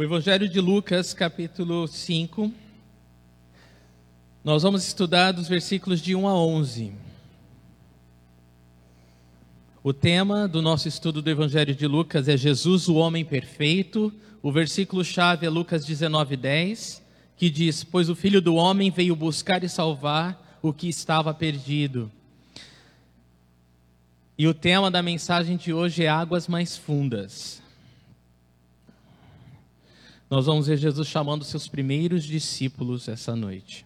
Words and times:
O 0.00 0.02
Evangelho 0.02 0.48
de 0.48 0.58
Lucas, 0.62 1.12
capítulo 1.12 1.86
5. 1.86 2.50
Nós 4.42 4.62
vamos 4.62 4.86
estudar 4.86 5.30
dos 5.30 5.46
versículos 5.46 6.00
de 6.00 6.14
1 6.14 6.26
a 6.26 6.34
11. 6.34 6.94
O 9.82 9.92
tema 9.92 10.48
do 10.48 10.62
nosso 10.62 10.88
estudo 10.88 11.20
do 11.20 11.28
Evangelho 11.28 11.74
de 11.74 11.86
Lucas 11.86 12.28
é 12.28 12.36
Jesus, 12.38 12.88
o 12.88 12.94
homem 12.94 13.26
perfeito. 13.26 14.10
O 14.42 14.50
versículo-chave 14.50 15.44
é 15.44 15.50
Lucas 15.50 15.84
19, 15.84 16.34
10, 16.34 17.02
que 17.36 17.50
diz: 17.50 17.84
Pois 17.84 18.08
o 18.08 18.16
filho 18.16 18.40
do 18.40 18.54
homem 18.54 18.90
veio 18.90 19.14
buscar 19.14 19.62
e 19.64 19.68
salvar 19.68 20.58
o 20.62 20.72
que 20.72 20.88
estava 20.88 21.34
perdido. 21.34 22.10
E 24.38 24.48
o 24.48 24.54
tema 24.54 24.90
da 24.90 25.02
mensagem 25.02 25.58
de 25.58 25.74
hoje 25.74 26.04
é 26.04 26.08
Águas 26.08 26.48
Mais 26.48 26.74
Fundas. 26.74 27.60
Nós 30.30 30.46
vamos 30.46 30.68
ver 30.68 30.76
Jesus 30.76 31.08
chamando 31.08 31.44
seus 31.44 31.66
primeiros 31.66 32.22
discípulos 32.22 33.08
essa 33.08 33.34
noite. 33.34 33.84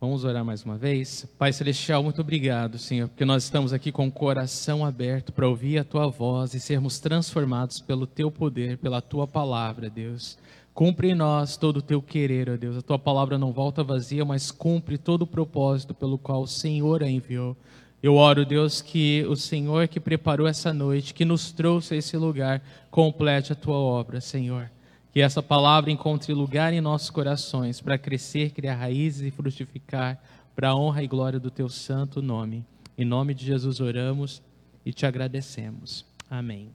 Vamos 0.00 0.22
orar 0.22 0.44
mais 0.44 0.64
uma 0.64 0.78
vez? 0.78 1.26
Pai 1.36 1.52
Celestial, 1.52 2.04
muito 2.04 2.20
obrigado, 2.20 2.78
Senhor, 2.78 3.08
porque 3.08 3.24
nós 3.24 3.42
estamos 3.42 3.72
aqui 3.72 3.90
com 3.90 4.06
o 4.06 4.12
coração 4.12 4.86
aberto 4.86 5.32
para 5.32 5.48
ouvir 5.48 5.78
a 5.78 5.84
Tua 5.84 6.06
voz 6.06 6.54
e 6.54 6.60
sermos 6.60 7.00
transformados 7.00 7.80
pelo 7.80 8.06
Teu 8.06 8.30
poder, 8.30 8.78
pela 8.78 9.02
Tua 9.02 9.26
palavra, 9.26 9.90
Deus. 9.90 10.38
Cumpre 10.72 11.10
em 11.10 11.14
nós 11.16 11.56
todo 11.56 11.78
o 11.78 11.82
Teu 11.82 12.00
querer, 12.00 12.48
ó 12.48 12.56
Deus. 12.56 12.76
A 12.76 12.82
Tua 12.82 12.98
palavra 12.98 13.36
não 13.38 13.52
volta 13.52 13.82
vazia, 13.82 14.24
mas 14.24 14.52
cumpre 14.52 14.96
todo 14.96 15.22
o 15.22 15.26
propósito 15.26 15.92
pelo 15.92 16.16
qual 16.16 16.42
o 16.42 16.48
Senhor 16.48 17.02
a 17.02 17.10
enviou. 17.10 17.56
Eu 18.02 18.16
oro, 18.16 18.44
Deus, 18.44 18.82
que 18.82 19.24
o 19.28 19.36
Senhor 19.36 19.86
que 19.86 20.00
preparou 20.00 20.48
essa 20.48 20.74
noite, 20.74 21.14
que 21.14 21.24
nos 21.24 21.52
trouxe 21.52 21.94
a 21.94 21.96
esse 21.96 22.16
lugar, 22.16 22.60
complete 22.90 23.52
a 23.52 23.54
tua 23.54 23.76
obra, 23.76 24.20
Senhor. 24.20 24.68
Que 25.12 25.20
essa 25.20 25.40
palavra 25.40 25.90
encontre 25.90 26.34
lugar 26.34 26.72
em 26.72 26.80
nossos 26.80 27.10
corações 27.10 27.80
para 27.80 27.96
crescer, 27.96 28.50
criar 28.50 28.74
raízes 28.74 29.28
e 29.28 29.30
frutificar 29.30 30.20
para 30.56 30.70
a 30.70 30.76
honra 30.76 31.04
e 31.04 31.06
glória 31.06 31.38
do 31.38 31.50
teu 31.50 31.68
santo 31.68 32.20
nome. 32.20 32.64
Em 32.98 33.04
nome 33.04 33.34
de 33.34 33.46
Jesus 33.46 33.78
oramos 33.78 34.42
e 34.84 34.92
te 34.92 35.06
agradecemos. 35.06 36.04
Amém. 36.28 36.70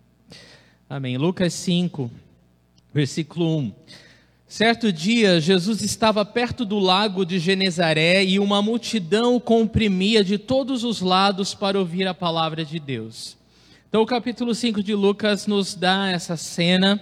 Amém. 0.90 1.18
Lucas 1.18 1.52
5, 1.54 2.10
versículo 2.94 3.58
1. 3.58 3.74
Certo 4.48 4.94
dia, 4.94 5.42
Jesus 5.42 5.82
estava 5.82 6.24
perto 6.24 6.64
do 6.64 6.80
lago 6.80 7.26
de 7.26 7.38
Genezaré 7.38 8.24
e 8.24 8.40
uma 8.40 8.62
multidão 8.62 9.42
comprimia 9.42 10.24
de 10.24 10.38
todos 10.38 10.86
os 10.86 11.02
lados 11.02 11.54
para 11.54 11.78
ouvir 11.78 12.08
a 12.08 12.14
palavra 12.14 12.64
de 12.64 12.80
Deus. 12.80 13.36
Então, 13.90 14.02
o 14.02 14.06
capítulo 14.06 14.56
5 14.56 14.82
de 14.82 14.96
Lucas 14.96 15.48
nos 15.48 15.76
dá 15.76 16.10
essa 16.10 16.38
cena. 16.38 16.98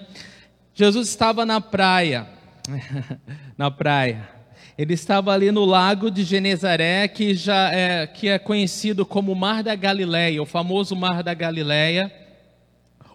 Jesus 0.73 1.07
estava 1.07 1.45
na 1.45 1.61
praia, 1.61 2.27
na 3.55 3.69
praia. 3.69 4.27
Ele 4.75 4.95
estava 4.95 5.31
ali 5.31 5.51
no 5.51 5.65
lago 5.65 6.09
de 6.09 6.23
Genezaré, 6.23 7.07
que 7.07 7.35
já 7.35 7.71
é, 7.71 8.07
que 8.07 8.27
é 8.27 8.39
conhecido 8.39 9.05
como 9.05 9.35
Mar 9.35 9.61
da 9.61 9.75
Galileia, 9.75 10.41
o 10.41 10.47
famoso 10.47 10.95
Mar 10.95 11.21
da 11.21 11.35
Galileia, 11.35 12.11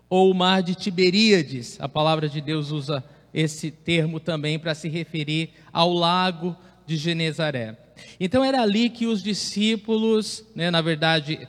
ou 0.09 0.31
o 0.31 0.35
Mar 0.35 0.63
de 0.63 0.77
Tiberíades. 0.77 1.79
A 1.81 1.89
palavra 1.89 2.29
de 2.29 2.41
Deus 2.41 2.71
usa 2.71 3.03
esse 3.33 3.71
termo 3.71 4.21
também 4.21 4.59
para 4.59 4.75
se 4.75 4.89
referir 4.89 5.51
ao 5.73 5.93
lago 5.93 6.57
de 6.87 6.97
Genezaré. 6.97 7.77
Então 8.19 8.45
era 8.45 8.63
ali 8.63 8.91
que 8.91 9.07
os 9.07 9.23
discípulos, 9.23 10.45
né, 10.55 10.71
na 10.71 10.81
verdade, 10.81 11.49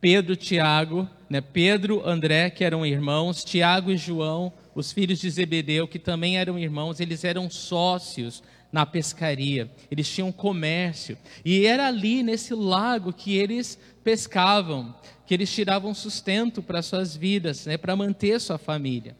Pedro, 0.00 0.36
Tiago, 0.36 1.08
né, 1.28 1.40
Pedro, 1.40 2.06
André, 2.06 2.50
que 2.50 2.64
eram 2.64 2.84
irmãos, 2.84 3.44
Tiago 3.44 3.90
e 3.90 3.96
João, 3.96 4.52
os 4.74 4.92
filhos 4.92 5.20
de 5.20 5.30
Zebedeu, 5.30 5.86
que 5.88 5.98
também 5.98 6.38
eram 6.38 6.58
irmãos, 6.58 7.00
eles 7.00 7.24
eram 7.24 7.48
sócios 7.50 8.42
na 8.70 8.86
pescaria, 8.86 9.70
eles 9.90 10.08
tinham 10.08 10.32
comércio, 10.32 11.18
e 11.44 11.66
era 11.66 11.86
ali 11.86 12.22
nesse 12.22 12.54
lago 12.54 13.12
que 13.12 13.36
eles 13.36 13.78
pescavam, 14.02 14.94
que 15.26 15.34
eles 15.34 15.52
tiravam 15.52 15.94
sustento 15.94 16.62
para 16.62 16.80
suas 16.82 17.14
vidas, 17.14 17.66
né, 17.66 17.76
para 17.76 17.94
manter 17.94 18.40
sua 18.40 18.58
família. 18.58 19.14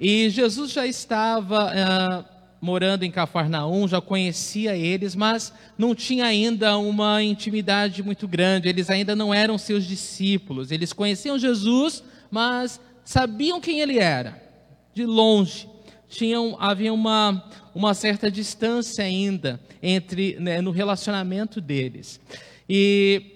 E 0.00 0.28
Jesus 0.30 0.72
já 0.72 0.86
estava 0.86 1.66
uh, 1.66 2.24
morando 2.60 3.04
em 3.04 3.10
Cafarnaum, 3.10 3.86
já 3.86 4.00
conhecia 4.00 4.76
eles, 4.76 5.14
mas 5.14 5.52
não 5.76 5.94
tinha 5.94 6.26
ainda 6.26 6.76
uma 6.78 7.22
intimidade 7.22 8.02
muito 8.02 8.26
grande, 8.26 8.68
eles 8.68 8.90
ainda 8.90 9.14
não 9.14 9.32
eram 9.32 9.58
seus 9.58 9.84
discípulos. 9.84 10.70
Eles 10.70 10.92
conheciam 10.92 11.38
Jesus, 11.38 12.02
mas 12.30 12.80
sabiam 13.04 13.60
quem 13.60 13.80
ele 13.80 13.98
era, 13.98 14.42
de 14.92 15.04
longe. 15.04 15.68
Tinham, 16.08 16.56
havia 16.60 16.92
uma, 16.92 17.50
uma 17.74 17.92
certa 17.94 18.30
distância 18.30 19.04
ainda 19.04 19.60
entre 19.82 20.36
né, 20.38 20.60
no 20.60 20.70
relacionamento 20.70 21.60
deles. 21.60 22.20
E 22.68 23.30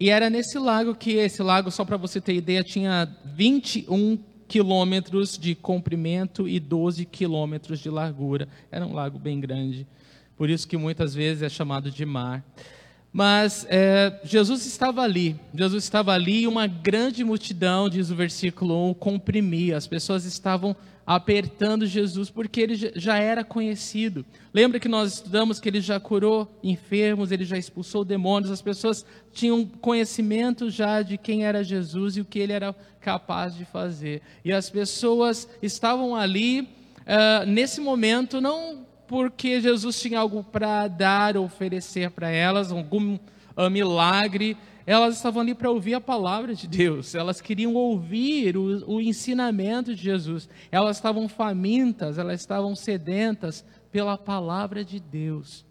e 0.00 0.10
era 0.10 0.30
nesse 0.30 0.58
lago 0.58 0.94
que, 0.94 1.14
esse 1.14 1.42
lago, 1.42 1.70
só 1.70 1.84
para 1.84 1.96
você 1.96 2.20
ter 2.20 2.34
ideia, 2.34 2.62
tinha 2.62 3.08
21 3.24 4.18
quilômetros 4.48 5.36
de 5.38 5.54
comprimento 5.54 6.48
e 6.48 6.58
12 6.58 7.04
quilômetros 7.04 7.78
de 7.78 7.90
largura. 7.90 8.48
Era 8.72 8.86
um 8.86 8.94
lago 8.94 9.18
bem 9.18 9.38
grande, 9.38 9.86
por 10.36 10.48
isso 10.48 10.66
que 10.66 10.76
muitas 10.76 11.14
vezes 11.14 11.42
é 11.42 11.48
chamado 11.48 11.90
de 11.90 12.04
mar. 12.06 12.42
Mas 13.12 13.66
é, 13.68 14.20
Jesus 14.24 14.66
estava 14.66 15.02
ali, 15.02 15.36
Jesus 15.54 15.84
estava 15.84 16.12
ali 16.12 16.42
e 16.42 16.46
uma 16.46 16.66
grande 16.66 17.24
multidão, 17.24 17.88
diz 17.88 18.10
o 18.10 18.14
versículo 18.14 18.90
1, 18.90 18.94
comprimia. 18.94 19.76
As 19.76 19.86
pessoas 19.86 20.24
estavam 20.24 20.76
apertando 21.08 21.86
Jesus, 21.86 22.28
porque 22.28 22.60
ele 22.60 22.76
já 22.76 23.16
era 23.16 23.42
conhecido. 23.42 24.26
Lembra 24.52 24.78
que 24.78 24.90
nós 24.90 25.14
estudamos 25.14 25.58
que 25.58 25.66
ele 25.66 25.80
já 25.80 25.98
curou 25.98 26.46
enfermos, 26.62 27.32
ele 27.32 27.46
já 27.46 27.56
expulsou 27.56 28.04
demônios, 28.04 28.50
as 28.50 28.60
pessoas 28.60 29.06
tinham 29.32 29.64
conhecimento 29.64 30.68
já 30.68 31.00
de 31.00 31.16
quem 31.16 31.46
era 31.46 31.64
Jesus 31.64 32.18
e 32.18 32.20
o 32.20 32.26
que 32.26 32.38
ele 32.38 32.52
era 32.52 32.76
capaz 33.00 33.56
de 33.56 33.64
fazer. 33.64 34.20
E 34.44 34.52
as 34.52 34.68
pessoas 34.68 35.48
estavam 35.62 36.14
ali 36.14 36.60
uh, 36.60 37.46
nesse 37.46 37.80
momento, 37.80 38.38
não 38.38 38.86
porque 39.06 39.62
Jesus 39.62 39.98
tinha 39.98 40.18
algo 40.18 40.44
para 40.44 40.88
dar 40.88 41.38
oferecer 41.38 42.10
para 42.10 42.28
elas, 42.28 42.70
algum 42.70 43.14
uh, 43.56 43.70
milagre, 43.70 44.58
elas 44.88 45.16
estavam 45.16 45.42
ali 45.42 45.54
para 45.54 45.70
ouvir 45.70 45.92
a 45.92 46.00
palavra 46.00 46.54
de 46.54 46.66
Deus, 46.66 47.14
elas 47.14 47.42
queriam 47.42 47.74
ouvir 47.74 48.56
o, 48.56 48.94
o 48.94 49.02
ensinamento 49.02 49.94
de 49.94 50.02
Jesus, 50.02 50.48
elas 50.72 50.96
estavam 50.96 51.28
famintas, 51.28 52.16
elas 52.16 52.40
estavam 52.40 52.74
sedentas 52.74 53.62
pela 53.92 54.16
palavra 54.16 54.82
de 54.82 54.98
Deus. 54.98 55.62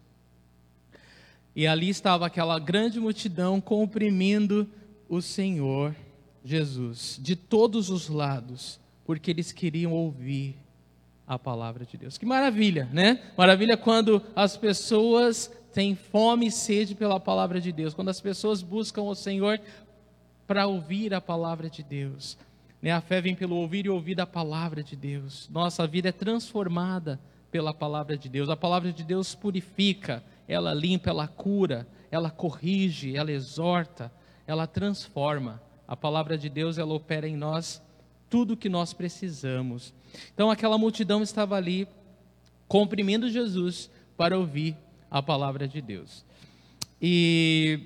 E 1.56 1.66
ali 1.66 1.88
estava 1.88 2.26
aquela 2.26 2.60
grande 2.60 3.00
multidão 3.00 3.60
comprimindo 3.60 4.68
o 5.08 5.20
Senhor 5.20 5.96
Jesus, 6.44 7.18
de 7.20 7.34
todos 7.34 7.90
os 7.90 8.08
lados, 8.08 8.78
porque 9.04 9.32
eles 9.32 9.50
queriam 9.50 9.92
ouvir 9.92 10.54
a 11.26 11.36
palavra 11.36 11.84
de 11.84 11.96
Deus. 11.96 12.16
Que 12.16 12.24
maravilha, 12.24 12.88
né? 12.92 13.20
Maravilha 13.36 13.76
quando 13.76 14.22
as 14.36 14.56
pessoas 14.56 15.50
têm 15.72 15.94
fome 15.94 16.46
e 16.46 16.50
sede 16.50 16.94
pela 16.94 17.20
palavra 17.20 17.60
de 17.60 17.72
Deus, 17.72 17.94
quando 17.94 18.08
as 18.08 18.20
pessoas 18.20 18.62
buscam 18.62 19.02
o 19.02 19.14
Senhor 19.14 19.60
para 20.46 20.66
ouvir 20.66 21.12
a 21.14 21.20
palavra 21.20 21.68
de 21.68 21.82
Deus. 21.82 22.38
Né? 22.80 22.90
A 22.90 23.00
fé 23.00 23.20
vem 23.20 23.34
pelo 23.34 23.56
ouvir 23.56 23.86
e 23.86 23.90
ouvir 23.90 24.20
a 24.20 24.26
palavra 24.26 24.82
de 24.82 24.96
Deus. 24.96 25.48
Nossa 25.50 25.86
vida 25.86 26.08
é 26.08 26.12
transformada 26.12 27.20
pela 27.50 27.74
palavra 27.74 28.16
de 28.16 28.28
Deus. 28.28 28.48
A 28.48 28.56
palavra 28.56 28.92
de 28.92 29.04
Deus 29.04 29.34
purifica, 29.34 30.22
ela 30.46 30.72
limpa, 30.72 31.10
ela 31.10 31.28
cura, 31.28 31.86
ela 32.10 32.30
corrige, 32.30 33.16
ela 33.16 33.32
exorta, 33.32 34.12
ela 34.46 34.66
transforma. 34.66 35.62
A 35.86 35.96
palavra 35.96 36.36
de 36.36 36.48
Deus, 36.48 36.78
ela 36.78 36.94
opera 36.94 37.28
em 37.28 37.36
nós 37.36 37.82
tudo 38.28 38.54
o 38.54 38.56
que 38.56 38.68
nós 38.68 38.92
precisamos. 38.92 39.94
Então 40.34 40.50
aquela 40.50 40.78
multidão 40.78 41.22
estava 41.22 41.56
ali 41.56 41.88
comprimindo 42.66 43.30
Jesus 43.30 43.90
para 44.16 44.38
ouvir 44.38 44.76
a 45.10 45.22
palavra 45.22 45.66
de 45.66 45.80
Deus. 45.80 46.24
E 47.00 47.80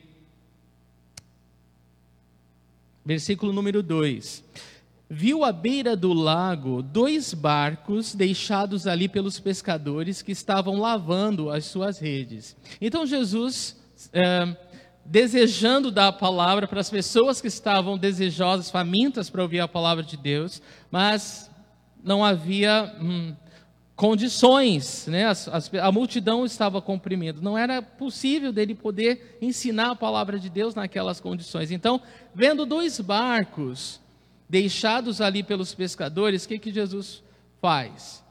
versículo 3.05 3.53
número 3.53 3.83
2. 3.83 4.45
Viu 5.09 5.45
à 5.45 5.53
beira 5.53 5.95
do 5.95 6.13
lago 6.13 6.83
dois 6.83 7.35
barcos 7.35 8.15
deixados 8.15 8.87
ali 8.87 9.09
pelos 9.09 9.39
pescadores 9.39 10.23
que 10.23 10.33
estavam 10.33 10.79
lavando 10.79 11.51
as 11.51 11.67
suas 11.67 11.99
redes. 11.99 12.57
Então 12.81 13.05
Jesus, 13.05 13.77
é, 14.11 14.57
desejando 15.05 15.91
dar 15.91 16.09
a 16.09 16.13
palavra 16.13 16.67
para 16.67 16.81
as 16.81 16.89
pessoas 16.89 17.43
que 17.43 17.49
estavam 17.49 17.99
desejosas, 17.99 18.71
famintas 18.71 19.29
para 19.29 19.43
ouvir 19.43 19.61
a 19.61 19.69
palavra 19.69 20.03
de 20.03 20.17
Deus, 20.17 20.63
mas 20.91 21.51
não 22.03 22.25
havia 22.25 22.97
hum, 22.99 23.35
condições, 24.03 25.07
né? 25.07 25.27
As, 25.27 25.47
as, 25.47 25.73
a 25.75 25.93
multidão 25.93 26.45
estava 26.45 26.83
comprimindo, 26.83 27.41
não 27.41 27.57
era 27.57 27.81
possível 27.81 28.53
dele 28.53 28.75
poder 28.75 29.39
ensinar 29.41 29.93
a 29.93 29.95
palavra 29.95 30.41
de 30.41 30.51
Deus 30.51 30.75
naquelas 30.75 31.21
condições. 31.21 31.71
Então, 31.71 32.03
vendo 32.35 32.67
dois 32.67 32.99
barcos 32.99 34.01
deixados 34.49 35.21
ali 35.21 35.45
pelos 35.45 35.73
pescadores, 35.73 36.45
o 36.45 36.49
que, 36.49 36.59
que 36.59 36.73
Jesus 36.73 37.23
faz? 37.61 38.25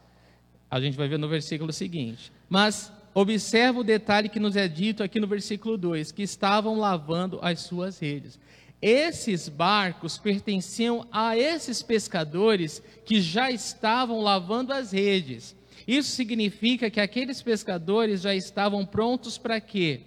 A 0.70 0.78
gente 0.82 0.98
vai 0.98 1.08
ver 1.08 1.18
no 1.18 1.30
versículo 1.30 1.72
seguinte. 1.72 2.34
Mas 2.50 2.92
observa 3.14 3.80
o 3.80 3.84
detalhe 3.84 4.28
que 4.28 4.42
nos 4.42 4.58
é 4.58 4.68
dito 4.68 5.02
aqui 5.02 5.22
no 5.22 5.28
versículo 5.28 5.78
2: 5.78 6.12
que 6.12 6.22
estavam 6.22 6.78
lavando 6.78 7.40
as 7.42 7.62
suas 7.62 7.98
redes. 7.98 8.38
Esses 8.82 9.48
barcos 9.48 10.18
pertenciam 10.18 11.08
a 11.14 11.38
esses 11.38 11.82
pescadores 11.82 12.84
que 13.06 13.22
já 13.22 13.50
estavam 13.50 14.20
lavando 14.20 14.74
as 14.74 14.92
redes. 14.92 15.61
Isso 15.88 16.12
significa 16.12 16.90
que 16.90 17.00
aqueles 17.00 17.42
pescadores 17.42 18.22
já 18.22 18.36
estavam 18.36 18.86
prontos 18.86 19.38
para 19.38 19.60
quê? 19.60 20.02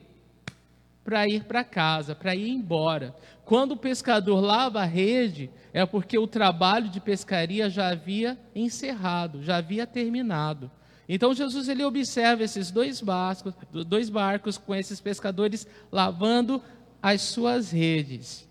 Para 1.02 1.28
ir 1.28 1.44
para 1.44 1.64
casa, 1.64 2.14
para 2.14 2.34
ir 2.34 2.48
embora. 2.48 3.14
Quando 3.44 3.72
o 3.72 3.76
pescador 3.76 4.40
lava 4.40 4.80
a 4.80 4.86
rede, 4.86 5.50
é 5.72 5.84
porque 5.84 6.18
o 6.18 6.26
trabalho 6.26 6.88
de 6.88 7.00
pescaria 7.00 7.68
já 7.68 7.88
havia 7.88 8.38
encerrado, 8.54 9.42
já 9.42 9.56
havia 9.56 9.86
terminado. 9.86 10.70
Então 11.08 11.34
Jesus 11.34 11.68
ele 11.68 11.84
observa 11.84 12.42
esses 12.42 12.70
dois 12.70 13.00
barcos, 13.00 13.54
dois 13.86 14.08
barcos 14.08 14.56
com 14.56 14.74
esses 14.74 15.00
pescadores 15.00 15.66
lavando 15.92 16.62
as 17.02 17.20
suas 17.20 17.70
redes. 17.70 18.48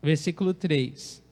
Versículo 0.00 0.54
3. 0.54 1.23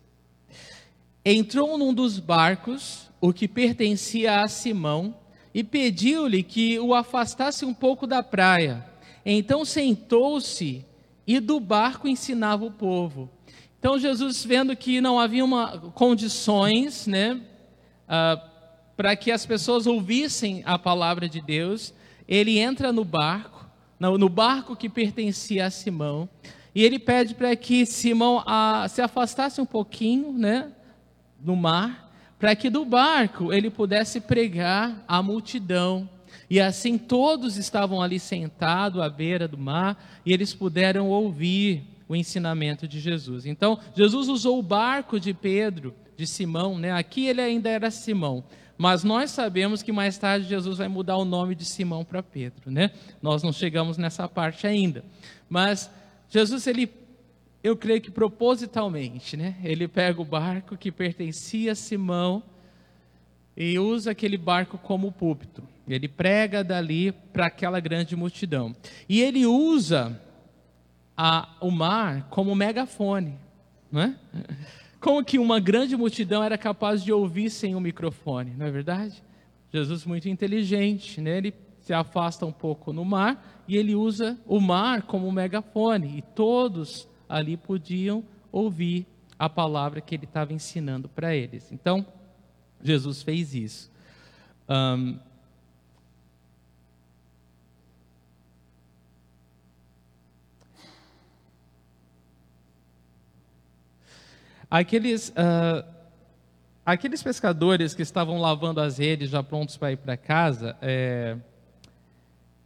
Entrou 1.25 1.79
num 1.79 1.95
dos 1.95 2.19
barcos, 2.19 3.09
o 3.21 3.33
que 3.33 3.47
pertencia 3.47 4.41
a 4.41 4.49
Simão, 4.49 5.15
e 5.55 5.63
pediu-lhe 5.63 6.43
que 6.43 6.81
o 6.81 6.95
afastasse 6.95 7.65
um 7.65 7.73
pouco 7.73 8.07
da 8.07 8.23
praia. 8.23 8.85
Então 9.25 9.65
sentou-se 9.65 10.85
e 11.27 11.39
do 11.39 11.61
barco 11.61 12.09
ensinava 12.09 12.65
o 12.65 12.73
povo. 12.73 13.31
Então 13.79 13.99
Jesus, 13.99 14.45
vendo 14.45 14.75
que 14.75 15.01
não 15.01 15.19
havia 15.19 15.45
uma, 15.45 15.79
condições 15.95 17.07
né, 17.07 17.41
uh, 18.09 18.41
para 18.97 19.15
que 19.15 19.31
as 19.31 19.47
pessoas 19.47 19.87
ouvissem 19.87 20.63
a 20.65 20.79
palavra 20.79 21.29
de 21.29 21.41
Deus, 21.41 21.95
ele 22.27 22.59
entra 22.59 22.93
no 22.93 23.05
barco, 23.05 23.67
no, 23.99 24.19
no 24.19 24.29
barco 24.29 24.75
que 24.75 24.89
pertencia 24.89 25.67
a 25.67 25.71
Simão, 25.71 26.29
e 26.75 26.83
ele 26.83 26.99
pede 26.99 27.35
para 27.35 27.55
que 27.55 27.87
Simão 27.87 28.39
uh, 28.39 28.89
se 28.89 29.03
afastasse 29.03 29.61
um 29.61 29.67
pouquinho 29.67 30.33
né, 30.33 30.73
no 31.43 31.57
mar, 31.57 32.11
para 32.39 32.57
que 32.57 32.71
do 32.71 32.85
barco 32.85 33.53
ele 33.53 33.71
pudesse 33.71 34.21
pregar 34.21 35.05
à 35.07 35.23
multidão. 35.23 36.09
E 36.49 36.61
assim 36.61 36.99
todos 36.99 37.57
estavam 37.57 38.03
ali 38.03 38.19
sentados 38.19 39.01
à 39.01 39.09
beira 39.09 39.47
do 39.47 39.59
mar 39.59 40.21
e 40.25 40.33
eles 40.33 40.55
puderam 40.55 41.09
ouvir 41.09 41.85
o 42.09 42.17
ensinamento 42.17 42.87
de 42.87 43.01
Jesus. 43.01 43.47
Então, 43.47 43.79
Jesus 43.95 44.29
usou 44.29 44.59
o 44.59 44.63
barco 44.63 45.19
de 45.19 45.33
Pedro, 45.33 45.95
de 46.17 46.27
Simão, 46.27 46.79
né? 46.79 46.93
Aqui 46.93 47.27
ele 47.27 47.41
ainda 47.41 47.71
era 47.71 47.91
Simão, 47.91 48.45
mas 48.77 49.03
nós 49.03 49.31
sabemos 49.31 49.83
que 49.83 49.93
mais 49.93 50.19
tarde 50.19 50.49
Jesus 50.49 50.79
vai 50.79 50.89
mudar 50.89 51.17
o 51.17 51.25
nome 51.25 51.55
de 51.55 51.65
Simão 51.65 52.05
para 52.05 52.23
Pedro, 52.23 52.71
né? 52.71 52.91
Nós 53.23 53.43
não 53.43 53.53
chegamos 53.53 53.97
nessa 53.97 54.29
parte 54.29 54.67
ainda. 54.67 55.05
Mas 55.49 55.91
Jesus 56.29 56.67
ele 56.67 56.87
eu 57.63 57.77
creio 57.77 58.01
que 58.01 58.11
propositalmente, 58.11 59.37
né? 59.37 59.57
Ele 59.63 59.87
pega 59.87 60.21
o 60.21 60.25
barco 60.25 60.77
que 60.77 60.91
pertencia 60.91 61.73
a 61.73 61.75
Simão 61.77 62.43
e 63.57 63.79
usa 63.79 64.11
aquele 64.11 64.37
barco 64.37 64.77
como 64.79 65.13
púlpito. 65.13 65.63
Ele 65.87 66.09
prega 66.09 66.65
dali 66.65 67.13
para 67.13 67.47
aquela 67.47 67.79
grande 67.79 68.17
multidão. 68.17 68.75
E 69.09 69.21
ele 69.21 69.47
usa 69.47 70.21
a, 71.17 71.57
o 71.61 71.71
mar 71.71 72.29
como 72.31 72.55
megafone, 72.55 73.39
não 73.91 74.03
é? 74.03 74.17
Como 75.01 75.25
que 75.25 75.39
uma 75.39 75.61
grande 75.61 75.97
multidão 75.97 76.43
era 76.43 76.57
capaz 76.57 77.03
de 77.03 77.13
ouvir 77.13 77.51
sem 77.51 77.75
um 77.75 77.81
microfone, 77.81 78.55
não 78.57 78.67
é 78.67 78.71
verdade? 78.71 79.23
Jesus 79.73 80.05
muito 80.05 80.29
inteligente, 80.29 81.21
né? 81.21 81.39
Ele 81.39 81.55
se 81.81 81.93
afasta 81.93 82.47
um 82.47 82.53
pouco 82.53 82.93
no 82.93 83.05
mar 83.05 83.65
e 83.67 83.77
ele 83.77 83.95
usa 83.95 84.39
o 84.47 84.61
mar 84.61 85.03
como 85.03 85.31
megafone 85.31 86.19
e 86.19 86.23
todos 86.23 87.09
ali 87.33 87.57
podiam 87.57 88.23
ouvir 88.53 89.07
a 89.39 89.49
palavra 89.49 90.01
que 90.01 90.15
ele 90.15 90.25
estava 90.25 90.53
ensinando 90.53 91.09
para 91.09 91.35
eles. 91.35 91.73
Então, 91.73 92.07
Jesus 92.83 93.23
fez 93.23 93.55
isso. 93.55 93.91
Um, 94.69 95.19
aqueles, 104.71 105.31
uh, 105.31 105.85
aqueles 106.85 107.23
pescadores 107.23 107.95
que 107.95 108.03
estavam 108.03 108.39
lavando 108.39 108.81
as 108.81 108.99
redes, 108.99 109.31
já 109.31 109.43
prontos 109.43 109.79
para 109.79 109.93
ir 109.93 109.97
para 109.97 110.17
casa, 110.19 110.77
é, 110.83 111.39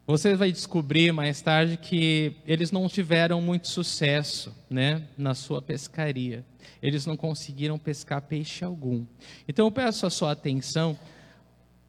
você 0.07 0.37
vai 0.37 0.53
descobrir 0.53 1.13
mais 1.13 1.43
tarde 1.43 1.77
que 1.77 2.37
eles 2.47 2.71
não 2.71 2.89
tiveram 2.89 3.41
muito 3.41 3.67
sucesso 3.67 4.55
né, 4.71 5.03
na 5.19 5.35
sua 5.35 5.61
pescaria. 5.61 6.45
Eles 6.81 7.05
não 7.07 7.17
conseguiram 7.17 7.77
pescar 7.77 8.23
peixe 8.23 8.65
algum. 8.65 9.05
Então 9.49 9.67
eu 9.67 9.73
peço 9.73 10.07
a 10.07 10.11
sua 10.11 10.31
atenção, 10.31 10.97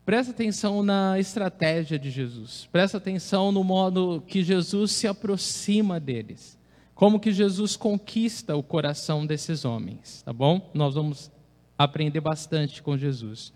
presta 0.04 0.32
atenção 0.32 0.82
na 0.82 1.20
estratégia 1.20 2.00
de 2.00 2.10
Jesus. 2.10 2.68
Presta 2.72 2.98
atenção 2.98 3.52
no 3.52 3.64
modo 3.64 4.24
que 4.26 4.42
Jesus 4.42 4.94
se 4.94 5.08
aproxima 5.08 6.00
deles. 6.00 6.58
Como 6.96 7.20
que 7.20 7.32
Jesus 7.32 7.76
conquista 7.76 8.56
o 8.56 8.64
coração 8.64 9.28
desses 9.28 9.64
homens, 9.64 10.24
tá 10.24 10.34
bom? 10.34 10.72
Nós 10.74 10.96
vamos 10.96 11.30
aprender 11.78 12.22
bastante 12.22 12.82
com 12.82 12.98
Jesus. 12.98 13.54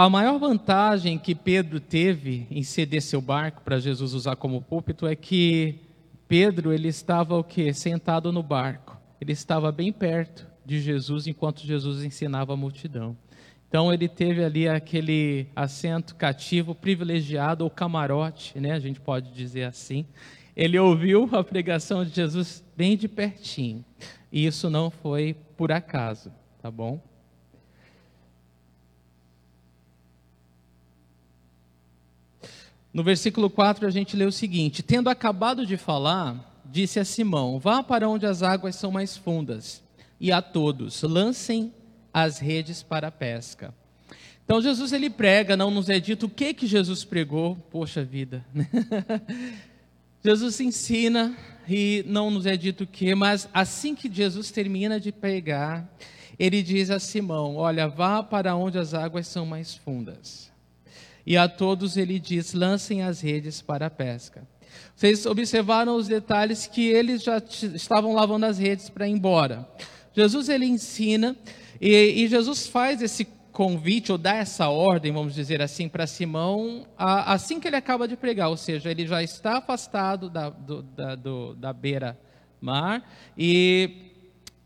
A 0.00 0.08
maior 0.08 0.38
vantagem 0.38 1.18
que 1.18 1.34
Pedro 1.34 1.80
teve 1.80 2.46
em 2.52 2.62
ceder 2.62 3.02
seu 3.02 3.20
barco 3.20 3.62
para 3.62 3.80
Jesus 3.80 4.14
usar 4.14 4.36
como 4.36 4.62
púlpito 4.62 5.08
é 5.08 5.16
que 5.16 5.80
Pedro 6.28 6.72
ele 6.72 6.86
estava 6.86 7.36
o 7.36 7.42
que 7.42 7.72
sentado 7.72 8.30
no 8.30 8.40
barco. 8.40 8.96
Ele 9.20 9.32
estava 9.32 9.72
bem 9.72 9.92
perto 9.92 10.46
de 10.64 10.80
Jesus 10.80 11.26
enquanto 11.26 11.66
Jesus 11.66 12.04
ensinava 12.04 12.52
a 12.52 12.56
multidão. 12.56 13.16
Então 13.68 13.92
ele 13.92 14.08
teve 14.08 14.44
ali 14.44 14.68
aquele 14.68 15.48
assento 15.56 16.14
cativo, 16.14 16.76
privilegiado 16.76 17.64
ou 17.64 17.70
camarote, 17.70 18.56
né? 18.60 18.74
A 18.74 18.78
gente 18.78 19.00
pode 19.00 19.32
dizer 19.32 19.64
assim. 19.64 20.06
Ele 20.54 20.78
ouviu 20.78 21.28
a 21.32 21.42
pregação 21.42 22.04
de 22.04 22.14
Jesus 22.14 22.64
bem 22.76 22.96
de 22.96 23.08
pertinho. 23.08 23.84
E 24.30 24.46
isso 24.46 24.70
não 24.70 24.92
foi 24.92 25.34
por 25.56 25.72
acaso, 25.72 26.30
tá 26.62 26.70
bom? 26.70 27.07
No 32.98 33.04
versículo 33.04 33.48
4 33.48 33.86
a 33.86 33.90
gente 33.90 34.16
lê 34.16 34.24
o 34.24 34.32
seguinte: 34.32 34.82
Tendo 34.82 35.08
acabado 35.08 35.64
de 35.64 35.76
falar, 35.76 36.60
disse 36.64 36.98
a 36.98 37.04
Simão: 37.04 37.56
Vá 37.56 37.80
para 37.80 38.08
onde 38.08 38.26
as 38.26 38.42
águas 38.42 38.74
são 38.74 38.90
mais 38.90 39.16
fundas, 39.16 39.84
e 40.20 40.32
a 40.32 40.42
todos 40.42 41.00
lancem 41.04 41.72
as 42.12 42.40
redes 42.40 42.82
para 42.82 43.06
a 43.06 43.12
pesca. 43.12 43.72
Então 44.44 44.60
Jesus 44.60 44.92
ele 44.92 45.08
prega, 45.08 45.56
não 45.56 45.70
nos 45.70 45.88
é 45.88 46.00
dito 46.00 46.26
o 46.26 46.28
que 46.28 46.52
que 46.52 46.66
Jesus 46.66 47.04
pregou, 47.04 47.54
poxa 47.70 48.02
vida. 48.02 48.44
Jesus 50.24 50.58
ensina 50.58 51.36
e 51.68 52.04
não 52.04 52.32
nos 52.32 52.46
é 52.46 52.56
dito 52.56 52.82
o 52.82 52.86
que, 52.86 53.14
mas 53.14 53.48
assim 53.54 53.94
que 53.94 54.12
Jesus 54.12 54.50
termina 54.50 54.98
de 54.98 55.12
pregar, 55.12 55.88
ele 56.36 56.64
diz 56.64 56.90
a 56.90 56.98
Simão: 56.98 57.54
Olha, 57.54 57.86
vá 57.86 58.24
para 58.24 58.56
onde 58.56 58.76
as 58.76 58.92
águas 58.92 59.28
são 59.28 59.46
mais 59.46 59.76
fundas 59.76 60.48
e 61.26 61.36
a 61.36 61.48
todos 61.48 61.96
ele 61.96 62.18
diz: 62.18 62.52
lancem 62.52 63.02
as 63.02 63.20
redes 63.20 63.60
para 63.60 63.86
a 63.86 63.90
pesca. 63.90 64.46
Vocês 64.94 65.24
observaram 65.26 65.96
os 65.96 66.08
detalhes 66.08 66.66
que 66.66 66.86
eles 66.88 67.22
já 67.22 67.38
estavam 67.74 68.14
lavando 68.14 68.46
as 68.46 68.58
redes 68.58 68.88
para 68.90 69.08
ir 69.08 69.12
embora. 69.12 69.68
Jesus 70.12 70.48
ele 70.48 70.66
ensina 70.66 71.36
e, 71.80 72.24
e, 72.24 72.28
Jesus 72.28 72.66
faz 72.66 73.00
esse 73.00 73.24
convite 73.52 74.10
ou 74.10 74.18
dá 74.18 74.34
essa 74.34 74.68
ordem, 74.68 75.12
vamos 75.12 75.34
dizer 75.34 75.62
assim, 75.62 75.88
para 75.88 76.06
Simão 76.06 76.86
a, 76.96 77.32
assim 77.32 77.60
que 77.60 77.68
ele 77.68 77.76
acaba 77.76 78.08
de 78.08 78.16
pregar, 78.16 78.48
ou 78.48 78.56
seja, 78.56 78.90
ele 78.90 79.06
já 79.06 79.22
está 79.22 79.58
afastado 79.58 80.28
da, 80.28 80.50
do, 80.50 80.82
da, 80.82 81.14
do, 81.14 81.54
da 81.54 81.72
beira 81.72 82.18
mar 82.60 83.08
e, 83.36 84.12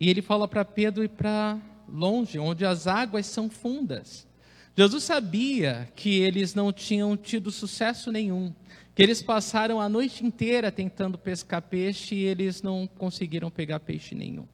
e 0.00 0.08
ele 0.08 0.22
fala 0.22 0.48
para 0.48 0.64
Pedro 0.64 1.04
ir 1.04 1.10
para 1.10 1.58
longe, 1.88 2.38
onde 2.38 2.64
as 2.64 2.86
águas 2.86 3.26
são 3.26 3.50
fundas. 3.50 4.26
Jesus 4.76 5.04
sabia 5.04 5.88
que 5.94 6.20
eles 6.20 6.54
não 6.54 6.72
tinham 6.72 7.14
tido 7.16 7.50
sucesso 7.50 8.10
nenhum, 8.10 8.54
que 8.94 9.02
eles 9.02 9.22
passaram 9.22 9.80
a 9.80 9.88
noite 9.88 10.24
inteira 10.24 10.72
tentando 10.72 11.18
pescar 11.18 11.60
peixe 11.60 12.14
e 12.14 12.24
eles 12.24 12.62
não 12.62 12.86
conseguiram 12.86 13.50
pegar 13.50 13.80
peixe 13.80 14.14
nenhum. 14.14 14.46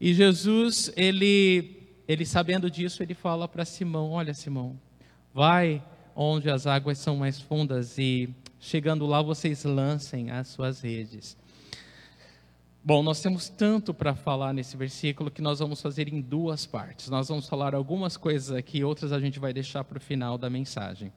E 0.00 0.12
Jesus, 0.12 0.92
ele, 0.96 1.88
ele 2.08 2.26
sabendo 2.26 2.70
disso, 2.70 3.02
ele 3.02 3.14
fala 3.14 3.46
para 3.46 3.64
Simão: 3.64 4.10
Olha, 4.10 4.34
Simão, 4.34 4.78
vai 5.32 5.82
onde 6.14 6.50
as 6.50 6.66
águas 6.66 6.98
são 6.98 7.16
mais 7.16 7.40
fundas 7.40 7.98
e 7.98 8.28
chegando 8.58 9.06
lá 9.06 9.22
vocês 9.22 9.62
lancem 9.64 10.30
as 10.30 10.48
suas 10.48 10.80
redes. 10.80 11.36
Bom, 12.86 13.02
nós 13.02 13.20
temos 13.20 13.48
tanto 13.48 13.92
para 13.92 14.14
falar 14.14 14.52
nesse 14.52 14.76
versículo 14.76 15.28
que 15.28 15.42
nós 15.42 15.58
vamos 15.58 15.82
fazer 15.82 16.06
em 16.06 16.20
duas 16.20 16.64
partes. 16.66 17.08
Nós 17.08 17.26
vamos 17.26 17.48
falar 17.48 17.74
algumas 17.74 18.16
coisas 18.16 18.56
aqui, 18.56 18.84
outras 18.84 19.10
a 19.10 19.18
gente 19.18 19.40
vai 19.40 19.52
deixar 19.52 19.82
para 19.82 19.98
o 19.98 20.00
final 20.00 20.38
da 20.38 20.48
mensagem. 20.48 21.12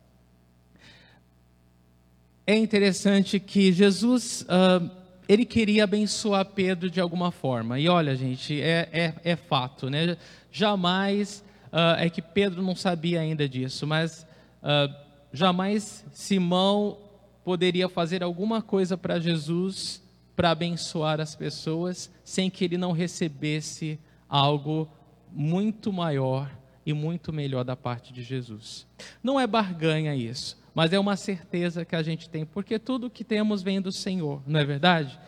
É 2.48 2.58
interessante 2.58 3.40
que 3.40 3.72
Jesus, 3.72 4.48
uh, 4.50 4.90
ele 5.28 5.46
queria 5.46 5.84
abençoar 5.84 6.44
Pedro 6.44 6.90
de 6.90 7.00
alguma 7.00 7.30
forma. 7.30 7.80
E 7.80 7.88
olha, 7.88 8.16
gente, 8.16 8.60
é, 8.60 8.90
é, 8.92 9.14
é 9.24 9.36
fato, 9.36 9.92
né? 9.92 10.18
Jamais, 10.52 11.46
uh, 11.66 12.00
é 12.00 12.10
que 12.10 12.20
Pedro 12.24 12.64
não 12.64 12.76
sabia 12.76 13.22
ainda 13.22 13.48
disso, 13.48 13.86
mas 13.86 14.26
uh, 14.64 14.92
jamais 15.32 16.04
Simão 16.14 16.98
poderia 17.44 17.88
fazer 17.88 18.24
alguma 18.24 18.60
coisa 18.60 18.98
para 18.98 19.20
Jesus 19.20 20.02
para 20.40 20.52
abençoar 20.52 21.20
as 21.20 21.36
pessoas 21.36 22.10
sem 22.24 22.50
que 22.50 22.64
ele 22.64 22.78
não 22.78 22.94
recebesse 22.94 24.00
algo 24.30 24.88
muito 25.34 25.92
maior 25.92 26.50
e 26.86 26.94
muito 26.94 27.34
melhor 27.34 27.66
da 27.66 27.76
parte 27.76 28.14
de 28.14 28.24
Jesus. 28.24 28.88
Não 29.22 29.38
é 29.38 29.46
barganha 29.46 30.16
isso, 30.16 30.58
mas 30.74 30.94
é 30.94 30.98
uma 30.98 31.18
certeza 31.18 31.84
que 31.84 31.94
a 31.94 32.02
gente 32.02 32.30
tem, 32.30 32.46
porque 32.46 32.80
tudo 32.80 33.10
que 33.10 33.26
temos 33.26 33.62
vem 33.62 33.82
do 33.82 33.92
Senhor, 33.92 34.42
não 34.48 34.62
é 34.62 34.64
verdade? 34.64 35.20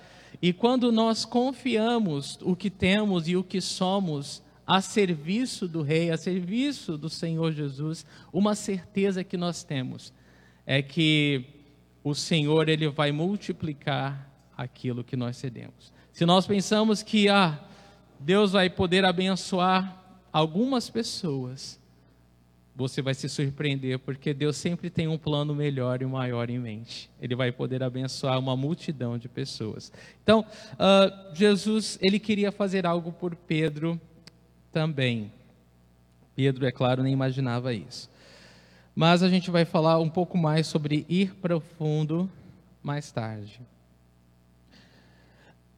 E 0.41 0.53
quando 0.53 0.93
nós 0.93 1.25
confiamos 1.25 2.39
o 2.41 2.55
que 2.55 2.69
temos 2.69 3.27
e 3.27 3.35
o 3.35 3.43
que 3.43 3.59
somos 3.59 4.41
a 4.65 4.79
serviço 4.79 5.67
do 5.67 5.81
Rei, 5.81 6.09
a 6.09 6.15
serviço 6.15 6.97
do 6.97 7.09
Senhor 7.09 7.51
Jesus, 7.51 8.05
uma 8.31 8.55
certeza 8.55 9.25
que 9.25 9.35
nós 9.35 9.61
temos 9.61 10.13
é 10.65 10.81
que 10.81 11.43
o 12.01 12.15
Senhor 12.15 12.69
ele 12.69 12.87
vai 12.87 13.11
multiplicar 13.11 14.30
aquilo 14.57 15.03
que 15.03 15.15
nós 15.15 15.37
cedemos. 15.37 15.91
Se 16.11 16.25
nós 16.25 16.45
pensamos 16.45 17.01
que 17.01 17.29
ah, 17.29 17.59
Deus 18.19 18.51
vai 18.51 18.69
poder 18.69 19.05
abençoar 19.05 19.97
algumas 20.31 20.89
pessoas, 20.89 21.79
você 22.75 23.01
vai 23.01 23.13
se 23.13 23.27
surpreender, 23.27 23.99
porque 23.99 24.33
Deus 24.33 24.57
sempre 24.57 24.89
tem 24.89 25.07
um 25.07 25.17
plano 25.17 25.53
melhor 25.53 26.01
e 26.01 26.05
maior 26.05 26.49
em 26.49 26.59
mente. 26.59 27.09
Ele 27.21 27.35
vai 27.35 27.51
poder 27.51 27.83
abençoar 27.83 28.39
uma 28.39 28.55
multidão 28.55 29.17
de 29.17 29.27
pessoas. 29.27 29.91
Então, 30.23 30.45
uh, 30.73 31.35
Jesus, 31.35 31.97
ele 32.01 32.19
queria 32.19 32.51
fazer 32.51 32.85
algo 32.85 33.11
por 33.11 33.35
Pedro 33.35 33.99
também. 34.71 35.31
Pedro, 36.35 36.65
é 36.65 36.71
claro, 36.71 37.03
nem 37.03 37.13
imaginava 37.13 37.73
isso. 37.73 38.09
Mas 38.95 39.21
a 39.21 39.29
gente 39.29 39.51
vai 39.51 39.65
falar 39.65 39.99
um 39.99 40.09
pouco 40.09 40.37
mais 40.37 40.67
sobre 40.67 41.05
ir 41.07 41.35
profundo 41.35 42.29
mais 42.81 43.11
tarde. 43.11 43.59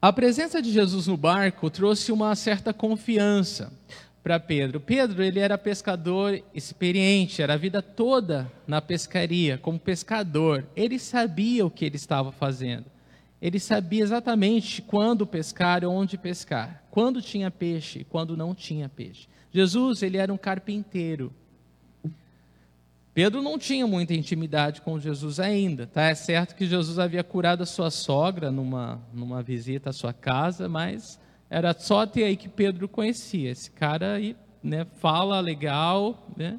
A 0.04 0.12
presença 0.12 0.60
de 0.60 0.70
Jesus 0.70 1.06
no 1.06 1.16
barco 1.16 1.70
trouxe 1.70 2.12
uma 2.12 2.36
certa 2.36 2.74
confiança 2.74 3.72
para 4.22 4.38
Pedro. 4.38 4.78
Pedro, 4.78 5.22
ele 5.22 5.40
era 5.40 5.56
pescador 5.56 6.42
experiente, 6.52 7.40
era 7.40 7.54
a 7.54 7.56
vida 7.56 7.80
toda 7.80 8.52
na 8.66 8.82
pescaria, 8.82 9.56
como 9.56 9.78
pescador. 9.78 10.66
Ele 10.76 10.98
sabia 10.98 11.64
o 11.64 11.70
que 11.70 11.86
ele 11.86 11.96
estava 11.96 12.30
fazendo. 12.30 12.84
Ele 13.40 13.58
sabia 13.58 14.02
exatamente 14.02 14.82
quando 14.82 15.26
pescar 15.26 15.82
e 15.82 15.86
onde 15.86 16.18
pescar, 16.18 16.84
quando 16.90 17.22
tinha 17.22 17.50
peixe 17.50 18.00
e 18.00 18.04
quando 18.04 18.36
não 18.36 18.54
tinha 18.54 18.90
peixe. 18.90 19.26
Jesus, 19.50 20.02
ele 20.02 20.18
era 20.18 20.30
um 20.30 20.36
carpinteiro. 20.36 21.32
Pedro 23.14 23.40
não 23.40 23.56
tinha 23.56 23.86
muita 23.86 24.12
intimidade 24.12 24.82
com 24.82 24.98
Jesus 24.98 25.38
ainda, 25.38 25.86
tá? 25.86 26.02
É 26.02 26.16
certo 26.16 26.56
que 26.56 26.66
Jesus 26.66 26.98
havia 26.98 27.22
curado 27.22 27.62
a 27.62 27.66
sua 27.66 27.88
sogra 27.88 28.50
numa, 28.50 29.00
numa 29.12 29.40
visita 29.40 29.90
à 29.90 29.92
sua 29.92 30.12
casa, 30.12 30.68
mas 30.68 31.20
era 31.48 31.72
só 31.72 32.00
até 32.00 32.24
aí 32.24 32.36
que 32.36 32.48
Pedro 32.48 32.88
conhecia. 32.88 33.52
Esse 33.52 33.70
cara 33.70 34.14
aí, 34.14 34.36
né, 34.60 34.84
fala 34.98 35.38
legal, 35.38 36.26
né? 36.36 36.58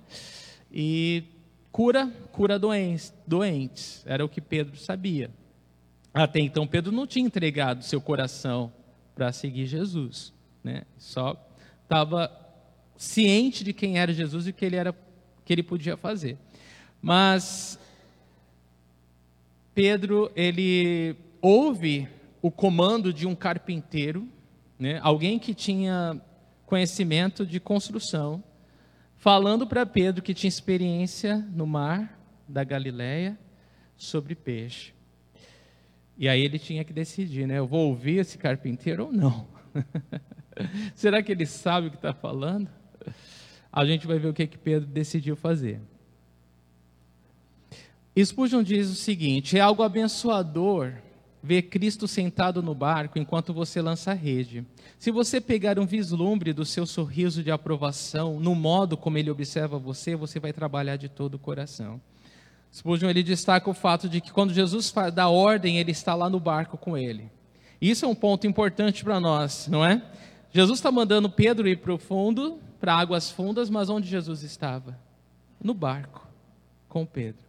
E 0.71 1.25
cura, 1.73 2.09
cura 2.31 2.57
doentes, 2.57 3.13
doentes. 3.27 4.01
Era 4.05 4.23
o 4.23 4.29
que 4.29 4.39
Pedro 4.39 4.77
sabia. 4.77 5.29
Até 6.13 6.39
então 6.39 6.65
Pedro 6.65 6.93
não 6.93 7.05
tinha 7.05 7.25
entregado 7.25 7.83
seu 7.83 7.99
coração 7.99 8.71
para 9.13 9.33
seguir 9.33 9.65
Jesus, 9.65 10.33
né? 10.63 10.83
Só 10.97 11.35
estava 11.83 12.31
ciente 12.95 13.61
de 13.61 13.73
quem 13.73 13.99
era 13.99 14.13
Jesus 14.13 14.47
e 14.47 14.53
que 14.53 14.63
ele 14.63 14.77
era 14.77 14.95
que 15.43 15.53
ele 15.53 15.61
podia 15.61 15.95
fazer. 15.95 16.37
Mas 17.05 17.77
Pedro, 19.75 20.31
ele 20.35 21.15
ouve 21.39 22.09
o 22.41 22.49
comando 22.49 23.13
de 23.13 23.27
um 23.27 23.35
carpinteiro, 23.35 24.27
né, 24.79 24.99
alguém 25.03 25.37
que 25.37 25.53
tinha 25.53 26.19
conhecimento 26.65 27.45
de 27.45 27.59
construção, 27.59 28.43
falando 29.17 29.67
para 29.67 29.85
Pedro 29.85 30.23
que 30.23 30.33
tinha 30.33 30.49
experiência 30.49 31.37
no 31.53 31.67
mar 31.67 32.19
da 32.47 32.63
Galileia 32.63 33.37
sobre 33.95 34.33
peixe. 34.33 34.91
E 36.17 36.27
aí 36.27 36.41
ele 36.41 36.57
tinha 36.57 36.83
que 36.83 36.91
decidir, 36.91 37.45
né? 37.45 37.59
Eu 37.59 37.67
vou 37.67 37.89
ouvir 37.89 38.17
esse 38.17 38.35
carpinteiro 38.35 39.05
ou 39.05 39.11
não? 39.11 39.45
Será 40.95 41.21
que 41.21 41.31
ele 41.31 41.45
sabe 41.45 41.85
o 41.85 41.91
que 41.91 41.97
está 41.97 42.15
falando? 42.15 42.67
A 43.71 43.85
gente 43.85 44.07
vai 44.07 44.17
ver 44.17 44.29
o 44.29 44.33
que, 44.33 44.47
que 44.47 44.57
Pedro 44.57 44.87
decidiu 44.87 45.35
fazer. 45.35 45.79
Spurgeon 48.23 48.63
diz 48.63 48.89
o 48.89 48.95
seguinte: 48.95 49.57
é 49.57 49.61
algo 49.61 49.83
abençoador 49.83 50.93
ver 51.45 51.63
Cristo 51.63 52.07
sentado 52.07 52.63
no 52.63 52.73
barco 52.73 53.19
enquanto 53.19 53.53
você 53.53 53.79
lança 53.79 54.11
a 54.11 54.13
rede. 54.15 54.65
Se 54.97 55.11
você 55.11 55.39
pegar 55.39 55.77
um 55.77 55.85
vislumbre 55.85 56.51
do 56.51 56.65
seu 56.65 56.87
sorriso 56.87 57.43
de 57.43 57.51
aprovação 57.51 58.39
no 58.39 58.55
modo 58.55 58.97
como 58.97 59.19
ele 59.19 59.29
observa 59.29 59.77
você, 59.77 60.15
você 60.15 60.39
vai 60.39 60.51
trabalhar 60.51 60.95
de 60.95 61.07
todo 61.07 61.35
o 61.35 61.39
coração. 61.39 62.01
Spurgeon 62.73 63.09
ele 63.09 63.21
destaca 63.21 63.69
o 63.69 63.75
fato 63.75 64.09
de 64.09 64.19
que 64.19 64.33
quando 64.33 64.53
Jesus 64.53 64.91
dá 65.13 65.29
ordem, 65.29 65.77
ele 65.77 65.91
está 65.91 66.15
lá 66.15 66.29
no 66.29 66.39
barco 66.39 66.77
com 66.77 66.97
ele. 66.97 67.29
Isso 67.79 68.05
é 68.05 68.07
um 68.07 68.15
ponto 68.15 68.47
importante 68.47 69.03
para 69.03 69.19
nós, 69.19 69.67
não 69.67 69.85
é? 69.85 70.01
Jesus 70.51 70.79
está 70.79 70.91
mandando 70.91 71.29
Pedro 71.29 71.67
ir 71.67 71.77
para 71.77 71.93
o 71.93 71.97
fundo, 71.97 72.59
para 72.79 72.95
águas 72.95 73.29
fundas, 73.29 73.69
mas 73.69 73.87
onde 73.87 74.07
Jesus 74.07 74.41
estava? 74.41 74.97
No 75.63 75.75
barco, 75.75 76.27
com 76.89 77.05
Pedro. 77.05 77.44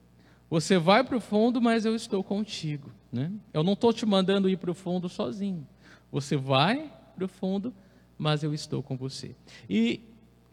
Você 0.49 0.79
vai 0.79 1.03
para 1.03 1.17
o 1.17 1.21
fundo, 1.21 1.61
mas 1.61 1.85
eu 1.85 1.95
estou 1.95 2.23
contigo. 2.23 2.91
Né? 3.13 3.33
Eu 3.53 3.63
não 3.63 3.73
estou 3.73 3.93
te 3.93 4.07
mandando 4.07 4.49
ir 4.49 4.57
para 4.57 4.71
o 4.71 4.75
fundo 4.75 5.09
sozinho. 5.09 5.67
Você 6.11 6.37
vai 6.37 6.93
para 7.15 7.25
o 7.25 7.29
fundo, 7.29 7.75
mas 8.17 8.43
eu 8.43 8.55
estou 8.55 8.83
com 8.83 8.97
você. 8.97 9.35
E 9.69 10.01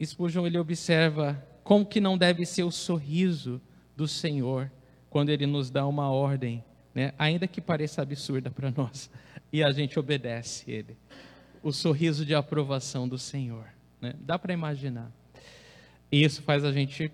Spurgeon 0.04 0.46
ele 0.46 0.58
observa 0.58 1.42
como 1.64 1.86
que 1.86 2.02
não 2.02 2.18
deve 2.18 2.46
ser 2.46 2.64
o 2.64 2.72
sorriso 2.72 3.62
do 3.96 4.08
Senhor 4.08 4.72
quando 5.10 5.30
Ele 5.30 5.46
nos 5.46 5.70
dá 5.70 5.86
uma 5.86 6.10
ordem, 6.10 6.64
né? 6.94 7.14
ainda 7.18 7.48
que 7.48 7.62
pareça 7.62 8.02
absurda 8.02 8.50
para 8.50 8.72
nós, 8.72 9.10
e 9.52 9.64
a 9.64 9.72
gente 9.72 10.00
obedece 10.00 10.70
Ele. 10.70 10.98
O 11.62 11.72
sorriso 11.72 12.26
de 12.26 12.36
aprovação 12.36 13.08
do 13.08 13.18
Senhor. 13.18 13.66
Né? 14.02 14.14
Dá 14.20 14.38
para 14.38 14.54
imaginar. 14.54 15.12
E 16.12 16.24
isso 16.24 16.42
faz 16.42 16.66
a 16.66 16.72
gente 16.72 17.12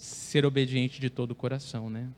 ser 0.00 0.46
obediente 0.46 0.98
de 1.00 1.10
todo 1.10 1.32
o 1.32 1.34
coração, 1.34 1.90
né? 1.90 2.08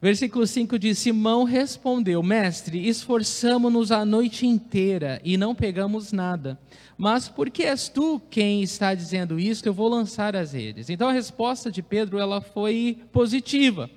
Versículo 0.00 0.46
5 0.46 0.78
diz: 0.78 0.98
Simão 0.98 1.44
respondeu, 1.44 2.22
Mestre, 2.22 2.88
esforçamo-nos 2.88 3.90
a 3.90 4.04
noite 4.04 4.46
inteira 4.46 5.20
e 5.24 5.36
não 5.36 5.54
pegamos 5.54 6.12
nada. 6.12 6.58
Mas 6.96 7.28
porque 7.28 7.64
és 7.64 7.88
tu 7.88 8.20
quem 8.30 8.62
está 8.62 8.94
dizendo 8.94 9.38
isso, 9.38 9.66
eu 9.66 9.74
vou 9.74 9.88
lançar 9.88 10.36
as 10.36 10.52
redes. 10.52 10.90
Então 10.90 11.08
a 11.08 11.12
resposta 11.12 11.70
de 11.70 11.82
Pedro 11.82 12.18
ela 12.18 12.40
foi 12.40 12.98
positiva. 13.12 13.90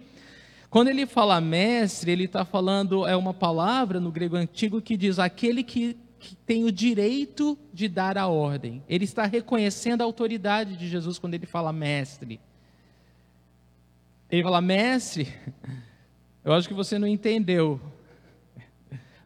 Quando 0.70 0.88
ele 0.90 1.06
fala 1.06 1.40
mestre, 1.40 2.12
ele 2.12 2.26
está 2.26 2.44
falando, 2.44 3.08
é 3.08 3.16
uma 3.16 3.34
palavra 3.34 4.00
no 4.00 4.12
grego 4.12 4.36
antigo 4.36 4.82
que 4.82 4.98
diz 4.98 5.20
aquele 5.20 5.64
que, 5.64 5.96
que 6.05 6.05
tem 6.34 6.64
o 6.64 6.72
direito 6.72 7.58
de 7.74 7.90
dar 7.90 8.18
a 8.18 8.28
ordem. 8.28 8.82
Ele 8.88 9.04
está 9.04 9.26
reconhecendo 9.26 10.02
a 10.02 10.06
autoridade 10.06 10.78
de 10.78 10.88
Jesus 10.88 11.20
quando 11.20 11.34
ele 11.34 11.46
fala 11.46 11.74
mestre. 11.74 12.40
Ele 14.32 14.42
fala, 14.42 14.62
mestre, 14.62 15.28
eu 16.44 16.54
acho 16.54 16.68
que 16.68 16.74
você 16.74 16.98
não 16.98 17.08
entendeu. 17.08 17.80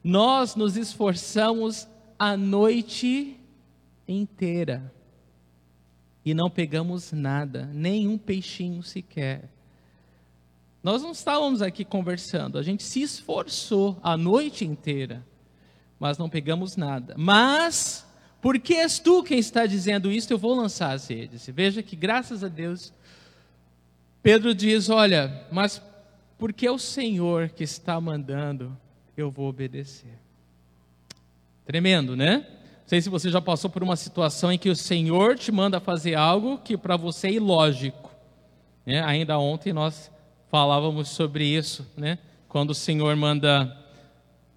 Nós 0.04 0.56
nos 0.56 0.76
esforçamos 0.76 1.88
a 2.18 2.36
noite 2.36 3.40
inteira 4.08 4.92
e 6.26 6.34
não 6.34 6.50
pegamos 6.50 7.12
nada, 7.12 7.66
nenhum 7.74 8.18
peixinho 8.18 8.84
sequer. 8.84 9.50
Nós 10.82 11.02
não 11.02 11.12
estávamos 11.12 11.62
aqui 11.62 11.84
conversando, 11.84 12.58
a 12.58 12.64
gente 12.64 12.84
se 12.84 13.02
esforçou 13.02 13.98
a 14.02 14.16
noite 14.16 14.66
inteira, 14.66 15.26
mas 16.00 16.18
não 16.18 16.30
pegamos 16.30 16.78
nada. 16.78 17.14
Mas, 17.18 18.08
porque 18.42 18.76
és 18.76 19.00
tu 19.00 19.22
quem 19.22 19.38
está 19.38 19.66
dizendo 19.66 20.12
isso, 20.12 20.32
eu 20.32 20.38
vou 20.38 20.56
lançar 20.56 20.94
as 20.94 21.08
redes. 21.08 21.50
Veja 21.54 21.84
que, 21.84 21.96
graças 21.96 22.44
a 22.44 22.48
Deus, 22.48 22.94
Pedro 24.24 24.56
diz: 24.56 24.90
Olha, 24.90 25.46
mas 25.52 25.82
porque 26.38 26.66
é 26.66 26.72
o 26.72 26.80
Senhor 26.80 27.50
que 27.50 27.64
está 27.64 28.00
mandando, 28.00 28.76
eu 29.18 29.30
vou 29.30 29.50
obedecer. 29.50 30.18
Tremendo, 31.66 32.16
né? 32.16 32.38
Não 32.38 32.88
sei 32.88 33.02
se 33.02 33.10
você 33.10 33.30
já 33.30 33.42
passou 33.42 33.70
por 33.70 33.84
uma 33.84 33.96
situação 33.96 34.52
em 34.52 34.58
que 34.58 34.70
o 34.70 34.76
Senhor 34.76 35.38
te 35.38 35.52
manda 35.52 35.80
fazer 35.80 36.16
algo 36.16 36.58
que 36.58 36.76
para 36.76 36.98
você 36.98 37.28
é 37.28 37.34
ilógico. 37.34 38.10
Né? 38.86 39.04
Ainda 39.04 39.38
ontem 39.38 39.72
nós 39.72 40.10
falávamos 40.50 41.10
sobre 41.10 41.46
isso, 41.46 41.86
né? 41.96 42.18
Quando 42.48 42.72
o 42.72 42.76
Senhor 42.76 43.16
manda 43.16 43.79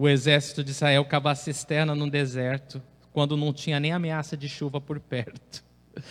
o 0.03 0.09
exército 0.09 0.65
de 0.65 0.73
Israel 0.73 1.05
cavar 1.05 1.37
cisterna 1.37 1.95
no 1.95 2.11
deserto, 2.11 2.83
quando 3.13 3.37
não 3.37 3.53
tinha 3.53 3.79
nem 3.79 3.93
ameaça 3.93 4.37
de 4.37 4.49
chuva 4.49 4.81
por 4.81 4.99
perto. 4.99 5.63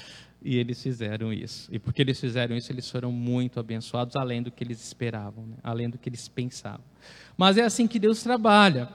E 0.43 0.57
eles 0.57 0.81
fizeram 0.81 1.31
isso. 1.31 1.69
E 1.71 1.77
porque 1.77 2.01
eles 2.01 2.19
fizeram 2.19 2.57
isso, 2.57 2.71
eles 2.71 2.89
foram 2.89 3.11
muito 3.11 3.59
abençoados, 3.59 4.15
além 4.15 4.41
do 4.41 4.49
que 4.49 4.63
eles 4.63 4.83
esperavam, 4.83 5.45
né? 5.45 5.55
além 5.61 5.87
do 5.87 5.99
que 5.99 6.09
eles 6.09 6.27
pensavam. 6.27 6.81
Mas 7.37 7.59
é 7.59 7.61
assim 7.61 7.85
que 7.85 7.99
Deus 7.99 8.23
trabalha. 8.23 8.89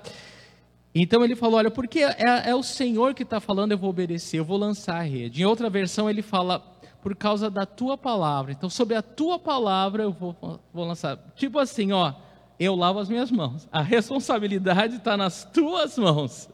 Então 0.93 1.23
ele 1.23 1.37
falou: 1.37 1.59
Olha, 1.59 1.71
porque 1.71 2.00
é, 2.00 2.50
é 2.50 2.53
o 2.53 2.65
Senhor 2.65 3.15
que 3.15 3.23
está 3.23 3.38
falando, 3.38 3.71
eu 3.71 3.79
vou 3.79 3.91
obedecer, 3.91 4.41
eu 4.41 4.45
vou 4.45 4.57
lançar 4.57 4.97
a 4.97 5.03
rede. 5.03 5.43
Em 5.43 5.45
outra 5.45 5.71
versão, 5.71 6.11
ele 6.11 6.21
fala: 6.21 6.59
Por 7.00 7.15
causa 7.15 7.49
da 7.49 7.65
tua 7.65 7.97
palavra. 7.97 8.50
Então, 8.50 8.69
sobre 8.69 8.97
a 8.97 9.03
tua 9.03 9.38
palavra, 9.38 10.03
eu 10.03 10.11
vou, 10.11 10.35
vou 10.75 10.85
lançar. 10.85 11.17
Tipo 11.37 11.61
assim, 11.61 11.93
ó, 11.93 12.12
eu 12.59 12.75
lavo 12.75 12.99
as 12.99 13.09
minhas 13.09 13.31
mãos. 13.31 13.69
A 13.71 13.83
responsabilidade 13.83 14.97
está 14.97 15.17
nas 15.17 15.45
tuas 15.45 15.99
mãos. 15.99 16.49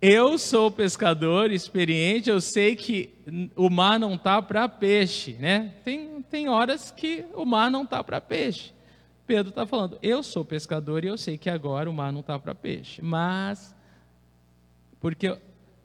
Eu 0.00 0.36
sou 0.36 0.70
pescador 0.70 1.50
experiente, 1.50 2.28
eu 2.28 2.40
sei 2.40 2.76
que 2.76 3.14
o 3.56 3.70
mar 3.70 3.98
não 3.98 4.14
está 4.14 4.42
para 4.42 4.68
peixe, 4.68 5.32
né? 5.34 5.74
Tem, 5.82 6.22
tem 6.22 6.48
horas 6.48 6.90
que 6.90 7.24
o 7.34 7.46
mar 7.46 7.70
não 7.70 7.82
está 7.82 8.04
para 8.04 8.20
peixe. 8.20 8.74
Pedro 9.26 9.48
está 9.48 9.66
falando, 9.66 9.98
eu 10.02 10.22
sou 10.22 10.44
pescador 10.44 11.02
e 11.02 11.08
eu 11.08 11.16
sei 11.16 11.38
que 11.38 11.50
agora 11.50 11.90
o 11.90 11.94
mar 11.94 12.12
não 12.12 12.20
está 12.20 12.38
para 12.38 12.54
peixe, 12.54 13.02
mas 13.02 13.74
porque 15.00 15.36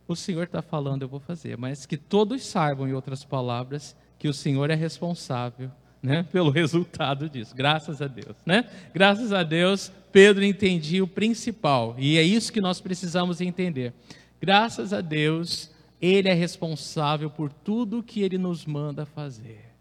o 0.08 0.16
Senhor 0.16 0.44
está 0.44 0.62
falando, 0.62 1.04
eu 1.04 1.08
vou 1.08 1.20
fazer, 1.20 1.58
mas 1.58 1.86
que 1.86 1.98
todos 1.98 2.46
saibam, 2.46 2.88
em 2.88 2.94
outras 2.94 3.24
palavras, 3.24 3.96
que 4.20 4.28
o 4.28 4.34
Senhor 4.34 4.70
é 4.70 4.76
responsável 4.76 5.72
né, 6.02 6.24
pelo 6.32 6.50
resultado 6.50 7.30
disso. 7.30 7.56
Graças 7.56 8.02
a 8.02 8.08
Deus, 8.08 8.36
né? 8.46 8.70
Graças 8.94 9.32
a 9.32 9.44
Deus, 9.44 9.92
Pedro 10.12 10.44
entendia 10.44 11.04
o 11.04 11.08
principal, 11.08 11.96
e 11.98 12.18
é 12.18 12.24
isso 12.24 12.52
que 12.52 12.62
nós 12.62 12.82
precisamos 12.82 13.40
entender. 13.40 13.94
Graças 14.42 14.92
a 14.92 15.02
Deus, 15.02 15.72
ele 16.02 16.28
é 16.28 16.34
responsável 16.34 17.30
por 17.30 17.54
tudo 17.54 18.02
que 18.02 18.22
ele 18.22 18.38
nos 18.38 18.66
manda 18.66 19.06
fazer. 19.06 19.72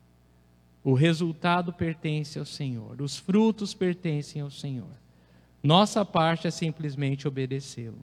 O 0.85 0.95
resultado 0.95 1.73
pertence 1.73 2.39
ao 2.39 2.45
Senhor, 2.45 3.01
os 3.01 3.17
frutos 3.17 3.75
pertencem 3.75 4.43
ao 4.43 4.51
Senhor. 4.51 5.01
Nossa 5.63 6.05
parte 6.05 6.47
é 6.47 6.51
simplesmente 6.51 7.29
obedecê-lo. 7.29 8.01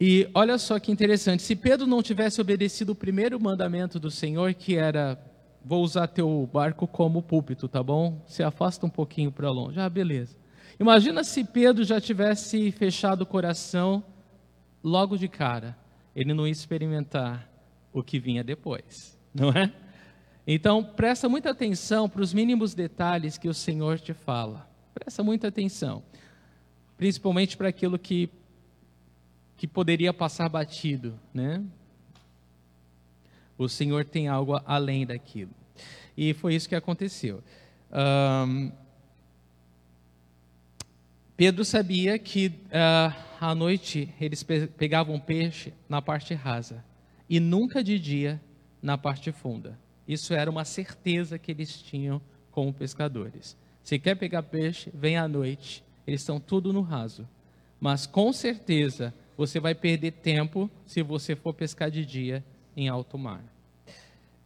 E 0.00 0.28
olha 0.32 0.56
só 0.58 0.78
que 0.78 0.92
interessante, 0.92 1.42
se 1.42 1.56
Pedro 1.56 1.86
não 1.86 2.02
tivesse 2.02 2.40
obedecido 2.40 2.92
o 2.92 2.94
primeiro 2.94 3.40
mandamento 3.40 3.98
do 3.98 4.10
Senhor, 4.10 4.54
que 4.54 4.76
era 4.76 5.18
vou 5.64 5.82
usar 5.82 6.06
teu 6.06 6.48
barco 6.52 6.86
como 6.86 7.20
púlpito, 7.20 7.68
tá 7.68 7.82
bom? 7.82 8.22
Se 8.26 8.42
afasta 8.42 8.86
um 8.86 8.90
pouquinho 8.90 9.30
para 9.30 9.50
longe. 9.50 9.78
Ah, 9.78 9.88
beleza. 9.88 10.36
Imagina 10.78 11.24
se 11.24 11.44
Pedro 11.44 11.84
já 11.84 12.00
tivesse 12.00 12.70
fechado 12.70 13.22
o 13.22 13.26
coração 13.26 14.02
logo 14.82 15.18
de 15.18 15.28
cara. 15.28 15.76
Ele 16.14 16.32
não 16.32 16.46
ia 16.46 16.52
experimentar 16.52 17.50
o 17.92 18.02
que 18.02 18.18
vinha 18.18 18.44
depois, 18.44 19.18
não 19.34 19.50
é? 19.50 19.72
Então, 20.46 20.82
presta 20.82 21.28
muita 21.28 21.50
atenção 21.50 22.08
para 22.08 22.22
os 22.22 22.32
mínimos 22.32 22.74
detalhes 22.74 23.36
que 23.36 23.48
o 23.48 23.54
Senhor 23.54 23.98
te 23.98 24.14
fala. 24.14 24.66
Presta 24.94 25.22
muita 25.22 25.48
atenção. 25.48 26.02
Principalmente 26.96 27.56
para 27.56 27.68
aquilo 27.68 27.98
que 27.98 28.30
que 29.58 29.66
poderia 29.66 30.14
passar 30.14 30.48
batido, 30.48 31.18
né? 31.34 31.62
O 33.58 33.68
Senhor 33.68 34.04
tem 34.04 34.28
algo 34.28 34.58
além 34.64 35.04
daquilo. 35.04 35.50
E 36.16 36.32
foi 36.32 36.54
isso 36.54 36.68
que 36.68 36.76
aconteceu. 36.76 37.42
Um, 37.92 38.70
Pedro 41.36 41.64
sabia 41.64 42.18
que 42.20 42.48
uh, 42.48 43.14
à 43.40 43.54
noite 43.54 44.14
eles 44.20 44.44
pe 44.44 44.68
pegavam 44.68 45.18
peixe 45.18 45.72
na 45.88 46.00
parte 46.00 46.34
rasa 46.34 46.84
e 47.28 47.40
nunca 47.40 47.82
de 47.82 47.98
dia 47.98 48.40
na 48.80 48.96
parte 48.96 49.32
funda. 49.32 49.76
Isso 50.06 50.34
era 50.34 50.48
uma 50.48 50.64
certeza 50.64 51.36
que 51.36 51.50
eles 51.50 51.82
tinham 51.82 52.22
como 52.52 52.72
pescadores. 52.72 53.56
Se 53.82 53.98
quer 53.98 54.14
pegar 54.14 54.44
peixe, 54.44 54.90
vem 54.94 55.16
à 55.16 55.26
noite. 55.26 55.84
Eles 56.06 56.20
estão 56.20 56.38
tudo 56.38 56.72
no 56.72 56.80
raso. 56.80 57.28
Mas 57.80 58.06
com 58.06 58.32
certeza 58.32 59.12
você 59.38 59.60
vai 59.60 59.72
perder 59.72 60.10
tempo 60.10 60.68
se 60.84 61.00
você 61.00 61.36
for 61.36 61.54
pescar 61.54 61.92
de 61.92 62.04
dia 62.04 62.44
em 62.76 62.88
alto 62.88 63.16
mar. 63.16 63.44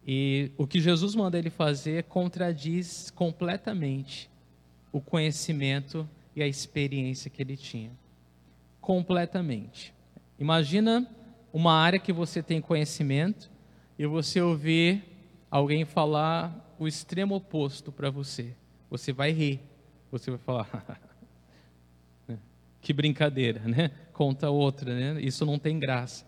E 0.05 0.51
o 0.55 0.67
que 0.67 0.79
Jesus 0.79 1.15
manda 1.15 1.35
ele 1.35 1.49
fazer 1.49 2.03
contradiz 2.03 3.09
completamente 3.09 4.29
o 4.91 5.01
conhecimento 5.01 6.07
e 6.35 6.43
a 6.43 6.47
experiência 6.47 7.27
que 7.31 7.41
ele 7.41 7.57
tinha. 7.57 7.89
Completamente. 8.79 9.91
Imagina 10.37 11.09
uma 11.51 11.73
área 11.73 11.97
que 11.97 12.13
você 12.13 12.43
tem 12.43 12.61
conhecimento 12.61 13.49
e 13.97 14.05
você 14.05 14.41
ouvir 14.41 15.03
alguém 15.49 15.85
falar 15.85 16.75
o 16.77 16.87
extremo 16.87 17.33
oposto 17.33 17.91
para 17.91 18.11
você. 18.11 18.53
Você 18.91 19.11
vai 19.11 19.31
rir. 19.31 19.59
Você 20.11 20.29
vai 20.29 20.39
falar, 20.39 20.99
que 22.79 22.93
brincadeira, 22.93 23.59
né? 23.61 23.89
Conta 24.13 24.49
outra, 24.49 24.93
né? 24.93 25.21
Isso 25.21 25.45
não 25.45 25.59
tem 25.59 25.79
graça. 25.79 26.25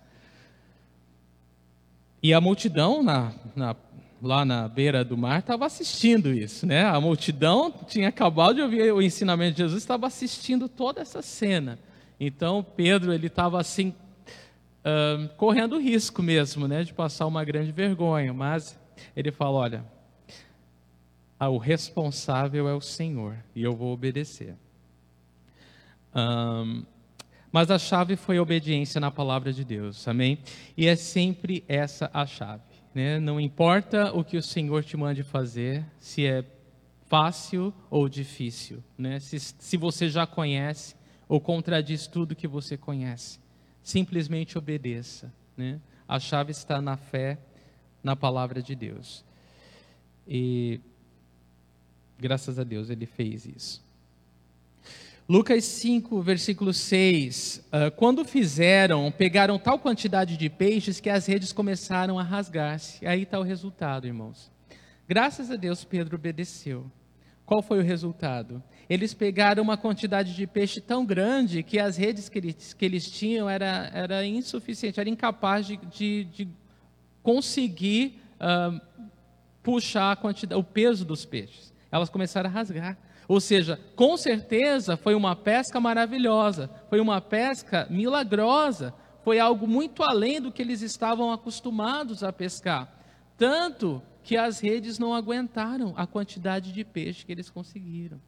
E 2.21 2.33
a 2.33 2.41
multidão 2.41 3.03
na, 3.03 3.31
na, 3.55 3.75
lá 4.21 4.43
na 4.43 4.67
beira 4.67 5.05
do 5.05 5.15
mar 5.15 5.39
estava 5.39 5.65
assistindo 5.65 6.33
isso, 6.33 6.65
né? 6.65 6.83
A 6.83 6.99
multidão 6.99 7.71
tinha 7.87 8.09
acabado 8.09 8.55
de 8.55 8.61
ouvir 8.61 8.91
o 8.91 9.01
ensinamento 9.01 9.53
de 9.53 9.63
Jesus, 9.63 9.83
estava 9.83 10.07
assistindo 10.07 10.67
toda 10.67 11.01
essa 11.01 11.21
cena. 11.21 11.77
Então 12.19 12.65
Pedro 12.75 13.13
ele 13.13 13.27
estava 13.27 13.59
assim 13.59 13.93
uh, 14.85 15.29
correndo 15.35 15.79
risco 15.79 16.23
mesmo, 16.23 16.67
né, 16.67 16.83
de 16.83 16.93
passar 16.93 17.25
uma 17.27 17.43
grande 17.43 17.71
vergonha. 17.71 18.33
Mas 18.33 18.79
ele 19.15 19.31
fala, 19.31 19.57
olha, 19.57 19.85
o 21.39 21.57
responsável 21.57 22.67
é 22.67 22.73
o 22.73 22.81
Senhor 22.81 23.35
e 23.55 23.61
eu 23.61 23.75
vou 23.75 23.93
obedecer. 23.93 24.55
Um, 26.15 26.83
mas 27.55 27.71
a 27.71 27.79
chave 27.79 28.17
foi 28.17 28.37
a 28.37 28.41
obediência 28.41 28.99
na 28.99 29.09
palavra 29.09 29.53
de 29.53 29.63
Deus, 29.63 30.05
amém? 30.09 30.39
E 30.75 30.87
é 30.87 30.95
sempre 30.97 31.63
essa 31.69 32.11
a 32.13 32.25
chave, 32.25 32.65
né? 32.93 33.17
Não 33.17 33.39
importa 33.39 34.11
o 34.13 34.25
que 34.25 34.35
o 34.35 34.43
Senhor 34.43 34.83
te 34.83 34.97
mande 34.97 35.23
fazer, 35.23 35.85
se 35.97 36.27
é 36.27 36.43
fácil 37.05 37.73
ou 37.89 38.09
difícil, 38.09 38.83
né? 38.97 39.21
Se, 39.21 39.39
se 39.39 39.77
você 39.77 40.09
já 40.09 40.27
conhece 40.27 40.95
ou 41.29 41.39
contradiz 41.39 42.07
tudo 42.07 42.35
que 42.35 42.45
você 42.45 42.75
conhece, 42.75 43.39
simplesmente 43.81 44.57
obedeça, 44.57 45.33
né? 45.55 45.79
A 46.05 46.19
chave 46.19 46.51
está 46.51 46.81
na 46.81 46.97
fé, 46.97 47.37
na 48.03 48.17
palavra 48.17 48.61
de 48.61 48.75
Deus. 48.75 49.23
E 50.27 50.81
graças 52.19 52.59
a 52.59 52.65
Deus 52.65 52.89
ele 52.89 53.05
fez 53.05 53.45
isso. 53.45 53.84
Lucas 55.27 55.63
5, 55.65 56.21
versículo 56.21 56.71
6. 56.71 57.57
Uh, 57.57 57.61
ah, 57.71 57.91
quando 57.91 58.23
fizeram, 58.23 59.11
pegaram 59.11 59.57
tal 59.57 59.79
quantidade 59.79 60.37
de 60.37 60.49
peixes 60.51 60.99
que 60.99 61.09
as 61.09 61.25
redes 61.25 61.51
começaram 61.51 62.19
a 62.19 62.23
rasgar-se. 62.23 63.05
Aí 63.07 63.23
está 63.23 63.39
o 63.39 63.43
resultado, 63.43 64.05
irmãos. 64.05 64.51
Graças 65.07 65.49
a 65.49 65.55
Deus, 65.55 65.83
Pedro 65.83 66.15
obedeceu. 66.15 66.91
Qual 67.43 67.63
foi 67.63 67.79
o 67.79 67.83
resultado? 67.83 68.61
Eles 68.87 69.15
pegaram 69.15 69.63
uma 69.63 69.77
quantidade 69.77 70.35
de 70.35 70.45
peixe 70.45 70.79
tão 70.79 71.03
grande 71.03 71.63
que 71.63 71.79
as 71.79 71.97
redes 71.97 72.29
que 72.29 72.37
eles, 72.37 72.73
que 72.75 72.85
eles 72.85 73.09
tinham 73.09 73.49
era, 73.49 73.89
era 73.95 74.23
insuficiente, 74.23 74.99
era 74.99 75.09
incapaz 75.09 75.65
de, 75.65 75.77
de, 75.77 76.23
de 76.25 76.47
conseguir 77.23 78.21
uh, 78.35 78.79
puxar 79.63 80.11
a 80.11 80.15
quantidade, 80.15 80.59
o 80.59 80.63
peso 80.63 81.03
dos 81.03 81.25
peixes. 81.25 81.73
Elas 81.91 82.09
começaram 82.11 82.47
a 82.47 82.53
rasgar. 82.53 82.95
Ou 83.27 83.39
seja, 83.39 83.79
com 83.95 84.15
certeza 84.17 84.95
foi 84.95 85.15
uma 85.15 85.35
pesca 85.35 85.79
maravilhosa, 85.79 86.69
foi 86.89 86.99
uma 86.99 87.19
pesca 87.19 87.87
milagrosa, 87.89 88.93
foi 89.23 89.39
algo 89.39 89.67
muito 89.67 90.03
além 90.03 90.39
do 90.39 90.51
que 90.51 90.61
eles 90.61 90.81
estavam 90.81 91.31
acostumados 91.31 92.23
a 92.23 92.31
pescar. 92.31 92.95
Tanto 93.37 94.01
que 94.23 94.37
as 94.37 94.59
redes 94.59 94.99
não 94.99 95.13
aguentaram 95.13 95.93
a 95.97 96.05
quantidade 96.05 96.71
de 96.71 96.83
peixe 96.83 97.25
que 97.25 97.31
eles 97.31 97.49
conseguiram. 97.49 98.19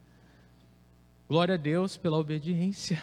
Glória 1.27 1.55
a 1.55 1.57
Deus 1.57 1.97
pela 1.97 2.17
obediência. 2.17 3.01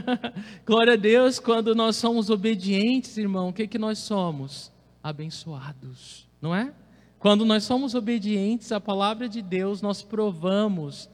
Glória 0.66 0.94
a 0.94 0.96
Deus 0.96 1.38
quando 1.38 1.74
nós 1.74 1.96
somos 1.96 2.28
obedientes, 2.28 3.16
irmão. 3.16 3.50
O 3.50 3.52
que, 3.52 3.68
que 3.68 3.78
nós 3.78 3.98
somos? 3.98 4.72
Abençoados, 5.02 6.28
não 6.40 6.54
é? 6.54 6.72
Quando 7.18 7.44
nós 7.44 7.62
somos 7.62 7.94
obedientes 7.94 8.72
à 8.72 8.80
palavra 8.80 9.28
de 9.28 9.40
Deus, 9.40 9.80
nós 9.80 10.02
provamos 10.02 11.08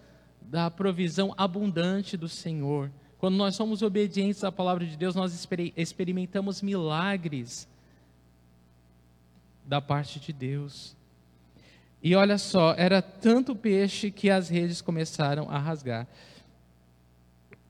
da 0.49 0.71
provisão 0.71 1.35
abundante 1.37 2.17
do 2.17 2.29
Senhor. 2.29 2.91
Quando 3.19 3.37
nós 3.37 3.55
somos 3.55 3.83
obedientes 3.83 4.43
à 4.45 4.51
palavra 4.51 4.87
de 4.87 4.97
Deus, 4.97 5.15
nós 5.15 5.47
experimentamos 5.77 6.63
milagres 6.63 7.69
da 9.67 9.81
parte 9.81 10.19
de 10.19 10.33
Deus. 10.33 10.97
E 12.03 12.15
olha 12.15 12.39
só, 12.39 12.75
era 12.75 13.03
tanto 13.03 13.55
peixe 13.55 14.11
que 14.11 14.31
as 14.31 14.49
redes 14.49 14.81
começaram 14.81 15.51
a 15.51 15.59
rasgar. 15.59 16.07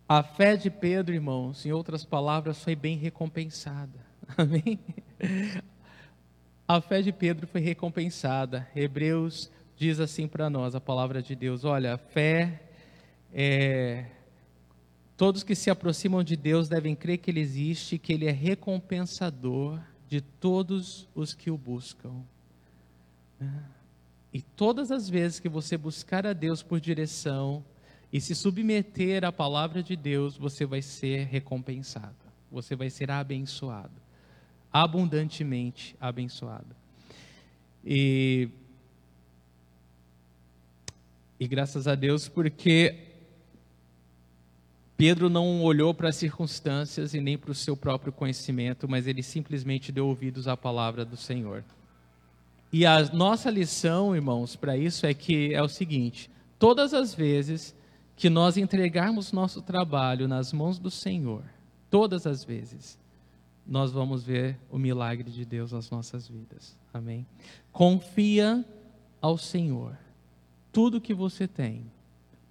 A 0.08 0.22
fé 0.22 0.56
de 0.56 0.70
Pedro, 0.70 1.14
irmãos, 1.14 1.66
em 1.66 1.72
outras 1.72 2.04
palavras, 2.04 2.62
foi 2.62 2.76
bem 2.76 2.96
recompensada. 2.96 4.06
Amém? 4.38 4.78
A 6.66 6.80
fé 6.80 7.02
de 7.02 7.10
Pedro 7.10 7.46
foi 7.46 7.60
recompensada. 7.60 8.68
Hebreus 8.76 9.50
diz 9.76 9.98
assim 9.98 10.28
para 10.28 10.48
nós, 10.48 10.74
a 10.74 10.80
palavra 10.80 11.20
de 11.20 11.34
Deus: 11.34 11.64
olha, 11.64 11.94
a 11.94 11.98
fé 11.98 12.67
é. 13.32 14.06
Todos 15.16 15.42
que 15.42 15.56
se 15.56 15.68
aproximam 15.68 16.22
de 16.22 16.36
Deus 16.36 16.68
devem 16.68 16.94
crer 16.94 17.18
que 17.18 17.28
Ele 17.28 17.40
existe, 17.40 17.98
que 17.98 18.12
Ele 18.12 18.26
é 18.26 18.30
recompensador 18.30 19.80
de 20.08 20.20
todos 20.20 21.08
os 21.12 21.34
que 21.34 21.50
o 21.50 21.58
buscam. 21.58 22.22
E 24.32 24.40
todas 24.40 24.92
as 24.92 25.08
vezes 25.08 25.40
que 25.40 25.48
você 25.48 25.76
buscar 25.76 26.24
a 26.24 26.32
Deus 26.32 26.62
por 26.62 26.80
direção 26.80 27.64
e 28.12 28.20
se 28.20 28.34
submeter 28.34 29.24
à 29.24 29.32
palavra 29.32 29.82
de 29.82 29.96
Deus, 29.96 30.36
você 30.36 30.64
vai 30.64 30.82
ser 30.82 31.26
recompensado, 31.26 32.14
você 32.50 32.76
vai 32.76 32.88
ser 32.88 33.10
abençoado, 33.10 34.00
abundantemente 34.72 35.96
abençoado. 36.00 36.76
E, 37.84 38.48
e 41.40 41.48
graças 41.48 41.88
a 41.88 41.94
Deus, 41.94 42.28
porque 42.28 43.07
Pedro 44.98 45.30
não 45.30 45.62
olhou 45.62 45.94
para 45.94 46.08
as 46.08 46.16
circunstâncias 46.16 47.14
e 47.14 47.20
nem 47.20 47.38
para 47.38 47.52
o 47.52 47.54
seu 47.54 47.76
próprio 47.76 48.12
conhecimento, 48.12 48.88
mas 48.88 49.06
ele 49.06 49.22
simplesmente 49.22 49.92
deu 49.92 50.08
ouvidos 50.08 50.48
à 50.48 50.56
palavra 50.56 51.04
do 51.04 51.16
Senhor. 51.16 51.64
E 52.72 52.84
a 52.84 53.00
nossa 53.12 53.48
lição, 53.48 54.16
irmãos, 54.16 54.56
para 54.56 54.76
isso 54.76 55.06
é 55.06 55.14
que 55.14 55.54
é 55.54 55.62
o 55.62 55.68
seguinte: 55.68 56.28
todas 56.58 56.92
as 56.92 57.14
vezes 57.14 57.76
que 58.16 58.28
nós 58.28 58.56
entregarmos 58.56 59.30
nosso 59.30 59.62
trabalho 59.62 60.26
nas 60.26 60.52
mãos 60.52 60.80
do 60.80 60.90
Senhor, 60.90 61.44
todas 61.88 62.26
as 62.26 62.42
vezes, 62.42 62.98
nós 63.64 63.92
vamos 63.92 64.24
ver 64.24 64.58
o 64.68 64.78
milagre 64.78 65.30
de 65.30 65.44
Deus 65.44 65.70
nas 65.70 65.88
nossas 65.90 66.26
vidas. 66.26 66.76
Amém? 66.92 67.24
Confia 67.70 68.64
ao 69.22 69.38
Senhor 69.38 69.96
tudo 70.72 71.00
que 71.00 71.14
você 71.14 71.46
tem, 71.46 71.84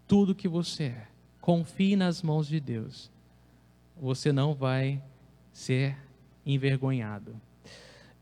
tudo 0.07 0.33
que 0.33 0.47
você 0.47 0.83
é 0.85 1.16
Confie 1.47 1.95
nas 1.95 2.21
mãos 2.21 2.45
de 2.45 2.59
Deus. 2.59 3.09
Você 4.01 4.33
não 4.33 4.53
vai 4.53 5.01
ser 5.53 5.95
envergonhado. 6.45 7.33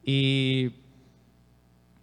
E, 0.06 0.72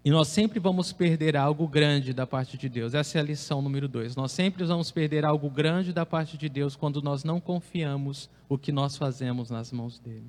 e 0.05 0.11
nós 0.11 0.27
sempre 0.27 0.59
vamos 0.59 0.93
perder 0.93 1.37
algo 1.37 1.69
grande 1.69 2.13
da 2.13 2.27
parte 2.27 2.59
de 2.59 2.69
Deus. 2.69 2.93
Essa 2.93 3.19
é 3.19 3.21
a 3.21 3.25
lição 3.25 3.63
número 3.63 3.87
dois. 3.87 4.17
Nós 4.17 4.33
sempre 4.33 4.65
vamos 4.65 4.91
perder 4.91 5.25
algo 5.25 5.49
grande 5.49 5.93
da 5.93 6.05
parte 6.05 6.37
de 6.37 6.49
Deus 6.49 6.75
quando 6.75 7.01
nós 7.01 7.23
não 7.23 7.41
confiamos 7.41 8.29
o 8.49 8.59
que 8.59 8.73
nós 8.73 8.97
fazemos 8.97 9.49
nas 9.49 9.71
mãos 9.71 10.01
dele. 10.01 10.27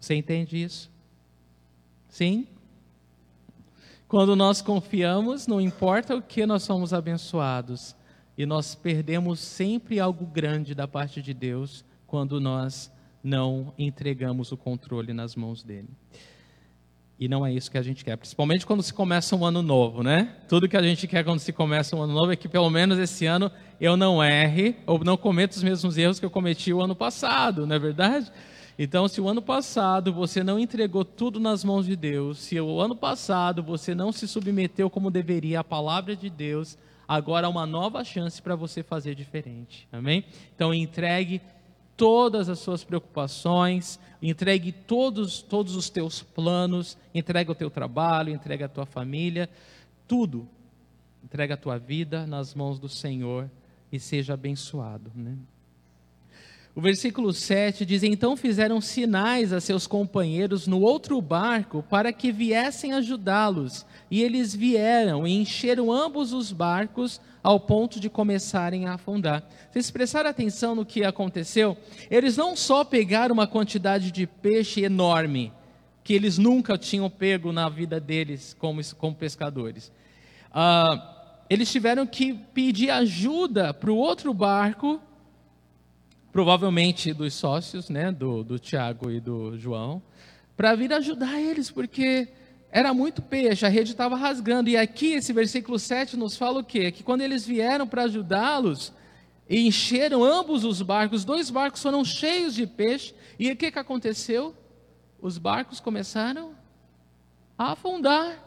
Você 0.00 0.16
entende 0.16 0.60
isso? 0.60 0.90
Sim? 2.08 2.48
Quando 4.08 4.34
nós 4.34 4.60
confiamos, 4.60 5.46
não 5.46 5.60
importa 5.60 6.16
o 6.16 6.20
que 6.20 6.44
nós 6.44 6.64
somos 6.64 6.92
abençoados, 6.92 7.94
e 8.36 8.44
nós 8.44 8.74
perdemos 8.74 9.40
sempre 9.40 10.00
algo 10.00 10.26
grande 10.26 10.74
da 10.74 10.88
parte 10.88 11.22
de 11.22 11.32
Deus 11.32 11.84
quando 12.06 12.40
nós 12.40 12.92
não 13.22 13.72
entregamos 13.78 14.52
o 14.52 14.56
controle 14.56 15.12
nas 15.12 15.34
mãos 15.34 15.62
dele. 15.62 15.88
E 17.18 17.28
não 17.28 17.46
é 17.46 17.52
isso 17.52 17.70
que 17.70 17.78
a 17.78 17.82
gente 17.82 18.04
quer, 18.04 18.16
principalmente 18.16 18.66
quando 18.66 18.82
se 18.82 18.92
começa 18.92 19.36
um 19.36 19.44
ano 19.44 19.62
novo, 19.62 20.02
né? 20.02 20.36
Tudo 20.48 20.68
que 20.68 20.76
a 20.76 20.82
gente 20.82 21.06
quer 21.06 21.24
quando 21.24 21.38
se 21.38 21.52
começa 21.52 21.94
um 21.94 22.02
ano 22.02 22.12
novo 22.12 22.32
é 22.32 22.36
que 22.36 22.48
pelo 22.48 22.68
menos 22.68 22.98
esse 22.98 23.24
ano 23.24 23.50
eu 23.80 23.96
não 23.96 24.22
erre 24.22 24.76
ou 24.84 25.02
não 25.04 25.16
cometa 25.16 25.56
os 25.56 25.62
mesmos 25.62 25.96
erros 25.96 26.18
que 26.18 26.26
eu 26.26 26.30
cometi 26.30 26.72
o 26.72 26.82
ano 26.82 26.94
passado, 26.94 27.66
não 27.66 27.76
é 27.76 27.78
verdade? 27.78 28.32
Então, 28.76 29.06
se 29.06 29.20
o 29.20 29.28
ano 29.28 29.40
passado 29.40 30.12
você 30.12 30.42
não 30.42 30.58
entregou 30.58 31.04
tudo 31.04 31.38
nas 31.38 31.62
mãos 31.62 31.86
de 31.86 31.94
Deus, 31.94 32.38
se 32.38 32.60
o 32.60 32.80
ano 32.80 32.96
passado 32.96 33.62
você 33.62 33.94
não 33.94 34.10
se 34.10 34.26
submeteu 34.26 34.90
como 34.90 35.12
deveria 35.12 35.60
à 35.60 35.64
palavra 35.64 36.16
de 36.16 36.28
Deus, 36.28 36.76
agora 37.06 37.46
há 37.46 37.50
uma 37.50 37.66
nova 37.66 38.04
chance 38.04 38.40
para 38.40 38.56
você 38.56 38.82
fazer 38.82 39.14
diferente. 39.14 39.88
Amém? 39.92 40.24
Então 40.54 40.72
entregue 40.72 41.40
todas 41.96 42.48
as 42.48 42.58
suas 42.58 42.82
preocupações, 42.82 43.98
entregue 44.20 44.72
todos, 44.72 45.42
todos 45.42 45.76
os 45.76 45.88
teus 45.88 46.22
planos, 46.22 46.98
entregue 47.14 47.50
o 47.50 47.54
teu 47.54 47.70
trabalho, 47.70 48.32
entregue 48.32 48.64
a 48.64 48.68
tua 48.68 48.86
família, 48.86 49.48
tudo. 50.06 50.48
Entregue 51.22 51.54
a 51.54 51.56
tua 51.56 51.78
vida 51.78 52.26
nas 52.26 52.54
mãos 52.54 52.78
do 52.78 52.88
Senhor 52.88 53.50
e 53.90 53.98
seja 53.98 54.34
abençoado. 54.34 55.10
Né? 55.14 55.36
O 56.76 56.80
versículo 56.80 57.32
7 57.32 57.86
diz: 57.86 58.02
Então 58.02 58.36
fizeram 58.36 58.80
sinais 58.80 59.52
a 59.52 59.60
seus 59.60 59.86
companheiros 59.86 60.66
no 60.66 60.80
outro 60.80 61.20
barco 61.22 61.84
para 61.88 62.12
que 62.12 62.32
viessem 62.32 62.92
ajudá-los. 62.92 63.86
E 64.10 64.22
eles 64.22 64.54
vieram 64.54 65.26
e 65.26 65.32
encheram 65.32 65.92
ambos 65.92 66.32
os 66.32 66.50
barcos 66.50 67.20
ao 67.42 67.60
ponto 67.60 68.00
de 68.00 68.10
começarem 68.10 68.86
a 68.86 68.94
afundar. 68.94 69.48
Vocês 69.70 69.90
prestaram 69.90 70.30
atenção 70.30 70.74
no 70.74 70.84
que 70.84 71.04
aconteceu? 71.04 71.76
Eles 72.10 72.36
não 72.36 72.56
só 72.56 72.82
pegaram 72.82 73.34
uma 73.34 73.46
quantidade 73.46 74.10
de 74.10 74.26
peixe 74.26 74.82
enorme, 74.82 75.52
que 76.02 76.12
eles 76.12 76.38
nunca 76.38 76.76
tinham 76.76 77.08
pego 77.08 77.52
na 77.52 77.68
vida 77.68 78.00
deles 78.00 78.56
como, 78.58 78.80
como 78.96 79.14
pescadores. 79.14 79.92
Uh, 80.50 81.00
eles 81.48 81.70
tiveram 81.70 82.04
que 82.04 82.34
pedir 82.34 82.90
ajuda 82.90 83.72
para 83.72 83.92
o 83.92 83.96
outro 83.96 84.34
barco 84.34 85.00
provavelmente 86.34 87.12
dos 87.12 87.32
sócios, 87.32 87.88
né, 87.88 88.10
do, 88.10 88.42
do 88.42 88.58
Tiago 88.58 89.08
e 89.08 89.20
do 89.20 89.56
João, 89.56 90.02
para 90.56 90.74
vir 90.74 90.92
ajudar 90.92 91.40
eles, 91.40 91.70
porque 91.70 92.26
era 92.72 92.92
muito 92.92 93.22
peixe, 93.22 93.64
a 93.64 93.68
rede 93.68 93.92
estava 93.92 94.16
rasgando. 94.16 94.68
E 94.68 94.76
aqui, 94.76 95.12
esse 95.12 95.32
versículo 95.32 95.78
7 95.78 96.16
nos 96.16 96.36
fala 96.36 96.58
o 96.58 96.64
quê? 96.64 96.90
Que 96.90 97.04
quando 97.04 97.20
eles 97.20 97.46
vieram 97.46 97.86
para 97.86 98.02
ajudá-los, 98.02 98.92
encheram 99.48 100.24
ambos 100.24 100.64
os 100.64 100.82
barcos, 100.82 101.20
os 101.20 101.24
dois 101.24 101.50
barcos 101.50 101.80
foram 101.80 102.04
cheios 102.04 102.52
de 102.52 102.66
peixe, 102.66 103.14
e 103.38 103.52
o 103.52 103.56
que, 103.56 103.70
que 103.70 103.78
aconteceu? 103.78 104.56
Os 105.22 105.38
barcos 105.38 105.78
começaram 105.78 106.50
a 107.56 107.70
afundar. 107.70 108.43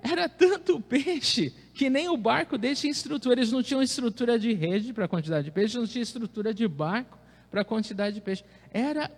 Era 0.00 0.28
tanto 0.28 0.80
peixe 0.80 1.52
que 1.74 1.90
nem 1.90 2.08
o 2.08 2.16
barco 2.16 2.56
deles 2.56 2.80
tinha 2.80 2.90
estrutura. 2.90 3.40
Eles 3.40 3.52
não 3.52 3.62
tinham 3.62 3.82
estrutura 3.82 4.38
de 4.38 4.52
rede 4.52 4.92
para 4.92 5.04
a 5.04 5.08
quantidade 5.08 5.44
de 5.44 5.50
peixe, 5.50 5.76
não 5.76 5.86
tinham 5.86 6.02
estrutura 6.02 6.54
de 6.54 6.66
barco 6.66 7.18
para 7.50 7.62
a 7.62 7.64
quantidade 7.64 8.14
de 8.14 8.20
peixe. 8.20 8.44
Era 8.72 9.10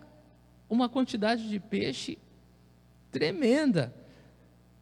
uma 0.69 0.88
quantidade 0.88 1.49
de 1.49 1.59
peixe 1.59 2.19
tremenda. 3.11 3.95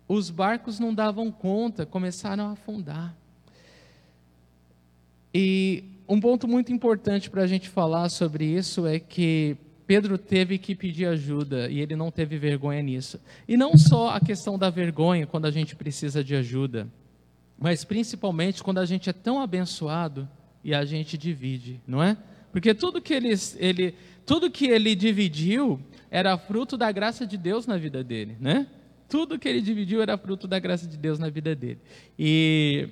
Os 0.06 0.30
barcos 0.30 0.78
não 0.78 0.94
davam 0.94 1.30
conta, 1.30 1.84
começaram 1.84 2.48
a 2.48 2.52
afundar. 2.52 3.16
E 5.34 5.84
um 6.08 6.20
ponto 6.20 6.48
muito 6.48 6.72
importante 6.72 7.28
para 7.28 7.42
a 7.42 7.46
gente 7.46 7.68
falar 7.68 8.08
sobre 8.08 8.44
isso 8.44 8.86
é 8.86 8.98
que 8.98 9.56
Pedro 9.88 10.16
teve 10.16 10.56
que 10.56 10.76
pedir 10.76 11.06
ajuda 11.06 11.68
e 11.68 11.80
ele 11.80 11.96
não 11.96 12.12
teve 12.12 12.38
vergonha 12.38 12.80
nisso. 12.80 13.18
E 13.48 13.56
não 13.56 13.76
só 13.76 14.10
a 14.10 14.20
questão 14.20 14.56
da 14.56 14.70
vergonha 14.70 15.26
quando 15.26 15.46
a 15.46 15.50
gente 15.50 15.74
precisa 15.74 16.22
de 16.22 16.36
ajuda 16.36 16.86
mas 17.58 17.82
principalmente 17.82 18.62
quando 18.62 18.78
a 18.78 18.86
gente 18.86 19.10
é 19.10 19.12
tão 19.12 19.40
abençoado 19.40 20.28
e 20.62 20.72
a 20.72 20.84
gente 20.84 21.18
divide, 21.18 21.80
não 21.86 22.02
é? 22.02 22.16
Porque 22.52 22.72
tudo 22.72 23.02
que 23.02 23.12
ele, 23.12 23.34
ele, 23.56 23.94
tudo 24.24 24.50
que 24.50 24.66
ele 24.66 24.94
dividiu 24.94 25.80
era 26.10 26.38
fruto 26.38 26.76
da 26.76 26.90
graça 26.92 27.26
de 27.26 27.36
Deus 27.36 27.66
na 27.66 27.76
vida 27.76 28.04
dele, 28.04 28.36
né? 28.40 28.66
Tudo 29.08 29.38
que 29.38 29.48
ele 29.48 29.60
dividiu 29.60 30.00
era 30.00 30.16
fruto 30.16 30.46
da 30.46 30.58
graça 30.58 30.86
de 30.86 30.96
Deus 30.96 31.18
na 31.18 31.28
vida 31.28 31.54
dele. 31.54 31.80
E 32.18 32.88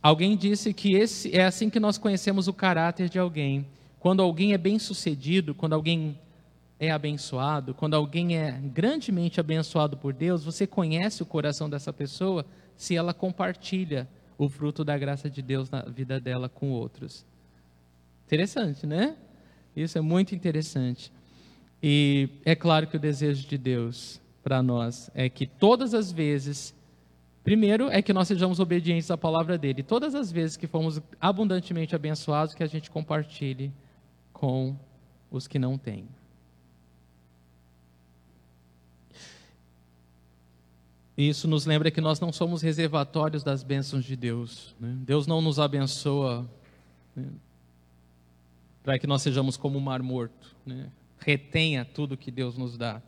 alguém 0.00 0.36
disse 0.36 0.72
que 0.72 0.94
esse 0.94 1.34
é 1.36 1.44
assim 1.44 1.68
que 1.68 1.80
nós 1.80 1.98
conhecemos 1.98 2.46
o 2.46 2.52
caráter 2.52 3.08
de 3.08 3.18
alguém. 3.18 3.66
Quando 3.98 4.22
alguém 4.22 4.52
é 4.52 4.58
bem-sucedido, 4.58 5.54
quando 5.54 5.72
alguém 5.72 6.18
é 6.78 6.90
abençoado, 6.90 7.74
quando 7.74 7.94
alguém 7.94 8.36
é 8.36 8.52
grandemente 8.52 9.40
abençoado 9.40 9.96
por 9.96 10.12
Deus, 10.12 10.44
você 10.44 10.66
conhece 10.66 11.22
o 11.22 11.26
coração 11.26 11.70
dessa 11.70 11.92
pessoa 11.92 12.44
se 12.76 12.94
ela 12.94 13.14
compartilha 13.14 14.06
o 14.36 14.48
fruto 14.48 14.84
da 14.84 14.98
graça 14.98 15.30
de 15.30 15.40
Deus 15.40 15.70
na 15.70 15.82
vida 15.82 16.20
dela 16.20 16.48
com 16.48 16.70
outros. 16.70 17.24
Interessante, 18.26 18.86
né? 18.86 19.16
Isso 19.74 19.96
é 19.96 20.00
muito 20.00 20.34
interessante. 20.34 21.10
E 21.82 22.28
é 22.44 22.54
claro 22.54 22.86
que 22.86 22.96
o 22.96 23.00
desejo 23.00 23.46
de 23.46 23.56
Deus 23.56 24.20
para 24.42 24.62
nós 24.62 25.10
é 25.14 25.28
que 25.28 25.46
todas 25.46 25.94
as 25.94 26.12
vezes 26.12 26.74
Primeiro 27.46 27.88
é 27.88 28.02
que 28.02 28.12
nós 28.12 28.26
sejamos 28.26 28.58
obedientes 28.58 29.08
à 29.08 29.16
palavra 29.16 29.56
dele. 29.56 29.80
Todas 29.80 30.16
as 30.16 30.32
vezes 30.32 30.56
que 30.56 30.66
fomos 30.66 31.00
abundantemente 31.20 31.94
abençoados, 31.94 32.56
que 32.56 32.62
a 32.64 32.66
gente 32.66 32.90
compartilhe 32.90 33.70
com 34.32 34.74
os 35.30 35.46
que 35.46 35.56
não 35.56 35.78
têm. 35.78 36.08
Isso 41.16 41.48
nos 41.48 41.64
lembra 41.64 41.90
que 41.90 42.00
nós 42.00 42.20
não 42.20 42.30
somos 42.30 42.60
reservatórios 42.60 43.42
das 43.42 43.62
bênçãos 43.62 44.04
de 44.04 44.14
Deus. 44.14 44.74
Né? 44.78 44.94
Deus 45.00 45.26
não 45.26 45.40
nos 45.40 45.58
abençoa 45.58 46.46
né? 47.14 47.26
para 48.82 48.98
que 48.98 49.06
nós 49.06 49.22
sejamos 49.22 49.56
como 49.56 49.78
um 49.78 49.80
mar 49.80 50.02
morto, 50.02 50.54
né? 50.64 50.90
retenha 51.18 51.84
tudo 51.84 52.16
que 52.16 52.30
Deus 52.30 52.58
nos 52.58 52.76
dá, 52.76 53.00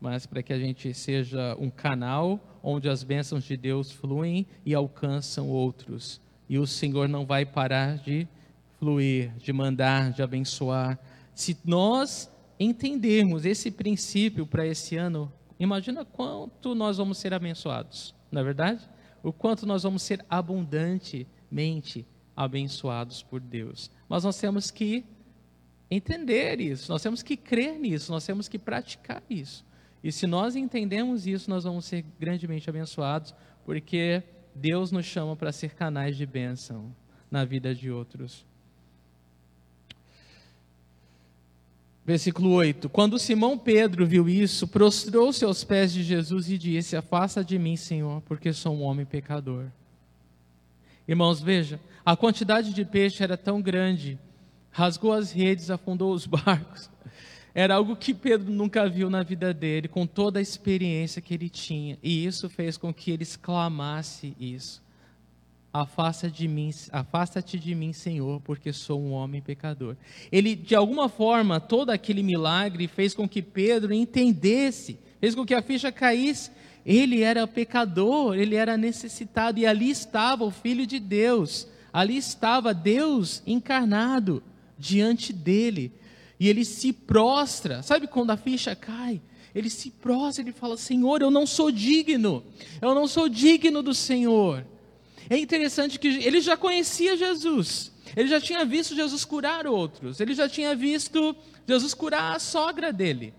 mas 0.00 0.26
para 0.26 0.42
que 0.42 0.52
a 0.52 0.58
gente 0.58 0.94
seja 0.94 1.56
um 1.58 1.68
canal 1.68 2.40
onde 2.62 2.88
as 2.88 3.02
bênçãos 3.02 3.44
de 3.44 3.56
Deus 3.56 3.90
fluem 3.90 4.46
e 4.64 4.72
alcançam 4.72 5.48
outros. 5.48 6.20
E 6.48 6.58
o 6.58 6.66
Senhor 6.66 7.08
não 7.08 7.26
vai 7.26 7.44
parar 7.44 7.98
de 7.98 8.28
fluir, 8.78 9.32
de 9.38 9.52
mandar, 9.52 10.12
de 10.12 10.22
abençoar. 10.22 10.98
Se 11.34 11.56
nós 11.64 12.30
entendermos 12.58 13.44
esse 13.44 13.70
princípio 13.70 14.46
para 14.46 14.66
esse 14.66 14.96
ano, 14.96 15.32
imagina 15.58 16.04
quanto 16.04 16.74
nós 16.74 16.96
vamos 16.96 17.18
ser 17.18 17.32
abençoados, 17.32 18.14
não 18.30 18.40
é 18.40 18.44
verdade? 18.44 18.88
O 19.22 19.32
quanto 19.32 19.66
nós 19.66 19.82
vamos 19.82 20.02
ser 20.02 20.24
abundantemente 20.28 22.06
abençoados 22.36 23.22
por 23.22 23.40
Deus. 23.40 23.90
Mas 24.08 24.24
nós 24.24 24.38
temos 24.38 24.70
que 24.70 25.04
entender 25.90 26.60
isso, 26.60 26.90
nós 26.90 27.02
temos 27.02 27.22
que 27.22 27.36
crer 27.36 27.78
nisso, 27.78 28.12
nós 28.12 28.26
temos 28.26 28.48
que 28.48 28.58
praticar 28.58 29.22
isso. 29.30 29.64
E 30.02 30.12
se 30.12 30.26
nós 30.26 30.54
entendemos 30.54 31.26
isso, 31.26 31.48
nós 31.50 31.64
vamos 31.64 31.84
ser 31.84 32.04
grandemente 32.20 32.68
abençoados, 32.68 33.34
porque 33.64 34.22
Deus 34.54 34.92
nos 34.92 35.06
chama 35.06 35.34
para 35.34 35.50
ser 35.50 35.74
canais 35.74 36.16
de 36.16 36.26
bênção 36.26 36.94
na 37.30 37.44
vida 37.44 37.74
de 37.74 37.90
outros. 37.90 38.46
Versículo 42.06 42.52
8: 42.52 42.88
Quando 42.88 43.18
Simão 43.18 43.58
Pedro 43.58 44.06
viu 44.06 44.28
isso, 44.28 44.68
prostrou-se 44.68 45.44
aos 45.44 45.64
pés 45.64 45.92
de 45.92 46.04
Jesus 46.04 46.48
e 46.48 46.56
disse: 46.56 46.96
Afasta 46.96 47.44
de 47.44 47.58
mim, 47.58 47.74
Senhor, 47.74 48.22
porque 48.22 48.52
sou 48.52 48.76
um 48.76 48.82
homem 48.82 49.04
pecador. 49.04 49.64
Irmãos, 51.08 51.40
veja, 51.40 51.80
a 52.04 52.16
quantidade 52.16 52.72
de 52.72 52.84
peixe 52.84 53.24
era 53.24 53.36
tão 53.36 53.60
grande, 53.60 54.16
rasgou 54.70 55.12
as 55.12 55.32
redes, 55.32 55.68
afundou 55.68 56.12
os 56.12 56.26
barcos. 56.26 56.88
Era 57.52 57.74
algo 57.74 57.96
que 57.96 58.14
Pedro 58.14 58.52
nunca 58.52 58.88
viu 58.88 59.10
na 59.10 59.24
vida 59.24 59.52
dele, 59.52 59.88
com 59.88 60.06
toda 60.06 60.38
a 60.38 60.42
experiência 60.42 61.22
que 61.22 61.34
ele 61.34 61.48
tinha. 61.48 61.98
E 62.02 62.24
isso 62.24 62.48
fez 62.48 62.76
com 62.76 62.92
que 62.94 63.10
ele 63.10 63.22
exclamasse 63.24 64.36
isso. 64.38 64.85
Afasta 65.72 66.30
de 66.30 66.48
mim, 66.48 66.70
afasta-te 66.90 67.58
de 67.58 67.74
mim, 67.74 67.92
Senhor, 67.92 68.40
porque 68.40 68.72
sou 68.72 69.00
um 69.00 69.12
homem 69.12 69.42
pecador. 69.42 69.94
Ele, 70.32 70.54
de 70.54 70.74
alguma 70.74 71.08
forma, 71.08 71.60
todo 71.60 71.90
aquele 71.90 72.22
milagre 72.22 72.88
fez 72.88 73.12
com 73.12 73.28
que 73.28 73.42
Pedro 73.42 73.92
entendesse, 73.92 74.98
fez 75.20 75.34
com 75.34 75.44
que 75.44 75.54
a 75.54 75.60
ficha 75.60 75.92
caísse. 75.92 76.50
Ele 76.84 77.20
era 77.20 77.46
pecador, 77.46 78.36
ele 78.36 78.54
era 78.54 78.76
necessitado, 78.76 79.58
e 79.58 79.66
ali 79.66 79.90
estava 79.90 80.44
o 80.44 80.50
Filho 80.50 80.86
de 80.86 80.98
Deus, 80.98 81.66
ali 81.92 82.16
estava 82.16 82.72
Deus 82.72 83.42
encarnado 83.46 84.42
diante 84.78 85.32
dele. 85.32 85.92
E 86.38 86.48
ele 86.48 86.64
se 86.64 86.92
prostra, 86.92 87.82
sabe 87.82 88.06
quando 88.06 88.30
a 88.30 88.36
ficha 88.36 88.74
cai? 88.74 89.20
Ele 89.54 89.70
se 89.70 89.90
prostra, 89.90 90.44
ele 90.44 90.52
fala: 90.52 90.76
Senhor, 90.76 91.22
eu 91.22 91.30
não 91.30 91.46
sou 91.46 91.70
digno, 91.70 92.44
eu 92.80 92.94
não 92.94 93.08
sou 93.08 93.28
digno 93.28 93.82
do 93.82 93.94
Senhor. 93.94 94.64
É 95.28 95.36
interessante 95.36 95.98
que 95.98 96.08
ele 96.08 96.40
já 96.40 96.56
conhecia 96.56 97.16
Jesus, 97.16 97.92
ele 98.16 98.28
já 98.28 98.40
tinha 98.40 98.64
visto 98.64 98.94
Jesus 98.94 99.24
curar 99.24 99.66
outros, 99.66 100.20
ele 100.20 100.34
já 100.34 100.48
tinha 100.48 100.74
visto 100.74 101.36
Jesus 101.66 101.94
curar 101.94 102.36
a 102.36 102.38
sogra 102.38 102.92
dele, 102.92 103.34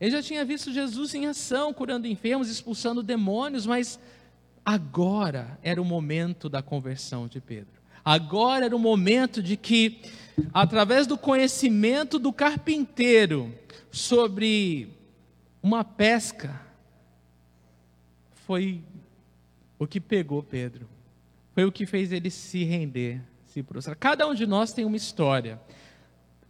ele 0.00 0.10
já 0.10 0.22
tinha 0.22 0.44
visto 0.44 0.72
Jesus 0.72 1.14
em 1.14 1.26
ação, 1.26 1.72
curando 1.72 2.06
enfermos, 2.06 2.48
expulsando 2.48 3.02
demônios, 3.02 3.66
mas 3.66 3.98
agora 4.64 5.58
era 5.62 5.80
o 5.80 5.84
momento 5.84 6.48
da 6.48 6.62
conversão 6.62 7.28
de 7.28 7.40
Pedro. 7.40 7.78
Agora 8.04 8.64
era 8.64 8.74
o 8.74 8.78
momento 8.78 9.42
de 9.42 9.56
que, 9.56 10.00
através 10.52 11.06
do 11.06 11.18
conhecimento 11.18 12.18
do 12.18 12.32
carpinteiro 12.32 13.52
sobre 13.90 14.88
uma 15.62 15.84
pesca, 15.84 16.60
foi 18.46 18.80
o 19.78 19.86
que 19.86 20.00
pegou 20.00 20.42
Pedro 20.42 20.88
foi 21.58 21.64
o 21.64 21.72
que 21.72 21.86
fez 21.86 22.12
ele 22.12 22.30
se 22.30 22.62
render, 22.62 23.20
se 23.46 23.64
prostrar. 23.64 23.96
Cada 23.96 24.28
um 24.28 24.32
de 24.32 24.46
nós 24.46 24.72
tem 24.72 24.84
uma 24.84 24.96
história. 24.96 25.60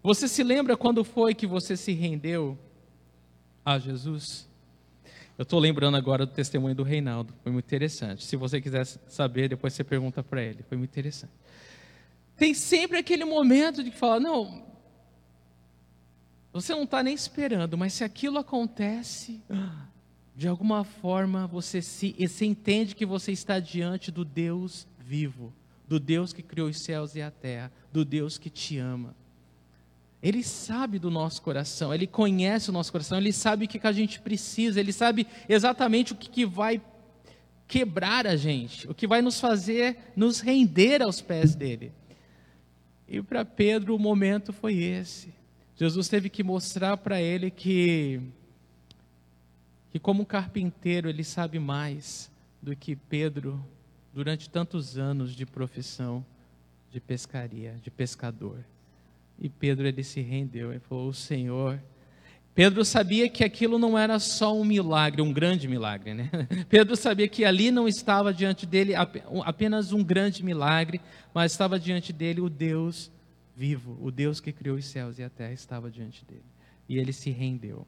Você 0.02 0.28
se 0.28 0.42
lembra 0.42 0.76
quando 0.76 1.02
foi 1.02 1.34
que 1.34 1.46
você 1.46 1.78
se 1.78 1.92
rendeu 1.92 2.58
a 3.64 3.78
Jesus? 3.78 4.46
Eu 5.38 5.44
estou 5.44 5.58
lembrando 5.58 5.96
agora 5.96 6.26
do 6.26 6.32
testemunho 6.34 6.74
do 6.74 6.82
Reinaldo, 6.82 7.32
foi 7.42 7.50
muito 7.50 7.64
interessante. 7.64 8.22
Se 8.22 8.36
você 8.36 8.60
quiser 8.60 8.84
saber, 8.84 9.48
depois 9.48 9.72
você 9.72 9.82
pergunta 9.82 10.22
para 10.22 10.42
ele, 10.42 10.62
foi 10.68 10.76
muito 10.76 10.90
interessante. 10.90 11.32
Tem 12.36 12.52
sempre 12.52 12.98
aquele 12.98 13.24
momento 13.24 13.82
de 13.82 13.90
falar: 13.90 14.20
não, 14.20 14.62
você 16.52 16.74
não 16.74 16.82
está 16.82 17.02
nem 17.02 17.14
esperando, 17.14 17.78
mas 17.78 17.94
se 17.94 18.04
aquilo 18.04 18.36
acontece, 18.36 19.42
de 20.36 20.46
alguma 20.46 20.84
forma 20.84 21.46
você 21.46 21.80
se 21.80 22.14
você 22.20 22.44
entende 22.44 22.94
que 22.94 23.06
você 23.06 23.32
está 23.32 23.58
diante 23.58 24.10
do 24.12 24.22
Deus 24.22 24.86
vivo, 25.08 25.54
do 25.88 25.98
Deus 25.98 26.34
que 26.34 26.42
criou 26.42 26.68
os 26.68 26.80
céus 26.80 27.14
e 27.14 27.22
a 27.22 27.30
terra, 27.30 27.72
do 27.90 28.04
Deus 28.04 28.36
que 28.36 28.50
te 28.50 28.76
ama. 28.76 29.16
Ele 30.22 30.42
sabe 30.42 30.98
do 30.98 31.10
nosso 31.10 31.40
coração, 31.40 31.94
ele 31.94 32.06
conhece 32.06 32.68
o 32.68 32.72
nosso 32.72 32.92
coração, 32.92 33.16
ele 33.16 33.32
sabe 33.32 33.64
o 33.64 33.68
que 33.68 33.80
a 33.86 33.92
gente 33.92 34.20
precisa, 34.20 34.78
ele 34.78 34.92
sabe 34.92 35.26
exatamente 35.48 36.12
o 36.12 36.16
que 36.16 36.44
vai 36.44 36.82
quebrar 37.66 38.26
a 38.26 38.36
gente, 38.36 38.88
o 38.90 38.94
que 38.94 39.06
vai 39.06 39.22
nos 39.22 39.40
fazer 39.40 39.96
nos 40.14 40.40
render 40.40 41.00
aos 41.00 41.22
pés 41.22 41.54
dele. 41.54 41.92
E 43.06 43.22
para 43.22 43.44
Pedro 43.44 43.94
o 43.94 43.98
momento 43.98 44.52
foi 44.52 44.76
esse. 44.76 45.32
Jesus 45.76 46.08
teve 46.08 46.28
que 46.28 46.42
mostrar 46.42 46.96
para 46.98 47.22
ele 47.22 47.50
que 47.50 48.20
que 49.90 49.98
como 49.98 50.26
carpinteiro 50.26 51.08
ele 51.08 51.24
sabe 51.24 51.58
mais 51.58 52.30
do 52.60 52.76
que 52.76 52.94
Pedro 52.94 53.64
durante 54.18 54.50
tantos 54.50 54.98
anos 54.98 55.32
de 55.32 55.46
profissão 55.46 56.26
de 56.90 56.98
pescaria, 56.98 57.76
de 57.80 57.88
pescador. 57.88 58.64
E 59.38 59.48
Pedro 59.48 59.86
ele 59.86 60.02
se 60.02 60.20
rendeu 60.20 60.72
e 60.72 60.80
falou: 60.80 61.10
"O 61.10 61.14
Senhor". 61.14 61.80
Pedro 62.52 62.84
sabia 62.84 63.28
que 63.28 63.44
aquilo 63.44 63.78
não 63.78 63.96
era 63.96 64.18
só 64.18 64.52
um 64.58 64.64
milagre, 64.64 65.22
um 65.22 65.32
grande 65.32 65.68
milagre, 65.68 66.14
né? 66.14 66.28
Pedro 66.68 66.96
sabia 66.96 67.28
que 67.28 67.44
ali 67.44 67.70
não 67.70 67.86
estava 67.86 68.34
diante 68.34 68.66
dele 68.66 68.92
apenas 68.96 69.92
um 69.92 70.02
grande 70.02 70.44
milagre, 70.44 71.00
mas 71.32 71.52
estava 71.52 71.78
diante 71.78 72.12
dele 72.12 72.40
o 72.40 72.50
Deus 72.50 73.12
vivo, 73.54 73.96
o 74.00 74.10
Deus 74.10 74.40
que 74.40 74.50
criou 74.50 74.76
os 74.76 74.84
céus 74.84 75.20
e 75.20 75.22
a 75.22 75.30
terra 75.30 75.52
estava 75.52 75.88
diante 75.88 76.24
dele. 76.24 76.42
E 76.88 76.98
ele 76.98 77.12
se 77.12 77.30
rendeu. 77.30 77.86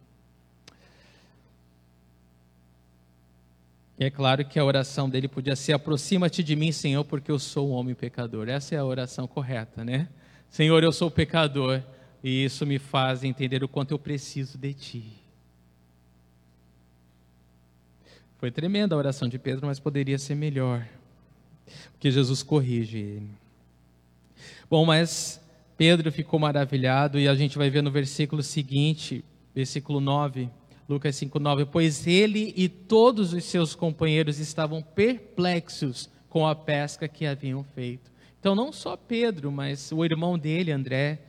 E 4.00 4.04
é 4.04 4.10
claro 4.10 4.46
que 4.46 4.58
a 4.58 4.64
oração 4.64 5.10
dele 5.10 5.28
podia 5.28 5.54
ser: 5.54 5.74
aproxima-te 5.74 6.42
de 6.42 6.56
mim, 6.56 6.72
Senhor, 6.72 7.04
porque 7.04 7.30
eu 7.30 7.38
sou 7.38 7.68
um 7.68 7.72
homem 7.72 7.94
pecador. 7.94 8.48
Essa 8.48 8.74
é 8.74 8.78
a 8.78 8.84
oração 8.84 9.26
correta, 9.26 9.84
né? 9.84 10.08
Senhor, 10.48 10.82
eu 10.82 10.90
sou 10.90 11.10
pecador 11.10 11.82
e 12.24 12.42
isso 12.42 12.64
me 12.64 12.78
faz 12.78 13.22
entender 13.22 13.62
o 13.62 13.68
quanto 13.68 13.92
eu 13.92 13.98
preciso 13.98 14.56
de 14.56 14.72
ti. 14.72 15.04
Foi 18.38 18.50
tremenda 18.50 18.94
a 18.94 18.98
oração 18.98 19.28
de 19.28 19.38
Pedro, 19.38 19.66
mas 19.66 19.78
poderia 19.78 20.18
ser 20.18 20.34
melhor, 20.34 20.82
porque 21.92 22.10
Jesus 22.10 22.42
corrige 22.42 22.96
ele. 22.96 23.30
Bom, 24.70 24.86
mas 24.86 25.38
Pedro 25.76 26.10
ficou 26.10 26.40
maravilhado 26.40 27.18
e 27.20 27.28
a 27.28 27.34
gente 27.34 27.58
vai 27.58 27.68
ver 27.68 27.82
no 27.82 27.90
versículo 27.90 28.42
seguinte, 28.42 29.22
versículo 29.54 30.00
9 30.00 30.48
Lucas 30.90 31.14
5,9: 31.14 31.68
Pois 31.70 32.04
ele 32.04 32.52
e 32.56 32.68
todos 32.68 33.32
os 33.32 33.44
seus 33.44 33.76
companheiros 33.76 34.40
estavam 34.40 34.82
perplexos 34.82 36.10
com 36.28 36.44
a 36.44 36.52
pesca 36.52 37.06
que 37.06 37.24
haviam 37.24 37.62
feito. 37.62 38.10
Então, 38.40 38.56
não 38.56 38.72
só 38.72 38.96
Pedro, 38.96 39.52
mas 39.52 39.92
o 39.92 40.04
irmão 40.04 40.36
dele, 40.36 40.72
André, 40.72 41.20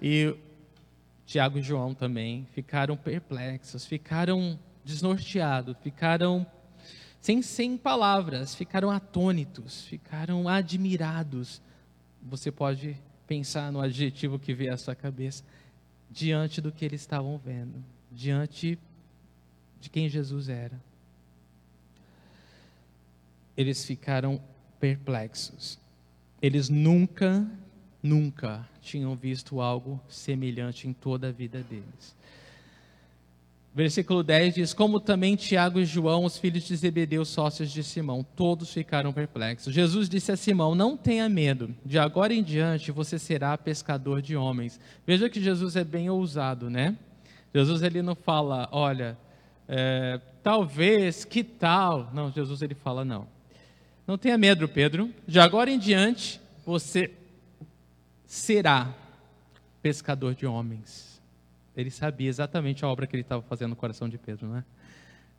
e 0.00 0.32
Tiago 1.26 1.58
e 1.58 1.62
João 1.62 1.92
também 1.94 2.46
ficaram 2.52 2.96
perplexos, 2.96 3.84
ficaram 3.84 4.56
desnorteados, 4.84 5.76
ficaram 5.82 6.46
sem, 7.20 7.42
sem 7.42 7.76
palavras, 7.76 8.54
ficaram 8.54 8.88
atônitos, 8.88 9.82
ficaram 9.84 10.48
admirados. 10.48 11.60
Você 12.22 12.52
pode 12.52 12.96
pensar 13.26 13.72
no 13.72 13.80
adjetivo 13.80 14.38
que 14.38 14.54
vê 14.54 14.68
à 14.68 14.76
sua 14.76 14.94
cabeça, 14.94 15.42
diante 16.08 16.60
do 16.60 16.70
que 16.70 16.84
eles 16.84 17.00
estavam 17.00 17.36
vendo, 17.36 17.82
diante 18.08 18.78
de 19.82 19.90
quem 19.90 20.08
Jesus 20.08 20.48
era. 20.48 20.80
eles 23.56 23.84
ficaram 23.84 24.40
perplexos. 24.80 25.78
Eles 26.40 26.68
nunca, 26.68 27.46
nunca 28.02 28.66
tinham 28.80 29.14
visto 29.14 29.60
algo 29.60 30.00
semelhante 30.08 30.88
em 30.88 30.92
toda 30.92 31.28
a 31.28 31.32
vida 31.32 31.62
deles. 31.62 32.16
Versículo 33.74 34.22
10 34.22 34.54
diz: 34.54 34.74
Como 34.74 35.00
também 35.00 35.36
Tiago 35.36 35.80
e 35.80 35.84
João, 35.84 36.24
os 36.24 36.36
filhos 36.36 36.64
de 36.64 36.76
Zebedeu, 36.76 37.24
sócios 37.24 37.70
de 37.70 37.82
Simão, 37.82 38.24
todos 38.36 38.72
ficaram 38.72 39.12
perplexos. 39.12 39.72
Jesus 39.72 40.08
disse 40.08 40.32
a 40.32 40.36
Simão: 40.36 40.74
Não 40.74 40.96
tenha 40.96 41.28
medo, 41.28 41.74
de 41.84 41.98
agora 41.98 42.34
em 42.34 42.42
diante 42.42 42.90
você 42.90 43.18
será 43.18 43.56
pescador 43.56 44.20
de 44.20 44.36
homens. 44.36 44.78
Veja 45.06 45.30
que 45.30 45.42
Jesus 45.42 45.76
é 45.76 45.84
bem 45.84 46.10
ousado, 46.10 46.68
né? 46.68 46.96
Jesus 47.54 47.82
ele 47.82 48.00
não 48.00 48.14
fala, 48.14 48.66
olha, 48.72 49.16
é, 49.74 50.20
talvez, 50.42 51.24
que 51.24 51.42
tal? 51.42 52.10
Não, 52.12 52.30
Jesus 52.30 52.60
ele 52.60 52.74
fala, 52.74 53.06
não. 53.06 53.26
Não 54.06 54.18
tenha 54.18 54.36
medo, 54.36 54.68
Pedro, 54.68 55.10
de 55.26 55.40
agora 55.40 55.70
em 55.70 55.78
diante 55.78 56.38
você 56.66 57.10
será 58.26 58.94
pescador 59.80 60.34
de 60.34 60.44
homens. 60.44 61.22
Ele 61.74 61.90
sabia 61.90 62.28
exatamente 62.28 62.84
a 62.84 62.88
obra 62.88 63.06
que 63.06 63.16
ele 63.16 63.22
estava 63.22 63.40
fazendo 63.40 63.70
no 63.70 63.76
coração 63.76 64.10
de 64.10 64.18
Pedro, 64.18 64.46
não 64.46 64.58
é? 64.58 64.64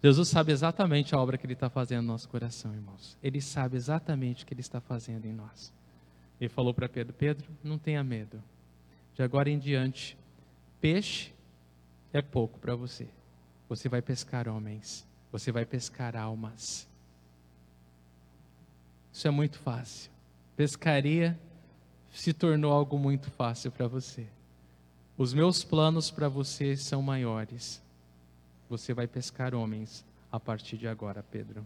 Jesus 0.01 0.29
sabe 0.29 0.51
exatamente 0.51 1.13
a 1.13 1.19
obra 1.19 1.37
que 1.37 1.45
ele 1.45 1.53
está 1.53 1.69
fazendo 1.69 2.01
no 2.01 2.07
nosso 2.07 2.27
coração, 2.27 2.73
irmãos. 2.73 3.15
Ele 3.21 3.39
sabe 3.39 3.77
exatamente 3.77 4.43
o 4.43 4.47
que 4.47 4.53
ele 4.55 4.61
está 4.61 4.81
fazendo 4.81 5.25
em 5.25 5.31
nós. 5.31 5.71
Ele 6.41 6.49
falou 6.49 6.73
para 6.73 6.89
Pedro: 6.89 7.13
Pedro, 7.13 7.47
não 7.63 7.77
tenha 7.77 8.03
medo. 8.03 8.41
De 9.13 9.21
agora 9.21 9.47
em 9.47 9.59
diante, 9.59 10.17
peixe 10.81 11.31
é 12.11 12.21
pouco 12.21 12.57
para 12.57 12.75
você. 12.75 13.07
Você 13.73 13.89
vai 13.89 14.03
pescar 14.03 14.47
homens. 14.47 15.03
Você 15.31 15.51
vai 15.51 15.65
pescar 15.65 16.15
almas. 16.15 16.87
Isso 19.11 19.27
é 19.27 19.31
muito 19.31 19.57
fácil. 19.57 20.11
Pescaria 20.55 21.35
se 22.13 22.33
tornou 22.33 22.71
algo 22.71 22.99
muito 22.99 23.31
fácil 23.31 23.71
para 23.71 23.87
você. 23.87 24.27
Os 25.17 25.33
meus 25.33 25.63
planos 25.63 26.11
para 26.11 26.29
você 26.29 26.77
são 26.77 27.01
maiores. 27.01 27.81
Você 28.69 28.93
vai 28.93 29.07
pescar 29.07 29.55
homens 29.55 30.05
a 30.31 30.39
partir 30.39 30.77
de 30.77 30.87
agora, 30.87 31.25
Pedro. 31.31 31.65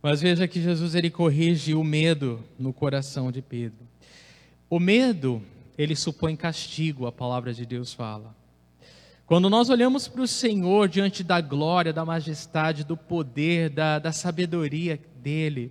Mas 0.00 0.22
veja 0.22 0.48
que 0.48 0.62
Jesus 0.62 0.94
ele 0.94 1.10
corrige 1.10 1.74
o 1.74 1.84
medo 1.84 2.42
no 2.58 2.72
coração 2.72 3.30
de 3.30 3.42
Pedro. 3.42 3.86
O 4.70 4.80
medo, 4.80 5.42
ele 5.76 5.94
supõe 5.94 6.34
castigo, 6.34 7.06
a 7.06 7.12
palavra 7.12 7.52
de 7.52 7.66
Deus 7.66 7.92
fala. 7.92 8.34
Quando 9.28 9.50
nós 9.50 9.68
olhamos 9.68 10.08
para 10.08 10.22
o 10.22 10.26
Senhor 10.26 10.88
diante 10.88 11.22
da 11.22 11.38
glória, 11.38 11.92
da 11.92 12.02
majestade, 12.02 12.82
do 12.82 12.96
poder, 12.96 13.68
da, 13.68 13.98
da 13.98 14.10
sabedoria 14.10 14.98
dele, 15.16 15.70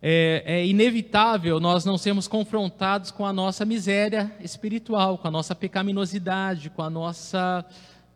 é, 0.00 0.44
é, 0.46 0.64
inevitável 0.64 1.58
nós 1.58 1.84
não 1.84 1.98
sermos 1.98 2.28
confrontados 2.28 3.10
com 3.10 3.26
a 3.26 3.32
nossa 3.32 3.64
miséria 3.64 4.32
espiritual, 4.38 5.18
com 5.18 5.26
a 5.26 5.30
nossa 5.32 5.56
pecaminosidade, 5.56 6.70
com 6.70 6.82
a 6.82 6.88
nossa, 6.88 7.66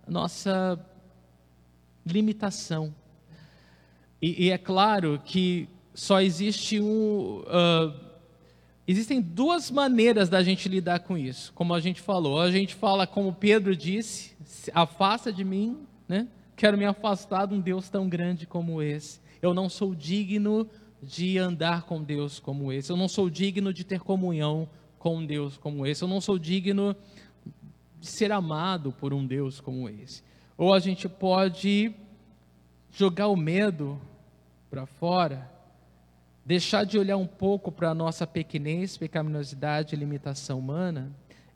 nossa 0.07 0.79
limitação. 2.07 2.95
E, 4.23 4.47
e 4.47 4.51
é 4.53 4.59
claro 4.59 5.21
que 5.25 5.69
só 5.93 6.21
existe 6.21 6.81
um. 6.81 7.43
Uh, 7.49 8.08
existem 8.89 9.21
duas 9.21 9.71
maneiras 9.71 10.31
da 10.31 10.43
gente 10.43 10.69
lidar 10.69 11.01
com 11.01 11.17
isso, 11.17 11.53
como 11.55 11.75
a 11.75 11.81
gente 11.81 12.01
falou. 12.01 12.41
A 12.41 12.51
gente 12.51 12.75
fala, 12.75 13.07
como 13.07 13.35
Pedro 13.35 13.77
disse: 13.77 14.35
afasta 14.73 15.31
de 15.31 15.45
mim, 15.45 15.79
né? 16.09 16.27
quero 16.57 16.79
me 16.79 16.87
afastar 16.87 17.47
de 17.47 17.55
um 17.55 17.61
Deus 17.61 17.89
tão 17.91 18.09
grande 18.09 18.47
como 18.47 18.83
esse. 18.83 19.21
Eu 19.43 19.53
não 19.53 19.69
sou 19.69 19.95
digno 19.95 20.69
de 21.03 21.39
andar 21.39 21.83
com 21.83 22.03
Deus 22.03 22.41
como 22.41 22.73
esse. 22.73 22.91
Eu 22.91 22.97
não 22.97 23.07
sou 23.07 23.31
digno 23.31 23.73
de 23.73 23.85
ter 23.85 24.01
comunhão 24.01 24.69
com 24.99 25.25
Deus 25.25 25.57
como 25.57 25.87
esse. 25.87 26.03
Eu 26.03 26.09
não 26.09 26.21
sou 26.21 26.39
digno 26.39 26.97
de 28.01 28.07
ser 28.07 28.33
amado 28.33 28.91
por 28.91 29.13
um 29.13 29.25
Deus 29.25 29.61
como 29.61 29.89
esse. 29.89 30.23
Ou 30.57 30.75
a 30.75 30.81
gente 30.81 31.09
pode 31.09 31.95
jogar 32.91 33.29
o 33.29 33.37
medo 33.37 34.01
para 34.71 34.87
fora, 34.87 35.49
deixar 36.49 36.85
de 36.85 36.99
olhar 36.99 37.19
um 37.19 37.27
pouco 37.27 37.71
para 37.71 37.91
a 37.91 37.95
nossa 37.95 38.27
pequenez, 38.27 38.97
pecaminosidade 38.97 39.95
e 39.95 39.99
limitação 39.99 40.59
humana 40.61 41.13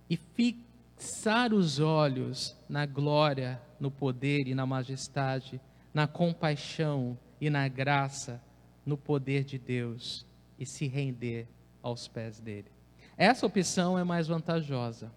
e 0.08 0.18
fixar 0.18 1.54
os 1.54 1.80
olhos 1.80 2.54
na 2.68 2.84
glória, 2.84 3.58
no 3.80 3.90
poder 3.90 4.46
e 4.46 4.54
na 4.54 4.66
majestade, 4.66 5.58
na 5.94 6.06
compaixão 6.06 7.16
e 7.40 7.48
na 7.48 7.66
graça 7.68 8.38
no 8.84 8.98
poder 8.98 9.44
de 9.44 9.58
Deus 9.58 10.26
e 10.58 10.66
se 10.66 10.86
render 10.88 11.48
aos 11.82 12.06
pés 12.06 12.38
dele. 12.38 12.70
Essa 13.16 13.46
opção 13.46 13.98
é 13.98 14.04
mais 14.04 14.26
vantajosa, 14.26 15.10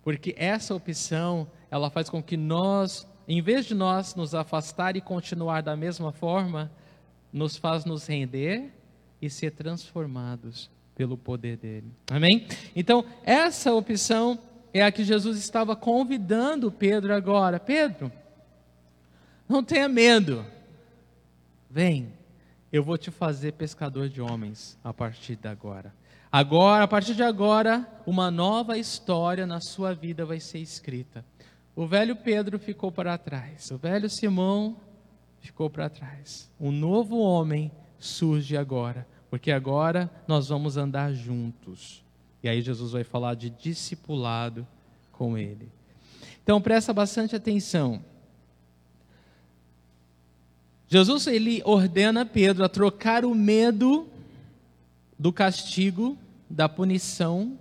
porque 0.00 0.32
essa 0.38 0.76
opção, 0.76 1.50
ela 1.72 1.90
faz 1.90 2.08
com 2.08 2.22
que 2.22 2.36
nós, 2.36 3.04
em 3.26 3.42
vez 3.42 3.66
de 3.66 3.74
nós 3.74 4.14
nos 4.14 4.32
afastar 4.32 4.94
e 4.94 5.00
continuar 5.00 5.60
da 5.60 5.76
mesma 5.76 6.12
forma, 6.12 6.70
nos 7.32 7.56
faz 7.56 7.84
nos 7.84 8.06
render 8.06 8.77
e 9.20 9.28
ser 9.28 9.52
transformados 9.52 10.70
pelo 10.94 11.16
poder 11.16 11.56
dele. 11.56 11.92
Amém? 12.10 12.46
Então, 12.74 13.04
essa 13.24 13.72
opção 13.72 14.38
é 14.72 14.82
a 14.82 14.92
que 14.92 15.04
Jesus 15.04 15.38
estava 15.38 15.76
convidando 15.76 16.72
Pedro 16.72 17.14
agora. 17.14 17.60
Pedro, 17.60 18.10
não 19.48 19.62
tenha 19.62 19.88
medo. 19.88 20.44
Vem, 21.70 22.12
eu 22.72 22.82
vou 22.82 22.98
te 22.98 23.10
fazer 23.10 23.52
pescador 23.52 24.08
de 24.08 24.20
homens 24.20 24.78
a 24.82 24.92
partir 24.92 25.36
de 25.36 25.48
agora. 25.48 25.94
Agora, 26.30 26.84
a 26.84 26.88
partir 26.88 27.14
de 27.14 27.22
agora, 27.22 27.88
uma 28.06 28.30
nova 28.30 28.76
história 28.76 29.46
na 29.46 29.60
sua 29.60 29.94
vida 29.94 30.26
vai 30.26 30.40
ser 30.40 30.58
escrita. 30.58 31.24
O 31.74 31.86
velho 31.86 32.16
Pedro 32.16 32.58
ficou 32.58 32.92
para 32.92 33.16
trás, 33.16 33.70
o 33.70 33.78
velho 33.78 34.10
Simão 34.10 34.76
ficou 35.40 35.70
para 35.70 35.88
trás. 35.88 36.50
Um 36.60 36.70
novo 36.70 37.18
homem 37.18 37.70
surge 37.98 38.56
agora, 38.56 39.06
porque 39.30 39.50
agora 39.50 40.10
nós 40.26 40.48
vamos 40.48 40.76
andar 40.76 41.12
juntos. 41.12 42.02
E 42.42 42.48
aí 42.48 42.62
Jesus 42.62 42.92
vai 42.92 43.04
falar 43.04 43.34
de 43.34 43.50
discipulado 43.50 44.66
com 45.12 45.36
ele. 45.36 45.68
Então 46.42 46.60
presta 46.60 46.92
bastante 46.92 47.34
atenção. 47.34 48.02
Jesus 50.88 51.26
ele 51.26 51.60
ordena 51.64 52.24
Pedro 52.24 52.64
a 52.64 52.68
trocar 52.68 53.24
o 53.24 53.34
medo 53.34 54.08
do 55.18 55.32
castigo, 55.32 56.16
da 56.48 56.68
punição, 56.68 57.58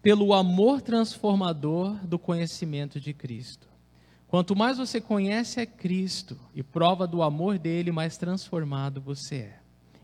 pelo 0.00 0.32
amor 0.32 0.80
transformador 0.80 1.94
do 2.06 2.18
conhecimento 2.18 2.98
de 2.98 3.12
Cristo. 3.12 3.71
Quanto 4.32 4.56
mais 4.56 4.78
você 4.78 4.98
conhece 4.98 5.60
a 5.60 5.66
Cristo 5.66 6.38
e 6.54 6.62
prova 6.62 7.06
do 7.06 7.22
amor 7.22 7.58
dele, 7.58 7.92
mais 7.92 8.16
transformado 8.16 8.98
você 8.98 9.34
é. 9.34 9.58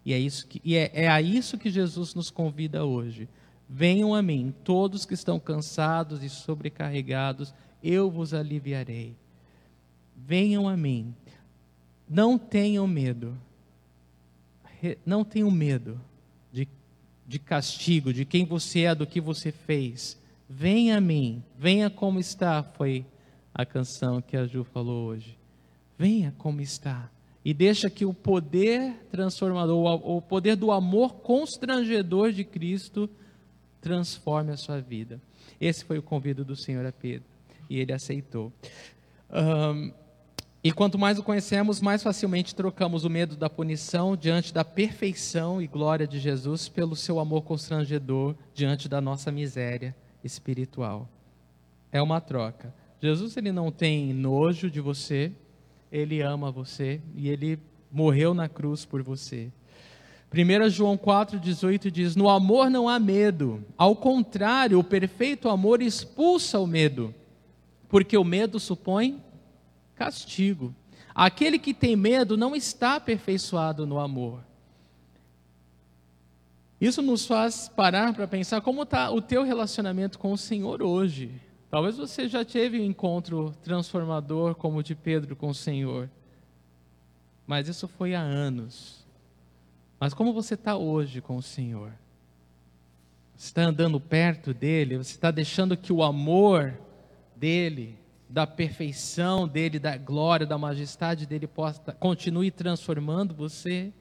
E 0.05 0.13
é, 0.13 0.19
isso 0.19 0.47
que, 0.47 0.61
e 0.63 0.77
é, 0.77 0.91
é 0.93 1.09
a 1.09 1.23
isso 1.23 1.57
que 1.57 1.71
Jesus 1.71 2.15
nos 2.15 2.31
convida 2.31 2.85
hoje. 2.85 3.27
Venham 3.67 4.15
a 4.15 4.21
mim, 4.21 4.55
todos 4.63 5.07
que 5.07 5.15
estão 5.15 5.41
cansados 5.41 6.23
e 6.23 6.29
sobrecarregados, 6.29 7.55
eu 7.83 8.11
vos 8.11 8.35
aliviarei. 8.35 9.17
Venham 10.15 10.69
a 10.69 10.77
mim. 10.77 11.15
Não 12.07 12.37
tenham 12.37 12.87
medo. 12.87 13.35
Não 15.07 15.25
tenham 15.25 15.51
medo 15.51 15.99
de, 16.53 16.69
de 17.27 17.39
castigo, 17.39 18.13
de 18.13 18.27
quem 18.27 18.45
você 18.45 18.81
é, 18.81 18.95
do 18.95 19.07
que 19.07 19.23
você 19.23 19.51
fez. 19.51 20.21
Venha 20.47 20.99
a 20.99 21.01
mim, 21.01 21.43
venha 21.59 21.89
como 21.89 22.21
está, 22.21 22.63
foi 22.63 23.07
a 23.59 23.67
canção 23.67 24.23
que 24.23 24.37
a 24.37 24.47
Ju 24.47 24.63
falou 24.63 25.09
hoje. 25.09 25.37
Venha 25.99 26.33
como 26.39 26.61
está. 26.61 27.11
E 27.45 27.53
deixa 27.53 27.91
que 27.91 28.05
o 28.05 28.15
poder 28.15 28.95
transformador, 29.11 30.01
o 30.09 30.23
poder 30.23 30.55
do 30.55 30.71
amor 30.71 31.15
constrangedor 31.17 32.31
de 32.31 32.45
Cristo 32.45 33.11
transforme 33.81 34.53
a 34.53 34.57
sua 34.57 34.81
vida. 34.81 35.21
Esse 35.61 35.85
foi 35.85 35.99
o 35.99 36.03
convite 36.03 36.45
do 36.45 36.55
Senhor 36.55 36.87
a 36.87 36.93
Pedro. 36.93 37.27
E 37.69 37.81
ele 37.81 37.93
aceitou. 37.93 38.53
Um, 39.29 39.93
e 40.63 40.71
quanto 40.71 40.97
mais 40.97 41.19
o 41.19 41.23
conhecemos, 41.25 41.81
mais 41.81 42.01
facilmente 42.01 42.55
trocamos 42.55 43.05
o 43.05 43.11
medo 43.11 43.37
da 43.37 43.51
punição 43.51 44.17
diante 44.17 44.55
da 44.55 44.65
perfeição 44.65 45.61
e 45.61 45.67
glória 45.67 46.07
de 46.07 46.21
Jesus 46.21 46.69
pelo 46.69 46.95
seu 46.95 47.19
amor 47.19 47.43
constrangedor 47.43 48.37
diante 48.55 48.89
da 48.89 49.01
nossa 49.01 49.33
miséria 49.33 49.97
espiritual. 50.23 51.09
É 51.91 52.01
uma 52.01 52.21
troca. 52.21 52.73
Jesus 53.01 53.37
ele 53.37 53.53
não 53.53 53.71
tem 53.71 54.13
nojo 54.13 54.71
de 54.71 54.81
você, 54.81 55.33
ele 55.91 56.21
ama 56.21 56.51
você 56.51 57.01
e 57.15 57.29
ele 57.29 57.59
morreu 57.91 58.35
na 58.35 58.49
cruz 58.49 58.85
por 58.85 59.03
você. 59.03 59.51
1 60.33 60.69
João 60.69 60.99
4,18 60.99 61.91
diz: 61.91 62.17
No 62.17 62.29
amor 62.29 62.69
não 62.69 62.89
há 62.89 62.99
medo, 62.99 63.65
ao 63.77 63.97
contrário, 63.97 64.79
o 64.79 64.85
perfeito 64.85 65.49
amor 65.49 65.81
expulsa 65.81 66.59
o 66.59 66.67
medo, 66.67 67.15
porque 67.89 68.17
o 68.17 68.25
medo 68.25 68.61
supõe 68.61 69.23
castigo. 69.95 70.75
Aquele 71.15 71.59
que 71.59 71.73
tem 71.73 71.97
medo 71.97 72.37
não 72.37 72.55
está 72.55 72.97
aperfeiçoado 72.97 73.87
no 73.87 73.99
amor. 73.99 74.41
Isso 76.81 77.03
nos 77.03 77.27
faz 77.27 77.69
parar 77.69 78.15
para 78.15 78.29
pensar 78.29 78.61
como 78.61 78.83
está 78.83 79.11
o 79.11 79.21
teu 79.21 79.43
relacionamento 79.43 80.19
com 80.19 80.33
o 80.33 80.39
Senhor 80.39 80.81
hoje. 80.81 81.33
Talvez 81.71 81.99
você 81.99 82.29
já 82.29 82.45
teve 82.45 82.81
um 82.81 82.85
encontro 82.85 83.55
transformador 83.63 84.55
como 84.55 84.79
o 84.79 84.83
de 84.83 84.95
Pedro 84.95 85.37
com 85.37 85.49
o 85.49 85.55
Senhor, 85.55 86.09
mas 87.47 87.69
isso 87.69 87.87
foi 87.87 88.15
há 88.15 88.21
anos. 88.21 89.07
Mas 90.01 90.15
como 90.15 90.33
você 90.33 90.55
está 90.55 90.77
hoje 90.77 91.21
com 91.21 91.37
o 91.37 91.43
Senhor? 91.43 91.93
Você 93.37 93.49
está 93.49 93.63
andando 93.63 94.01
perto 94.01 94.55
dele? 94.55 94.97
Você 94.97 95.13
está 95.13 95.31
deixando 95.31 95.77
que 95.77 95.93
o 95.93 96.03
amor 96.03 96.75
dele, 97.37 97.99
da 98.29 98.47
perfeição 98.47 99.47
dele, 99.47 99.79
da 99.79 99.97
glória, 99.97 100.47
da 100.47 100.57
majestade 100.57 101.27
dele 101.27 101.47
possa 101.47 101.93
continue 101.93 102.51
transformando 102.51 103.35
você? 103.35 103.93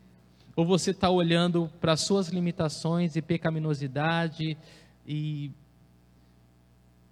Ou 0.55 0.65
você 0.65 0.91
está 0.91 1.09
olhando 1.09 1.69
para 1.81 1.91
as 1.91 2.01
suas 2.01 2.29
limitações 2.29 3.15
e 3.15 3.21
pecaminosidade 3.21 4.57
e, 5.05 5.51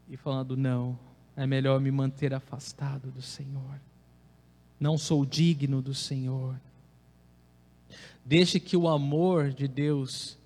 e 0.09 0.15
falando, 0.17 0.55
não, 0.55 0.97
é 1.35 1.45
melhor 1.45 1.79
me 1.79 1.91
manter 1.91 2.33
afastado 2.33 3.11
do 3.11 3.21
Senhor. 3.21 3.79
Não 4.79 4.97
sou 4.97 5.25
digno 5.25 5.81
do 5.81 5.93
Senhor. 5.93 6.59
Deixe 8.23 8.59
que 8.59 8.75
o 8.75 8.87
amor 8.87 9.51
de 9.51 9.67
Deus, 9.67 10.37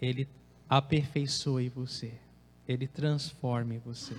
Ele 0.00 0.28
aperfeiçoe 0.68 1.68
você. 1.68 2.12
Ele 2.66 2.86
transforme 2.86 3.78
você. 3.78 4.14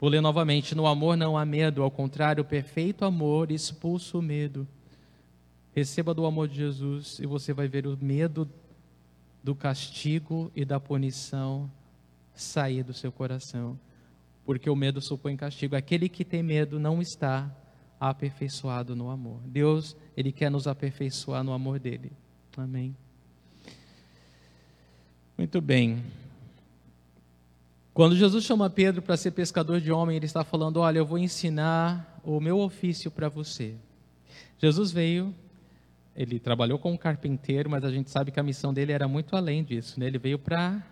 Vou 0.00 0.08
ler 0.08 0.20
novamente: 0.20 0.74
no 0.74 0.86
amor 0.86 1.16
não 1.16 1.36
há 1.36 1.44
medo, 1.44 1.82
ao 1.82 1.90
contrário, 1.90 2.42
o 2.42 2.46
perfeito 2.46 3.04
amor 3.04 3.50
expulsa 3.50 4.16
o 4.18 4.22
medo. 4.22 4.66
Receba 5.74 6.14
do 6.14 6.24
amor 6.24 6.48
de 6.48 6.56
Jesus 6.56 7.18
e 7.18 7.26
você 7.26 7.52
vai 7.52 7.68
ver 7.68 7.86
o 7.86 7.98
medo 8.00 8.48
do 9.42 9.54
castigo 9.54 10.50
e 10.56 10.64
da 10.64 10.80
punição 10.80 11.70
sair 12.36 12.82
do 12.82 12.92
seu 12.92 13.10
coração. 13.10 13.78
Porque 14.44 14.70
o 14.70 14.76
medo 14.76 15.00
supõe 15.00 15.36
castigo. 15.36 15.74
Aquele 15.74 16.08
que 16.08 16.24
tem 16.24 16.42
medo 16.42 16.78
não 16.78 17.00
está 17.00 17.50
aperfeiçoado 17.98 18.94
no 18.94 19.10
amor. 19.10 19.40
Deus, 19.44 19.96
Ele 20.16 20.30
quer 20.30 20.50
nos 20.50 20.66
aperfeiçoar 20.66 21.42
no 21.42 21.52
amor 21.52 21.78
dele. 21.78 22.12
Amém. 22.56 22.96
Muito 25.36 25.60
bem. 25.60 26.02
Quando 27.92 28.14
Jesus 28.14 28.44
chama 28.44 28.70
Pedro 28.70 29.02
para 29.02 29.16
ser 29.16 29.32
pescador 29.32 29.80
de 29.80 29.90
homem, 29.90 30.16
ele 30.16 30.26
está 30.26 30.44
falando: 30.44 30.78
Olha, 30.78 30.98
eu 30.98 31.06
vou 31.06 31.18
ensinar 31.18 32.20
o 32.22 32.40
meu 32.40 32.58
ofício 32.58 33.10
para 33.10 33.28
você. 33.28 33.74
Jesus 34.58 34.92
veio 34.92 35.34
ele 36.16 36.40
trabalhou 36.40 36.78
como 36.78 36.96
carpinteiro, 36.96 37.68
mas 37.68 37.84
a 37.84 37.90
gente 37.90 38.10
sabe 38.10 38.30
que 38.30 38.40
a 38.40 38.42
missão 38.42 38.72
dele 38.72 38.90
era 38.90 39.06
muito 39.06 39.36
além 39.36 39.62
disso. 39.62 40.00
Né? 40.00 40.06
Ele 40.06 40.18
veio 40.18 40.38
para 40.38 40.82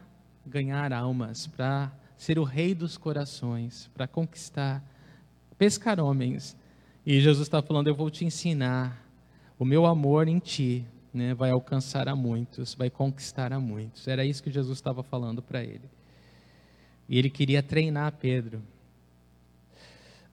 ganhar 0.46 0.92
almas, 0.92 1.46
para 1.46 1.92
ser 2.16 2.38
o 2.38 2.44
rei 2.44 2.74
dos 2.74 2.96
corações, 2.96 3.90
para 3.94 4.06
conquistar, 4.06 4.82
pescar 5.58 6.00
homens. 6.00 6.56
E 7.04 7.20
Jesus 7.20 7.46
está 7.46 7.62
falando: 7.62 7.88
Eu 7.88 7.94
vou 7.94 8.10
te 8.10 8.24
ensinar. 8.24 9.02
O 9.58 9.64
meu 9.64 9.86
amor 9.86 10.26
em 10.26 10.38
ti 10.38 10.84
né, 11.12 11.32
vai 11.32 11.50
alcançar 11.50 12.08
a 12.08 12.16
muitos, 12.16 12.74
vai 12.74 12.90
conquistar 12.90 13.52
a 13.52 13.60
muitos. 13.60 14.08
Era 14.08 14.24
isso 14.24 14.42
que 14.42 14.50
Jesus 14.50 14.78
estava 14.78 15.02
falando 15.02 15.40
para 15.40 15.62
ele. 15.62 15.88
E 17.08 17.18
ele 17.18 17.30
queria 17.30 17.62
treinar 17.62 18.12
Pedro. 18.12 18.62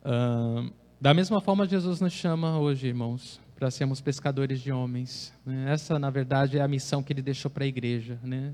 Uh, 0.04 0.72
da 1.00 1.14
mesma 1.14 1.40
forma, 1.40 1.68
Jesus 1.68 2.02
nos 2.02 2.14
chama 2.14 2.60
hoje, 2.60 2.88
irmãos, 2.88 3.40
para 3.56 3.70
sermos 3.70 4.02
pescadores 4.02 4.60
de 4.62 4.72
homens. 4.72 5.34
Né? 5.46 5.72
Essa, 5.72 6.00
na 6.00 6.10
verdade, 6.10 6.58
é 6.58 6.62
a 6.62 6.68
missão 6.68 7.04
que 7.04 7.14
ele 7.14 7.22
deixou 7.22 7.52
para 7.52 7.64
a 7.64 7.68
igreja, 7.68 8.20
né? 8.24 8.54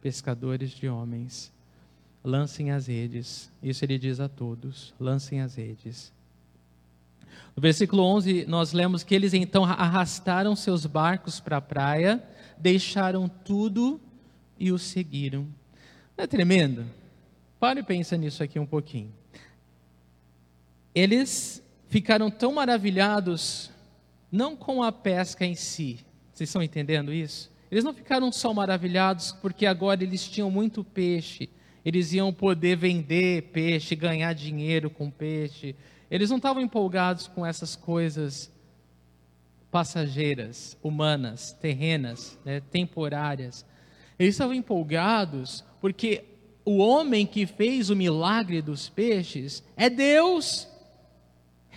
Pescadores 0.00 0.70
de 0.70 0.88
homens. 0.88 1.52
Lancem 2.24 2.70
as 2.70 2.86
redes. 2.86 3.50
Isso 3.62 3.84
ele 3.84 3.98
diz 3.98 4.20
a 4.20 4.28
todos: 4.28 4.94
lancem 4.98 5.40
as 5.40 5.54
redes. 5.54 6.12
No 7.54 7.62
versículo 7.62 8.02
11, 8.02 8.46
nós 8.46 8.72
lemos 8.72 9.02
que 9.02 9.14
eles 9.14 9.34
então 9.34 9.64
arrastaram 9.64 10.54
seus 10.54 10.86
barcos 10.86 11.40
para 11.40 11.56
a 11.56 11.60
praia, 11.60 12.22
deixaram 12.56 13.28
tudo 13.28 14.00
e 14.58 14.70
o 14.70 14.78
seguiram. 14.78 15.42
Não 16.16 16.24
é 16.24 16.26
tremendo? 16.26 16.86
Pare 17.58 17.80
e 17.80 17.82
pensa 17.82 18.16
nisso 18.16 18.42
aqui 18.42 18.58
um 18.58 18.66
pouquinho. 18.66 19.12
Eles 20.94 21.62
ficaram 21.88 22.30
tão 22.30 22.52
maravilhados 22.52 23.70
não 24.30 24.56
com 24.56 24.82
a 24.82 24.92
pesca 24.92 25.44
em 25.44 25.54
si. 25.54 26.04
Vocês 26.32 26.48
estão 26.48 26.62
entendendo 26.62 27.12
isso? 27.12 27.50
Eles 27.70 27.84
não 27.84 27.92
ficaram 27.92 28.32
só 28.32 28.52
maravilhados 28.54 29.32
porque 29.32 29.66
agora 29.66 30.02
eles 30.02 30.26
tinham 30.26 30.50
muito 30.50 30.82
peixe, 30.82 31.50
eles 31.84 32.12
iam 32.12 32.32
poder 32.32 32.76
vender 32.76 33.50
peixe, 33.52 33.94
ganhar 33.94 34.32
dinheiro 34.32 34.90
com 34.90 35.10
peixe. 35.10 35.76
Eles 36.10 36.30
não 36.30 36.38
estavam 36.38 36.62
empolgados 36.62 37.28
com 37.28 37.44
essas 37.44 37.76
coisas 37.76 38.50
passageiras, 39.70 40.76
humanas, 40.82 41.52
terrenas, 41.52 42.38
né, 42.44 42.60
temporárias. 42.70 43.64
Eles 44.18 44.34
estavam 44.34 44.54
empolgados 44.54 45.64
porque 45.80 46.24
o 46.64 46.78
homem 46.78 47.26
que 47.26 47.46
fez 47.46 47.90
o 47.90 47.96
milagre 47.96 48.60
dos 48.60 48.88
peixes 48.88 49.62
é 49.76 49.88
Deus. 49.88 50.66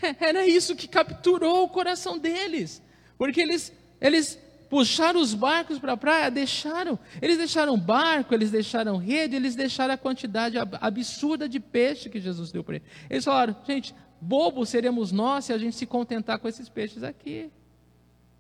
Era 0.20 0.48
isso 0.48 0.76
que 0.76 0.88
capturou 0.88 1.64
o 1.64 1.70
coração 1.70 2.18
deles. 2.18 2.82
Porque 3.18 3.40
eles, 3.40 3.72
eles 4.00 4.40
puxaram 4.72 5.20
os 5.20 5.34
barcos 5.34 5.78
para 5.78 5.92
a 5.92 5.98
praia, 5.98 6.32
deixaram. 6.32 6.98
Eles 7.22 7.38
deixaram 7.38 7.78
barco, 7.78 8.34
eles 8.34 8.50
deixaram 8.50 8.96
rede, 8.96 9.36
eles 9.36 9.54
deixaram 9.54 9.94
a 9.94 9.98
quantidade 9.98 10.58
absurda 10.80 11.50
de 11.50 11.60
peixe 11.60 12.10
que 12.10 12.22
Jesus 12.22 12.54
deu 12.54 12.64
para 12.64 12.78
eles. 12.78 12.88
Eles 13.10 13.26
falaram, 13.26 13.54
gente, 13.68 13.94
bobo 14.22 14.66
seremos 14.66 15.12
nós 15.12 15.44
se 15.44 15.52
a 15.52 15.58
gente 15.58 15.76
se 15.76 15.86
contentar 15.86 16.40
com 16.40 16.48
esses 16.48 16.70
peixes 16.70 17.04
aqui. 17.04 17.52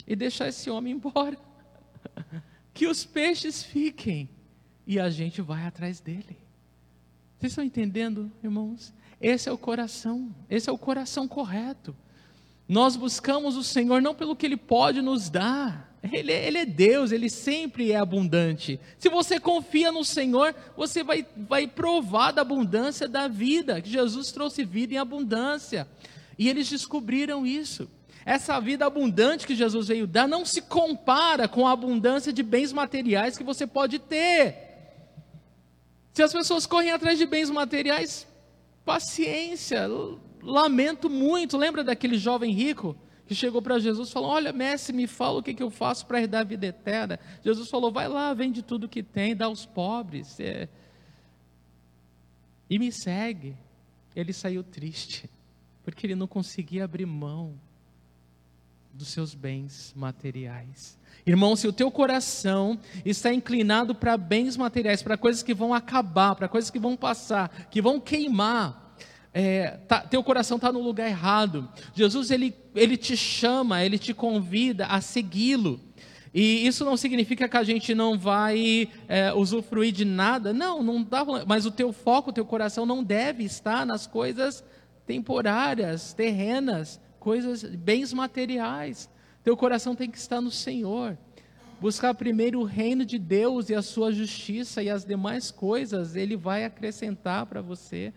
E 0.08 0.16
deixar 0.16 0.48
esse 0.48 0.70
homem 0.70 0.94
embora. 0.94 1.38
Que 2.74 2.88
os 2.88 3.04
peixes 3.04 3.62
fiquem. 3.62 4.30
E 4.88 4.98
a 4.98 5.10
gente 5.10 5.42
vai 5.42 5.66
atrás 5.66 6.00
dele. 6.00 6.38
Vocês 7.38 7.52
estão 7.52 7.66
entendendo, 7.66 8.32
irmãos? 8.42 8.94
Esse 9.20 9.50
é 9.50 9.52
o 9.52 9.58
coração, 9.58 10.34
esse 10.50 10.70
é 10.70 10.72
o 10.72 10.78
coração 10.78 11.28
correto. 11.28 11.94
Nós 12.72 12.96
buscamos 12.96 13.58
o 13.58 13.64
Senhor 13.66 14.02
não 14.02 14.16
pelo 14.16 14.34
que 14.34 14.46
Ele 14.46 14.56
pode 14.56 15.02
nos 15.02 15.30
dar, 15.30 15.94
ele, 16.10 16.32
ele, 16.32 16.58
é 16.58 16.66
Deus, 16.66 17.12
Ele 17.12 17.30
sempre 17.30 17.92
é 17.92 17.98
abundante. 17.98 18.80
Se 18.98 19.10
você 19.10 19.42
confia 19.42 19.92
no 19.92 20.06
Senhor, 20.06 20.56
você 20.78 21.04
vai, 21.04 21.26
vai 21.36 21.68
provar 21.68 22.32
da 22.32 22.44
abundância 22.44 23.10
da 23.10 23.28
vida, 23.28 23.82
que 23.82 23.90
Jesus 23.90 24.32
trouxe 24.32 24.64
vida 24.64 24.94
em 24.94 24.98
abundância. 24.98 25.86
E 26.40 26.48
eles 26.48 26.70
descobriram 26.70 27.46
isso. 27.46 27.90
Essa 28.26 28.58
vida 28.62 28.86
abundante 28.86 29.46
que 29.46 29.54
Jesus 29.54 29.90
veio 29.90 30.08
dar 30.08 30.26
não 30.26 30.46
se 30.46 30.62
compara 30.62 31.50
com 31.50 31.68
a 31.68 31.74
abundância 31.74 32.32
de 32.32 32.42
bens 32.42 32.72
materiais 32.72 33.38
que 33.38 33.44
você 33.44 33.68
pode 33.68 34.00
ter. 34.00 34.56
Se 36.14 36.24
as 36.24 36.32
pessoas 36.32 36.66
correm 36.66 36.92
atrás 36.92 37.20
de 37.20 37.26
bens 37.26 37.50
materiais, 37.50 38.26
paciência, 38.86 39.90
lamento 40.42 41.10
muito. 41.10 41.58
Lembra 41.58 41.84
daquele 41.84 42.18
jovem 42.18 42.54
rico 42.54 42.96
que 43.26 43.36
chegou 43.36 43.62
para 43.62 43.80
Jesus 43.80 44.10
e 44.10 44.12
falou: 44.12 44.30
Olha, 44.30 44.52
mestre, 44.52 44.94
me 44.94 45.08
fala 45.08 45.39
o 45.39 45.44
que, 45.44 45.54
que 45.54 45.64
eu 45.64 45.70
faço 45.70 46.06
para 46.06 46.20
herdar 46.22 46.42
a 46.42 46.44
vida 46.44 46.68
eterna. 46.68 47.20
Jesus 47.44 47.70
falou: 47.70 47.92
Vai 47.92 48.08
lá, 48.08 48.34
vende 48.34 48.62
tudo 48.62 48.89
que 48.89 49.02
tem, 49.02 49.36
dá 49.36 49.46
aos 49.46 49.66
pobres 49.66 50.39
é... 50.39 50.68
e 52.70 52.78
me 52.78 52.92
segue. 52.92 53.56
Ele 54.16 54.34
saiu 54.34 54.64
triste, 54.64 55.30
porque 55.84 56.06
ele 56.06 56.16
não 56.16 56.28
conseguia 56.28 56.84
abrir 56.84 57.06
mão 57.06 57.58
dos 58.94 59.08
seus 59.08 59.34
bens 59.34 59.94
materiais. 59.96 61.00
Irmão, 61.26 61.56
se 61.56 61.68
o 61.68 61.74
teu 61.74 61.89
coração 61.92 62.80
está 63.06 63.34
inclinado 63.34 63.94
para 63.94 64.18
bens 64.18 64.58
materiais, 64.58 65.02
para 65.02 65.18
coisas 65.18 65.44
que 65.44 65.54
vão 65.54 65.74
acabar, 65.74 66.36
para 66.36 66.48
coisas 66.48 66.70
que 66.70 66.80
vão 66.80 66.98
passar, 66.98 67.68
que 67.70 67.82
vão 67.82 68.00
queimar, 68.00 68.91
é, 69.34 69.78
tá, 69.88 70.02
teu 70.02 70.24
coração 70.24 70.58
está 70.58 70.72
no 70.72 70.82
lugar 70.82 71.08
errado. 71.08 71.70
Jesus 71.94 72.32
ele, 72.32 72.54
ele 72.76 72.98
te 72.98 73.16
chama, 73.16 73.84
ele 73.84 73.98
te 73.98 74.14
convida 74.14 74.88
a 74.88 75.00
segui-lo. 75.00 75.80
E 76.34 76.66
isso 76.66 76.86
não 76.86 76.96
significa 76.96 77.48
que 77.48 77.58
a 77.58 77.64
gente 77.64 77.94
não 77.94 78.18
vai 78.18 78.88
é, 79.08 79.34
usufruir 79.34 79.92
de 79.92 80.06
nada. 80.06 80.54
Não, 80.54 80.82
não 80.82 81.04
dá. 81.04 81.26
Mas 81.46 81.66
o 81.66 81.72
teu 81.72 81.92
foco, 81.92 82.30
o 82.30 82.34
teu 82.34 82.46
coração 82.46 82.86
não 82.86 83.04
deve 83.04 83.44
estar 83.44 83.86
nas 83.86 84.08
coisas 84.08 84.64
temporárias, 85.06 86.14
terrenas, 86.14 87.00
coisas, 87.20 87.64
bens 87.64 88.14
materiais. 88.14 89.10
Teu 89.44 89.58
coração 89.58 89.96
tem 89.96 90.10
que 90.10 90.18
estar 90.18 90.40
no 90.40 90.52
Senhor. 90.52 91.18
Buscar 91.82 92.14
primeiro 92.14 92.60
o 92.60 92.64
reino 92.64 93.04
de 93.04 93.18
Deus 93.18 93.70
e 93.70 93.76
a 93.76 93.82
sua 93.82 94.12
justiça 94.12 94.84
e 94.84 94.90
as 94.90 95.04
demais 95.04 95.52
coisas, 95.52 96.16
Ele 96.16 96.38
vai 96.38 96.64
acrescentar 96.64 97.46
para 97.46 97.62
você. 97.62 98.14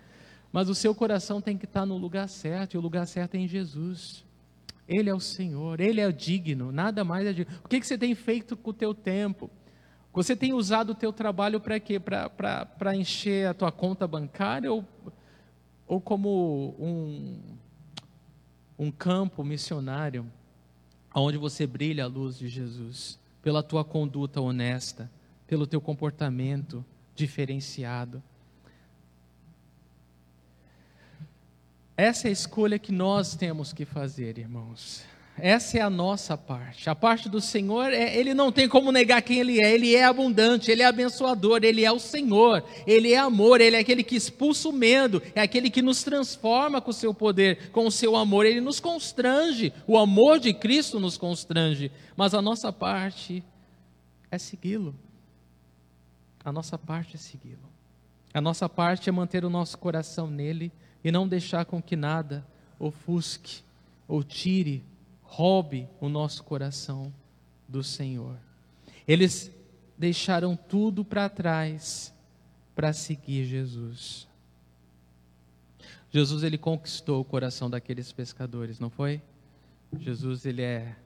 Mas 0.54 0.68
o 0.68 0.74
seu 0.74 0.94
coração 0.94 1.40
tem 1.40 1.58
que 1.58 1.64
estar 1.64 1.84
no 1.84 1.96
lugar 1.96 2.28
certo, 2.28 2.74
e 2.74 2.78
o 2.78 2.80
lugar 2.80 3.08
certo 3.08 3.34
é 3.34 3.38
em 3.38 3.48
Jesus. 3.48 4.24
Ele 4.86 5.10
é 5.10 5.14
o 5.14 5.18
Senhor, 5.18 5.80
Ele 5.80 6.00
é 6.00 6.12
digno, 6.12 6.70
nada 6.70 7.02
mais 7.02 7.26
é 7.26 7.32
digno. 7.32 7.52
O 7.64 7.68
que, 7.68 7.80
que 7.80 7.84
você 7.84 7.98
tem 7.98 8.14
feito 8.14 8.56
com 8.56 8.70
o 8.70 8.72
teu 8.72 8.94
tempo? 8.94 9.50
Você 10.12 10.36
tem 10.36 10.52
usado 10.52 10.90
o 10.90 10.94
teu 10.94 11.12
trabalho 11.12 11.60
para 11.60 11.80
quê? 11.80 11.98
Para 11.98 12.94
encher 12.94 13.48
a 13.48 13.52
tua 13.52 13.72
conta 13.72 14.06
bancária 14.06 14.72
ou, 14.72 14.84
ou 15.88 16.00
como 16.00 16.76
um, 16.78 17.40
um 18.78 18.92
campo 18.92 19.42
missionário 19.42 20.24
onde 21.12 21.36
você 21.36 21.66
brilha 21.66 22.04
a 22.04 22.06
luz 22.06 22.38
de 22.38 22.46
Jesus? 22.46 23.18
Pela 23.42 23.60
tua 23.60 23.84
conduta 23.84 24.40
honesta, 24.40 25.10
pelo 25.48 25.66
teu 25.66 25.80
comportamento 25.80 26.84
diferenciado. 27.12 28.22
Essa 31.96 32.26
é 32.26 32.30
a 32.30 32.32
escolha 32.32 32.78
que 32.78 32.90
nós 32.90 33.36
temos 33.36 33.72
que 33.72 33.84
fazer, 33.84 34.36
irmãos. 34.38 35.04
Essa 35.36 35.78
é 35.78 35.80
a 35.80 35.90
nossa 35.90 36.36
parte. 36.36 36.88
A 36.88 36.94
parte 36.94 37.28
do 37.28 37.40
Senhor, 37.40 37.92
é, 37.92 38.16
ele 38.16 38.34
não 38.34 38.52
tem 38.52 38.68
como 38.68 38.92
negar 38.92 39.20
quem 39.22 39.38
ele 39.38 39.60
é. 39.60 39.72
Ele 39.72 39.94
é 39.94 40.04
abundante, 40.04 40.70
ele 40.70 40.82
é 40.82 40.86
abençoador, 40.86 41.60
ele 41.62 41.84
é 41.84 41.90
o 41.90 41.98
Senhor, 41.98 42.64
ele 42.86 43.12
é 43.12 43.18
amor, 43.18 43.60
ele 43.60 43.76
é 43.76 43.80
aquele 43.80 44.04
que 44.04 44.14
expulsa 44.14 44.68
o 44.68 44.72
medo, 44.72 45.20
é 45.34 45.40
aquele 45.40 45.70
que 45.70 45.82
nos 45.82 46.04
transforma 46.04 46.80
com 46.80 46.90
o 46.90 46.94
seu 46.94 47.12
poder, 47.12 47.70
com 47.70 47.86
o 47.86 47.90
seu 47.90 48.14
amor. 48.16 48.46
Ele 48.46 48.60
nos 48.60 48.78
constrange, 48.78 49.72
o 49.86 49.98
amor 49.98 50.38
de 50.38 50.52
Cristo 50.52 51.00
nos 51.00 51.16
constrange. 51.16 51.90
Mas 52.16 52.32
a 52.32 52.42
nossa 52.42 52.72
parte 52.72 53.42
é 54.30 54.38
segui-lo. 54.38 54.94
A 56.44 56.52
nossa 56.52 56.78
parte 56.78 57.16
é 57.16 57.18
segui-lo. 57.18 57.72
A 58.32 58.40
nossa 58.40 58.68
parte 58.68 59.08
é 59.08 59.12
manter 59.12 59.44
o 59.44 59.50
nosso 59.50 59.78
coração 59.78 60.28
nele 60.28 60.72
e 61.04 61.12
não 61.12 61.28
deixar 61.28 61.66
com 61.66 61.82
que 61.82 61.94
nada 61.94 62.44
ofusque 62.78 63.62
ou 64.08 64.24
tire, 64.24 64.82
roube 65.22 65.86
o 66.00 66.08
nosso 66.08 66.42
coração 66.42 67.12
do 67.68 67.84
Senhor. 67.84 68.36
Eles 69.06 69.50
deixaram 69.98 70.56
tudo 70.56 71.04
para 71.04 71.28
trás 71.28 72.12
para 72.74 72.92
seguir 72.92 73.44
Jesus. 73.44 74.26
Jesus 76.10 76.42
ele 76.42 76.56
conquistou 76.56 77.20
o 77.20 77.24
coração 77.24 77.68
daqueles 77.68 78.10
pescadores, 78.10 78.80
não 78.80 78.88
foi? 78.88 79.20
Jesus 79.98 80.46
ele 80.46 80.62
é 80.62 80.96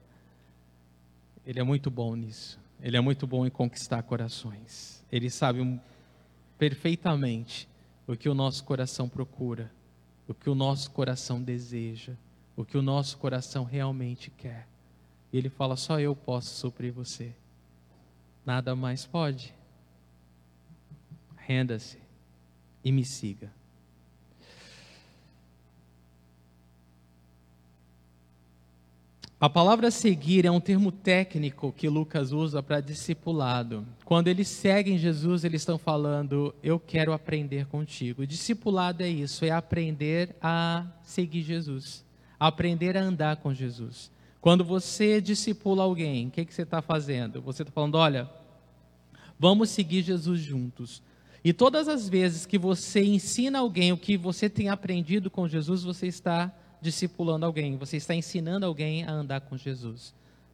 ele 1.45 1.59
é 1.59 1.63
muito 1.63 1.89
bom 1.89 2.15
nisso. 2.15 2.59
Ele 2.81 2.95
é 2.95 3.01
muito 3.01 3.27
bom 3.27 3.45
em 3.45 3.49
conquistar 3.49 4.03
corações. 4.03 5.03
Ele 5.11 5.29
sabe 5.29 5.79
perfeitamente 6.57 7.67
o 8.07 8.15
que 8.15 8.29
o 8.29 8.33
nosso 8.33 8.63
coração 8.63 9.09
procura 9.09 9.71
o 10.29 10.33
que 10.33 10.49
o 10.49 10.53
nosso 10.55 10.91
coração 10.91 11.41
deseja, 11.41 12.13
o 12.55 12.63
que 12.63 12.77
o 12.77 12.81
nosso 12.83 13.17
coração 13.17 13.63
realmente 13.63 14.29
quer. 14.29 14.67
E 15.33 15.37
ele 15.37 15.49
fala: 15.49 15.75
só 15.75 15.99
eu 15.99 16.15
posso 16.15 16.55
suprir 16.55 16.93
você. 16.93 17.33
Nada 18.45 18.75
mais 18.75 19.05
pode. 19.05 19.53
Renda-se 21.35 21.97
e 22.83 22.91
me 22.91 23.03
siga. 23.03 23.51
A 29.41 29.49
palavra 29.49 29.89
seguir 29.89 30.45
é 30.45 30.51
um 30.51 30.59
termo 30.59 30.91
técnico 30.91 31.71
que 31.71 31.87
Lucas 31.87 32.33
usa 32.33 32.61
para 32.61 32.81
discipulado. 32.81 33.87
Quando 34.03 34.27
eles 34.27 34.49
seguem 34.49 34.97
Jesus, 34.97 35.45
eles 35.45 35.61
estão 35.61 35.77
falando: 35.77 36.53
Eu 36.61 36.77
quero 36.77 37.13
aprender 37.13 37.65
contigo. 37.67 38.27
discipulado 38.27 39.01
é 39.01 39.07
isso, 39.07 39.45
é 39.45 39.51
aprender 39.51 40.35
a 40.41 40.85
seguir 41.03 41.41
Jesus, 41.41 42.03
aprender 42.37 42.97
a 42.97 43.01
andar 43.01 43.37
com 43.37 43.53
Jesus. 43.53 44.11
Quando 44.41 44.65
você 44.65 45.21
discipula 45.21 45.83
alguém, 45.83 46.27
o 46.27 46.31
que, 46.31 46.43
que 46.43 46.53
você 46.53 46.63
está 46.63 46.81
fazendo? 46.81 47.41
Você 47.41 47.63
está 47.63 47.71
falando: 47.71 47.95
Olha, 47.95 48.29
vamos 49.39 49.69
seguir 49.69 50.01
Jesus 50.01 50.41
juntos. 50.41 51.01
E 51.41 51.53
todas 51.53 51.87
as 51.87 52.09
vezes 52.09 52.45
que 52.45 52.57
você 52.57 53.01
ensina 53.05 53.59
alguém 53.59 53.93
o 53.93 53.97
que 53.97 54.17
você 54.17 54.49
tem 54.49 54.67
aprendido 54.67 55.31
com 55.31 55.47
Jesus, 55.47 55.81
você 55.81 56.07
está 56.07 56.53
discipulando 56.81 57.45
alguém, 57.45 57.77
você 57.77 57.97
está 57.97 58.15
ensinando 58.15 58.65
alguém 58.65 59.03
a 59.03 59.11
andar 59.11 59.41
com 59.41 59.57
Jesus. 59.57 60.13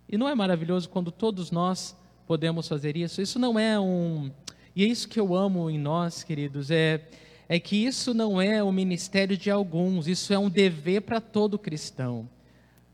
E 0.10 0.18
não 0.18 0.28
é 0.28 0.36
maravilhoso 0.36 0.90
quando 0.90 1.12
todos 1.12 1.52
nós 1.52 1.96
podemos 2.28 2.68
fazer 2.68 2.96
isso? 2.98 3.22
Isso 3.22 3.40
não 3.40 3.58
é 3.58 3.80
um. 3.80 4.32
E 4.76 4.84
é 4.84 4.88
isso 4.88 5.08
que 5.08 5.20
eu 5.20 5.36
amo 5.36 5.70
em 5.70 5.80
nós, 5.80 6.24
queridos, 6.24 6.70
é, 6.70 7.08
é 7.48 7.60
que 7.60 7.76
isso 7.76 8.14
não 8.14 8.42
é 8.42 8.62
o 8.62 8.72
ministério 8.72 9.38
de 9.38 9.50
alguns, 9.50 10.08
isso 10.08 10.34
é 10.34 10.40
um 10.40 10.50
dever 10.50 11.02
para 11.02 11.22
todo 11.22 11.58
cristão. 11.58 12.28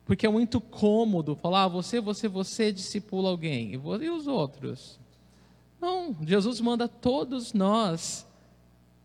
Porque 0.06 0.26
é 0.26 0.30
muito 0.30 0.60
cômodo 0.60 1.36
falar, 1.36 1.64
ah, 1.64 1.68
você, 1.68 2.00
você, 2.00 2.28
você 2.28 2.72
discipula 2.72 3.30
alguém, 3.30 3.74
e 3.74 4.10
os 4.10 4.28
outros? 4.28 5.00
Não, 5.80 6.16
Jesus 6.22 6.60
manda 6.60 6.88
todos 6.88 7.54
nós, 7.54 8.28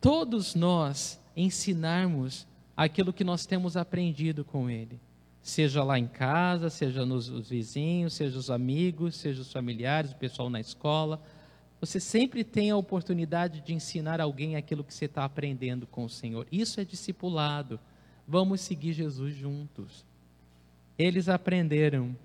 todos 0.00 0.54
nós, 0.54 1.18
ensinarmos 1.36 2.46
aquilo 2.76 3.12
que 3.12 3.24
nós 3.24 3.46
temos 3.46 3.76
aprendido 3.76 4.44
com 4.44 4.68
Ele. 4.68 5.00
Seja 5.40 5.82
lá 5.82 5.98
em 5.98 6.08
casa, 6.08 6.68
seja 6.68 7.06
nos 7.06 7.28
os 7.28 7.48
vizinhos, 7.48 8.14
seja 8.14 8.36
os 8.36 8.50
amigos, 8.50 9.16
seja 9.16 9.42
os 9.42 9.52
familiares, 9.52 10.12
o 10.12 10.16
pessoal 10.16 10.50
na 10.50 10.60
escola. 10.60 11.22
Você 11.80 12.00
sempre 12.00 12.42
tem 12.42 12.70
a 12.70 12.76
oportunidade 12.76 13.60
de 13.60 13.72
ensinar 13.72 14.20
alguém 14.20 14.56
aquilo 14.56 14.82
que 14.82 14.92
você 14.92 15.04
está 15.04 15.24
aprendendo 15.24 15.86
com 15.86 16.04
o 16.04 16.10
Senhor. 16.10 16.46
Isso 16.50 16.80
é 16.80 16.84
discipulado. 16.84 17.78
Vamos 18.26 18.60
seguir 18.60 18.92
Jesus 18.92 19.34
juntos. 19.34 20.04
Eles 20.98 21.28
aprenderam 21.28 22.16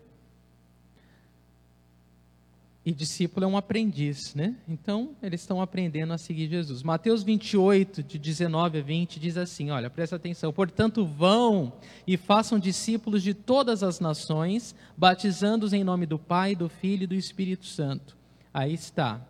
e 2.83 2.91
discípulo 2.91 3.45
é 3.45 3.47
um 3.47 3.55
aprendiz, 3.55 4.33
né? 4.33 4.55
Então, 4.67 5.15
eles 5.21 5.41
estão 5.41 5.61
aprendendo 5.61 6.13
a 6.13 6.17
seguir 6.17 6.49
Jesus. 6.49 6.81
Mateus 6.81 7.21
28, 7.21 8.01
de 8.01 8.17
19 8.17 8.79
a 8.79 8.81
20, 8.81 9.19
diz 9.19 9.37
assim: 9.37 9.69
olha, 9.69 9.89
presta 9.89 10.15
atenção. 10.15 10.51
Portanto, 10.51 11.05
vão 11.05 11.73
e 12.07 12.17
façam 12.17 12.57
discípulos 12.57 13.21
de 13.21 13.35
todas 13.35 13.83
as 13.83 13.99
nações, 13.99 14.73
batizando-os 14.97 15.73
em 15.73 15.83
nome 15.83 16.07
do 16.07 16.17
Pai, 16.17 16.55
do 16.55 16.67
Filho 16.67 17.03
e 17.03 17.07
do 17.07 17.13
Espírito 17.13 17.67
Santo. 17.67 18.17
Aí 18.51 18.73
está. 18.73 19.21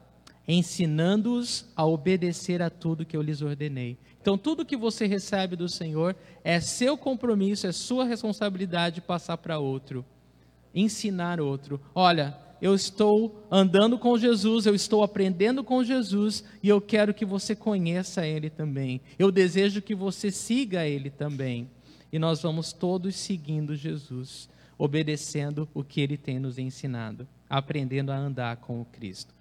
Ensinando-os 0.48 1.66
a 1.76 1.86
obedecer 1.86 2.62
a 2.62 2.70
tudo 2.70 3.06
que 3.06 3.16
eu 3.16 3.22
lhes 3.22 3.42
ordenei. 3.42 3.98
Então, 4.22 4.38
tudo 4.38 4.66
que 4.66 4.78
você 4.78 5.06
recebe 5.06 5.56
do 5.56 5.68
Senhor 5.68 6.16
é 6.44 6.60
seu 6.62 6.98
compromisso, 6.98 7.68
é 7.68 7.72
sua 7.72 8.06
responsabilidade 8.06 9.02
passar 9.02 9.38
para 9.38 9.60
outro, 9.60 10.06
ensinar 10.74 11.40
outro. 11.40 11.82
Olha, 11.94 12.38
eu 12.62 12.76
estou 12.76 13.44
andando 13.50 13.98
com 13.98 14.18
Jesus, 14.18 14.68
eu 14.68 14.76
estou 14.76 15.04
aprendendo 15.04 15.64
com 15.64 15.84
Jesus 15.84 16.44
e 16.62 16.70
eu 16.70 16.80
quero 16.80 17.14
que 17.14 17.26
você 17.26 17.56
conheça 17.56 18.26
Ele 18.26 18.52
também. 18.52 19.02
Eu 19.18 19.32
desejo 19.32 19.82
que 19.82 19.96
você 19.96 20.32
siga 20.32 20.86
Ele 20.86 21.10
também. 21.10 21.70
E 22.14 22.20
nós 22.20 22.42
vamos 22.44 22.72
todos 22.72 23.16
seguindo 23.16 23.76
Jesus, 23.76 24.48
obedecendo 24.78 25.68
o 25.74 25.84
que 25.84 26.02
Ele 26.02 26.18
tem 26.18 26.40
nos 26.40 26.60
ensinado, 26.60 27.28
aprendendo 27.50 28.12
a 28.12 28.18
andar 28.18 28.58
com 28.58 28.80
o 28.80 28.86
Cristo. 28.86 29.34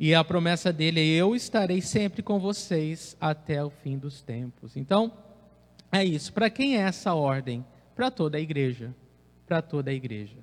E 0.00 0.14
a 0.14 0.24
promessa 0.24 0.72
dele 0.72 1.00
é: 1.00 1.20
Eu 1.20 1.34
estarei 1.34 1.82
sempre 1.82 2.22
com 2.22 2.38
vocês 2.38 3.16
até 3.20 3.62
o 3.62 3.70
fim 3.70 3.98
dos 3.98 4.22
tempos. 4.22 4.76
Então, 4.76 5.12
é 5.92 6.04
isso. 6.04 6.32
Para 6.32 6.48
quem 6.48 6.76
é 6.76 6.80
essa 6.80 7.14
ordem? 7.14 7.64
Para 7.94 8.10
toda 8.10 8.38
a 8.38 8.40
igreja. 8.40 8.94
Para 9.46 9.60
toda 9.60 9.90
a 9.90 9.94
igreja. 9.94 10.36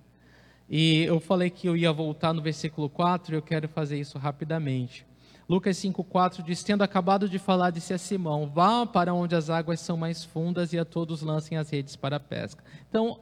E 0.70 1.04
eu 1.04 1.20
falei 1.20 1.50
que 1.50 1.68
eu 1.68 1.76
ia 1.76 1.92
voltar 1.92 2.34
no 2.34 2.42
versículo 2.42 2.90
4 2.90 3.34
e 3.34 3.38
eu 3.38 3.42
quero 3.42 3.68
fazer 3.68 4.00
isso 4.00 4.18
rapidamente. 4.18 5.06
Lucas 5.48 5.78
5,4 5.78 6.44
diz: 6.44 6.64
Tendo 6.64 6.84
acabado 6.84 7.28
de 7.28 7.38
falar, 7.38 7.70
disse 7.70 7.94
a 7.94 7.98
Simão: 7.98 8.48
Vá 8.48 8.86
para 8.86 9.14
onde 9.14 9.36
as 9.36 9.50
águas 9.50 9.80
são 9.80 9.98
mais 9.98 10.24
fundas 10.24 10.74
e 10.74 10.80
a 10.80 10.86
todos 10.86 11.22
lancem 11.22 11.58
as 11.58 11.70
redes 11.70 11.96
para 11.96 12.16
a 12.16 12.20
pesca. 12.20 12.64
Então, 12.90 13.20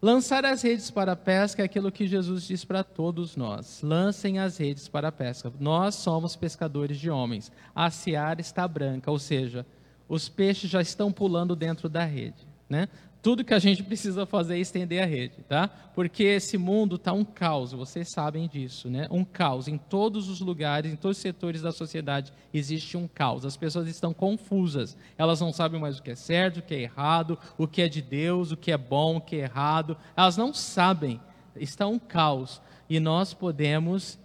lançar 0.00 0.44
as 0.44 0.62
redes 0.62 0.90
para 0.90 1.12
a 1.12 1.16
pesca 1.16 1.62
é 1.62 1.64
aquilo 1.64 1.90
que 1.90 2.06
Jesus 2.06 2.44
diz 2.44 2.64
para 2.64 2.84
todos 2.84 3.34
nós: 3.34 3.80
lancem 3.82 4.38
as 4.38 4.58
redes 4.58 4.88
para 4.88 5.08
a 5.08 5.12
pesca. 5.12 5.52
Nós 5.58 5.94
somos 5.94 6.36
pescadores 6.36 6.98
de 6.98 7.10
homens. 7.10 7.50
A 7.74 7.90
seara 7.90 8.40
está 8.40 8.68
branca, 8.68 9.10
ou 9.10 9.18
seja, 9.18 9.66
os 10.08 10.28
peixes 10.28 10.70
já 10.70 10.82
estão 10.82 11.10
pulando 11.10 11.56
dentro 11.56 11.88
da 11.88 12.04
rede. 12.04 12.46
Né? 12.68 12.88
Tudo 13.24 13.42
que 13.42 13.54
a 13.54 13.58
gente 13.58 13.82
precisa 13.82 14.26
fazer 14.26 14.56
é 14.56 14.58
estender 14.58 15.02
a 15.02 15.06
rede, 15.06 15.36
tá? 15.48 15.66
Porque 15.94 16.22
esse 16.22 16.58
mundo 16.58 16.96
está 16.96 17.10
um 17.10 17.24
caos, 17.24 17.72
vocês 17.72 18.10
sabem 18.10 18.46
disso, 18.46 18.90
né? 18.90 19.08
Um 19.10 19.24
caos 19.24 19.66
em 19.66 19.78
todos 19.78 20.28
os 20.28 20.40
lugares, 20.40 20.92
em 20.92 20.94
todos 20.94 21.16
os 21.16 21.22
setores 21.22 21.62
da 21.62 21.72
sociedade 21.72 22.34
existe 22.52 22.98
um 22.98 23.08
caos. 23.08 23.46
As 23.46 23.56
pessoas 23.56 23.88
estão 23.88 24.12
confusas, 24.12 24.94
elas 25.16 25.40
não 25.40 25.54
sabem 25.54 25.80
mais 25.80 25.98
o 25.98 26.02
que 26.02 26.10
é 26.10 26.14
certo, 26.14 26.58
o 26.58 26.62
que 26.62 26.74
é 26.74 26.82
errado, 26.82 27.38
o 27.56 27.66
que 27.66 27.80
é 27.80 27.88
de 27.88 28.02
Deus, 28.02 28.52
o 28.52 28.58
que 28.58 28.70
é 28.70 28.76
bom, 28.76 29.16
o 29.16 29.20
que 29.22 29.36
é 29.36 29.44
errado. 29.44 29.96
Elas 30.14 30.36
não 30.36 30.52
sabem. 30.52 31.18
Está 31.56 31.86
um 31.86 31.98
caos 31.98 32.60
e 32.90 33.00
nós 33.00 33.32
podemos 33.32 34.18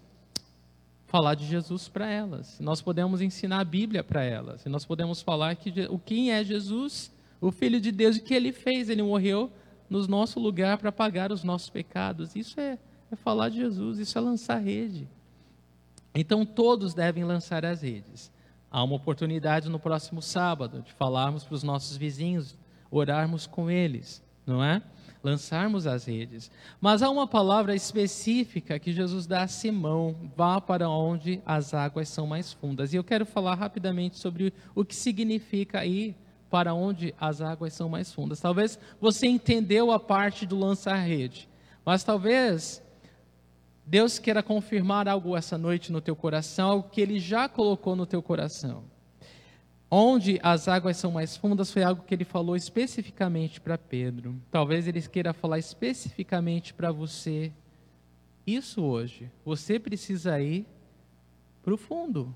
falar 1.08 1.36
de 1.36 1.46
Jesus 1.46 1.88
para 1.88 2.12
elas. 2.12 2.60
Nós 2.60 2.82
podemos 2.82 3.22
ensinar 3.22 3.62
a 3.62 3.64
Bíblia 3.64 4.04
para 4.04 4.26
elas. 4.26 4.66
E 4.66 4.68
nós 4.68 4.84
podemos 4.84 5.22
falar 5.22 5.56
que 5.56 5.88
o 5.90 5.98
quem 5.98 6.34
é 6.34 6.44
Jesus 6.44 7.18
o 7.42 7.52
Filho 7.52 7.80
de 7.80 7.92
Deus, 7.92 8.18
o 8.18 8.22
que 8.22 8.34
ele 8.34 8.52
fez? 8.52 8.90
Ele 8.90 9.04
morreu 9.04 9.52
no 9.90 10.06
nosso 10.08 10.40
lugar 10.40 10.78
para 10.78 10.92
pagar 10.92 11.32
os 11.32 11.44
nossos 11.44 11.70
pecados. 11.70 12.36
Isso 12.36 12.60
é, 12.60 12.78
é 13.12 13.16
falar 13.16 13.50
de 13.50 13.58
Jesus, 13.58 13.98
isso 14.00 14.18
é 14.18 14.22
lançar 14.22 14.58
rede. 14.58 15.08
Então 16.14 16.46
todos 16.46 16.94
devem 16.94 17.24
lançar 17.24 17.66
as 17.66 17.82
redes. 17.82 18.32
Há 18.72 18.84
uma 18.84 18.96
oportunidade 18.96 19.70
no 19.70 19.80
próximo 19.80 20.22
sábado 20.22 20.82
de 20.82 20.94
falarmos 20.94 21.44
para 21.44 21.56
os 21.56 21.64
nossos 21.64 21.98
vizinhos, 21.98 22.58
orarmos 22.92 23.48
com 23.48 23.70
eles, 23.70 24.22
não 24.46 24.64
é? 24.64 24.82
Lançarmos 25.24 25.88
as 25.88 26.06
redes. 26.06 26.52
Mas 26.80 27.02
há 27.02 27.10
uma 27.10 27.28
palavra 27.28 27.76
específica 27.76 28.80
que 28.80 28.94
Jesus 28.94 29.26
dá 29.26 29.44
a 29.44 29.48
Simão: 29.48 30.16
vá 30.36 30.62
para 30.62 30.90
onde 30.90 31.42
as 31.46 31.74
águas 31.74 32.10
são 32.10 32.28
mais 32.28 32.54
fundas. 32.54 32.94
E 32.94 32.96
eu 32.96 33.04
quero 33.04 33.26
falar 33.26 33.56
rapidamente 33.56 34.18
sobre 34.18 34.54
o 34.76 34.86
que 34.86 34.96
significa 34.96 35.86
ir 35.86 36.16
para 36.50 36.74
onde 36.74 37.14
as 37.20 37.42
águas 37.42 37.74
são 37.74 37.88
mais 37.88 38.12
fundas. 38.12 38.40
Talvez 38.40 38.80
você 39.00 39.28
entendeu 39.28 39.92
a 39.92 40.00
parte 40.00 40.46
do 40.46 40.58
lançar 40.58 40.98
rede, 40.98 41.48
mas 41.86 42.04
talvez 42.04 42.82
Deus 43.86 44.20
queira 44.20 44.44
confirmar 44.44 45.08
algo 45.08 45.36
essa 45.36 45.58
noite 45.58 45.92
no 45.92 46.02
teu 46.02 46.16
coração, 46.16 46.70
algo 46.70 46.90
que 46.90 47.02
Ele 47.02 47.20
já 47.20 47.50
colocou 47.50 47.96
no 47.96 48.06
teu 48.06 48.22
coração. 48.22 48.84
Onde 49.92 50.40
as 50.44 50.68
águas 50.68 50.98
são 50.98 51.12
mais 51.12 51.36
fundas 51.36 51.72
foi 51.72 51.82
algo 51.82 52.04
que 52.04 52.14
Ele 52.14 52.24
falou 52.24 52.56
especificamente 52.56 53.60
para 53.60 53.78
Pedro. 53.78 54.40
Talvez 54.52 54.88
Ele 54.88 55.02
queira 55.02 55.34
falar 55.34 55.58
especificamente 55.58 56.74
para 56.74 56.92
você. 56.92 57.52
Isso 58.46 58.84
hoje. 58.84 59.32
Você 59.44 59.80
precisa 59.80 60.40
ir 60.40 60.68
para 61.64 61.74
o 61.74 61.78
fundo, 61.78 62.34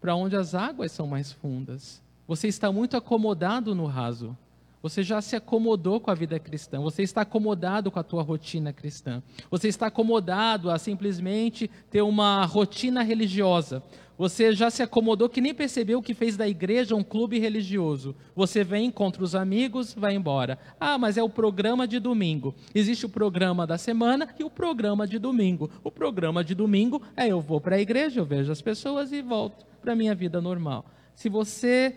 para 0.00 0.16
onde 0.16 0.34
as 0.34 0.54
águas 0.54 0.90
são 0.90 1.06
mais 1.06 1.32
fundas. 1.32 2.02
Você 2.26 2.48
está 2.48 2.70
muito 2.70 2.96
acomodado 2.96 3.74
no 3.74 3.86
raso. 3.86 4.36
Você 4.82 5.04
já 5.04 5.20
se 5.20 5.36
acomodou 5.36 6.00
com 6.00 6.10
a 6.10 6.14
vida 6.14 6.40
cristã, 6.40 6.80
você 6.80 7.04
está 7.04 7.20
acomodado 7.20 7.88
com 7.88 8.00
a 8.00 8.02
tua 8.02 8.20
rotina 8.20 8.72
cristã. 8.72 9.22
Você 9.48 9.68
está 9.68 9.86
acomodado 9.86 10.70
a 10.70 10.78
simplesmente 10.78 11.70
ter 11.88 12.02
uma 12.02 12.44
rotina 12.44 13.00
religiosa. 13.00 13.80
Você 14.18 14.52
já 14.52 14.70
se 14.70 14.82
acomodou 14.82 15.28
que 15.28 15.40
nem 15.40 15.54
percebeu 15.54 16.02
que 16.02 16.14
fez 16.14 16.36
da 16.36 16.48
igreja 16.48 16.96
um 16.96 17.02
clube 17.02 17.38
religioso. 17.38 18.14
Você 18.34 18.62
vem, 18.64 18.86
encontra 18.86 19.22
os 19.22 19.34
amigos, 19.34 19.94
vai 19.94 20.14
embora. 20.14 20.58
Ah, 20.78 20.98
mas 20.98 21.16
é 21.16 21.22
o 21.22 21.30
programa 21.30 21.86
de 21.86 22.00
domingo. 22.00 22.54
Existe 22.74 23.06
o 23.06 23.08
programa 23.08 23.66
da 23.66 23.78
semana 23.78 24.28
e 24.38 24.44
o 24.44 24.50
programa 24.50 25.06
de 25.06 25.18
domingo. 25.18 25.70
O 25.82 25.90
programa 25.90 26.44
de 26.44 26.54
domingo 26.54 27.00
é 27.16 27.28
eu 27.28 27.40
vou 27.40 27.60
para 27.60 27.76
a 27.76 27.80
igreja, 27.80 28.20
eu 28.20 28.24
vejo 28.24 28.50
as 28.50 28.60
pessoas 28.60 29.12
e 29.12 29.22
volto 29.22 29.64
para 29.80 29.92
a 29.92 29.96
minha 29.96 30.14
vida 30.14 30.40
normal. 30.40 30.84
Se 31.14 31.28
você 31.28 31.96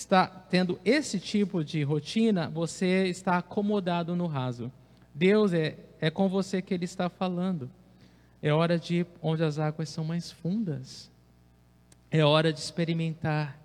está 0.00 0.26
tendo 0.26 0.80
esse 0.82 1.20
tipo 1.20 1.62
de 1.62 1.82
rotina, 1.82 2.48
você 2.48 3.06
está 3.06 3.36
acomodado 3.36 4.16
no 4.16 4.26
raso. 4.26 4.72
Deus 5.14 5.52
é, 5.52 5.76
é 6.00 6.10
com 6.10 6.26
você 6.26 6.62
que 6.62 6.72
Ele 6.72 6.86
está 6.86 7.10
falando. 7.10 7.70
É 8.42 8.52
hora 8.52 8.78
de 8.78 9.00
ir 9.00 9.06
onde 9.20 9.44
as 9.44 9.58
águas 9.58 9.90
são 9.90 10.02
mais 10.02 10.30
fundas. 10.32 11.10
É 12.10 12.24
hora 12.24 12.50
de 12.50 12.58
experimentar 12.58 13.58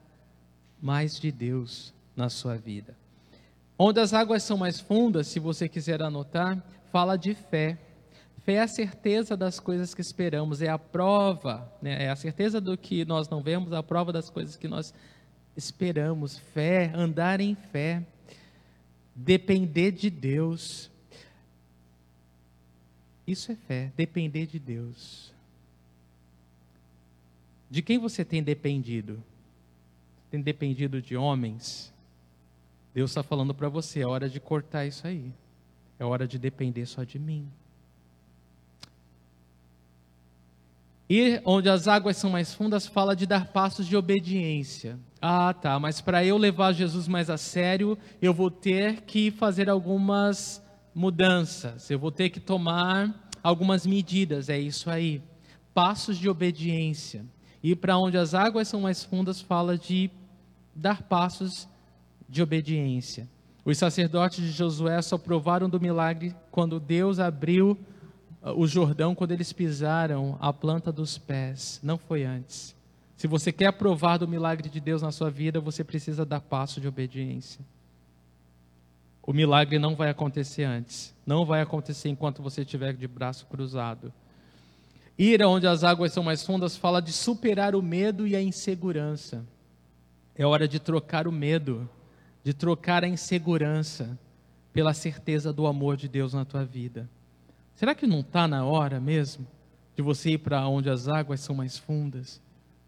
mais 0.81 1.17
de 1.17 1.31
Deus 1.31 1.93
na 2.15 2.29
sua 2.29 2.57
vida. 2.57 2.95
Onde 3.79 4.01
as 4.01 4.13
águas 4.13 4.43
são 4.43 4.57
mais 4.57 4.79
fundas, 4.79 5.27
se 5.27 5.39
você 5.39 5.69
quiser 5.69 6.01
anotar, 6.01 6.61
fala 6.91 7.15
de 7.15 7.33
fé. 7.33 7.77
Fé 8.43 8.55
é 8.55 8.61
a 8.61 8.67
certeza 8.67 9.37
das 9.37 9.57
coisas 9.59 9.93
que 9.93 10.01
esperamos, 10.01 10.61
é 10.61 10.67
a 10.67 10.77
prova, 10.77 11.71
né? 11.81 12.03
é 12.03 12.09
a 12.09 12.15
certeza 12.15 12.59
do 12.59 12.77
que 12.77 13.05
nós 13.05 13.29
não 13.29 13.41
vemos, 13.41 13.71
a 13.71 13.81
prova 13.81 14.11
das 14.11 14.29
coisas 14.29 14.57
que 14.57 14.67
nós 14.67 14.93
fé, 16.53 16.91
andar 16.93 17.39
em 17.39 17.55
fé, 17.55 18.03
depender 19.15 19.91
de 19.91 20.09
Deus. 20.09 20.91
Isso 23.25 23.51
é 23.51 23.55
fé, 23.55 23.91
depender 23.95 24.45
de 24.45 24.59
Deus. 24.59 25.33
De 27.69 27.81
quem 27.81 27.97
você 27.97 28.23
tem 28.23 28.43
dependido? 28.43 29.21
Tem 30.29 30.41
dependido 30.41 31.01
de 31.01 31.15
homens? 31.15 31.93
Deus 32.93 33.11
está 33.11 33.23
falando 33.23 33.53
para 33.53 33.67
você, 33.67 34.01
é 34.01 34.07
hora 34.07 34.29
de 34.29 34.39
cortar 34.39 34.85
isso 34.85 35.07
aí. 35.07 35.33
É 35.99 36.05
hora 36.05 36.27
de 36.27 36.37
depender 36.37 36.85
só 36.85 37.03
de 37.03 37.17
mim. 37.17 37.49
Ir 41.09 41.41
onde 41.45 41.69
as 41.69 41.87
águas 41.87 42.17
são 42.17 42.29
mais 42.29 42.53
fundas 42.53 42.87
fala 42.87 43.15
de 43.15 43.25
dar 43.25 43.47
passos 43.47 43.85
de 43.85 43.95
obediência. 43.95 44.97
Ah, 45.27 45.55
tá, 45.55 45.79
mas 45.79 46.01
para 46.01 46.23
eu 46.23 46.37
levar 46.37 46.71
Jesus 46.71 47.07
mais 47.07 47.31
a 47.31 47.37
sério, 47.37 47.97
eu 48.21 48.31
vou 48.31 48.51
ter 48.51 49.01
que 49.01 49.31
fazer 49.31 49.67
algumas 49.71 50.63
mudanças, 50.93 51.89
eu 51.89 51.97
vou 51.97 52.11
ter 52.11 52.29
que 52.29 52.39
tomar 52.39 53.27
algumas 53.41 53.87
medidas, 53.87 54.49
é 54.49 54.59
isso 54.59 54.87
aí. 54.87 55.23
Passos 55.73 56.19
de 56.19 56.29
obediência. 56.29 57.25
Ir 57.63 57.77
para 57.77 57.97
onde 57.97 58.19
as 58.19 58.35
águas 58.35 58.67
são 58.67 58.81
mais 58.81 59.03
fundas 59.03 59.41
fala 59.41 59.75
de 59.75 60.11
dar 60.75 61.01
passos 61.01 61.67
de 62.29 62.43
obediência. 62.43 63.27
Os 63.65 63.79
sacerdotes 63.79 64.45
de 64.45 64.51
Josué 64.51 65.01
só 65.01 65.17
provaram 65.17 65.67
do 65.67 65.81
milagre 65.81 66.35
quando 66.51 66.79
Deus 66.79 67.17
abriu 67.17 67.75
o 68.43 68.67
Jordão 68.67 69.15
quando 69.15 69.31
eles 69.31 69.51
pisaram 69.51 70.37
a 70.39 70.53
planta 70.53 70.91
dos 70.91 71.17
pés, 71.17 71.79
não 71.81 71.97
foi 71.97 72.23
antes. 72.25 72.74
Se 73.15 73.27
você 73.27 73.51
quer 73.51 73.71
provar 73.73 74.17
do 74.17 74.27
milagre 74.27 74.69
de 74.69 74.79
Deus 74.79 75.01
na 75.01 75.11
sua 75.11 75.29
vida, 75.29 75.59
você 75.59 75.83
precisa 75.83 76.25
dar 76.25 76.41
passo 76.41 76.81
de 76.81 76.87
obediência. 76.87 77.63
O 79.23 79.33
milagre 79.33 79.79
não 79.79 79.95
vai 79.95 80.09
acontecer 80.09 80.63
antes, 80.63 81.15
não 81.25 81.45
vai 81.45 81.61
acontecer 81.61 82.09
enquanto 82.09 82.43
você 82.43 82.61
estiver 82.61 82.93
de 82.93 83.07
braço 83.07 83.45
cruzado. 83.47 84.13
Ir 85.17 85.41
aonde 85.41 85.65
as 85.65 85.83
águas 85.83 86.11
são 86.11 86.23
mais 86.23 86.43
fundas 86.43 86.75
fala 86.75 87.01
de 87.01 87.13
superar 87.13 87.73
o 87.73 87.81
medo 87.81 88.27
e 88.27 88.35
a 88.35 88.41
insegurança. 88.41 89.45
É 90.35 90.45
hora 90.45 90.67
de 90.67 90.79
trocar 90.79 91.27
o 91.27 91.31
medo, 91.31 91.89
de 92.43 92.53
trocar 92.53 93.03
a 93.03 93.07
insegurança 93.07 94.19
pela 94.73 94.93
certeza 94.93 95.53
do 95.53 95.65
amor 95.65 95.95
de 95.95 96.09
Deus 96.09 96.33
na 96.33 96.43
tua 96.43 96.65
vida. 96.65 97.09
Será 97.73 97.95
que 97.95 98.05
não 98.05 98.19
está 98.19 98.45
na 98.45 98.65
hora 98.65 98.99
mesmo 98.99 99.47
de 99.95 100.01
você 100.01 100.31
ir 100.31 100.39
para 100.39 100.67
onde 100.67 100.89
as 100.89 101.07
águas 101.07 101.39
são 101.39 101.55
mais 101.55 101.77
fundas? 101.77 102.41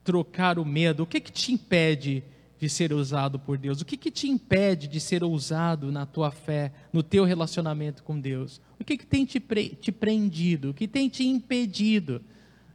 Trocar 0.08 0.58
o 0.58 0.64
medo. 0.64 1.04
O 1.04 1.06
que, 1.06 1.20
que 1.20 1.34
te 1.34 1.52
impede 1.52 2.24
de 2.58 2.70
ser 2.70 2.94
usado 2.94 3.38
por 3.38 3.58
Deus? 3.58 3.82
O 3.82 3.86
que, 3.86 3.98
que 3.98 4.10
te 4.10 4.30
impede 4.30 4.88
de 4.88 5.02
ser 5.02 5.22
ousado 5.22 5.92
na 5.92 6.06
tua 6.06 6.32
fé, 6.32 6.72
no 6.94 7.04
teu 7.04 7.26
relacionamento 7.26 8.04
com 8.04 8.18
Deus? 8.18 8.62
O 8.80 8.86
que, 8.86 8.98
que 8.98 9.06
tem 9.06 9.26
te, 9.26 9.38
pre 9.38 9.68
te 9.70 9.92
prendido? 9.92 10.70
O 10.70 10.74
que 10.74 10.88
tem 10.88 11.10
te 11.10 11.28
impedido? 11.28 12.22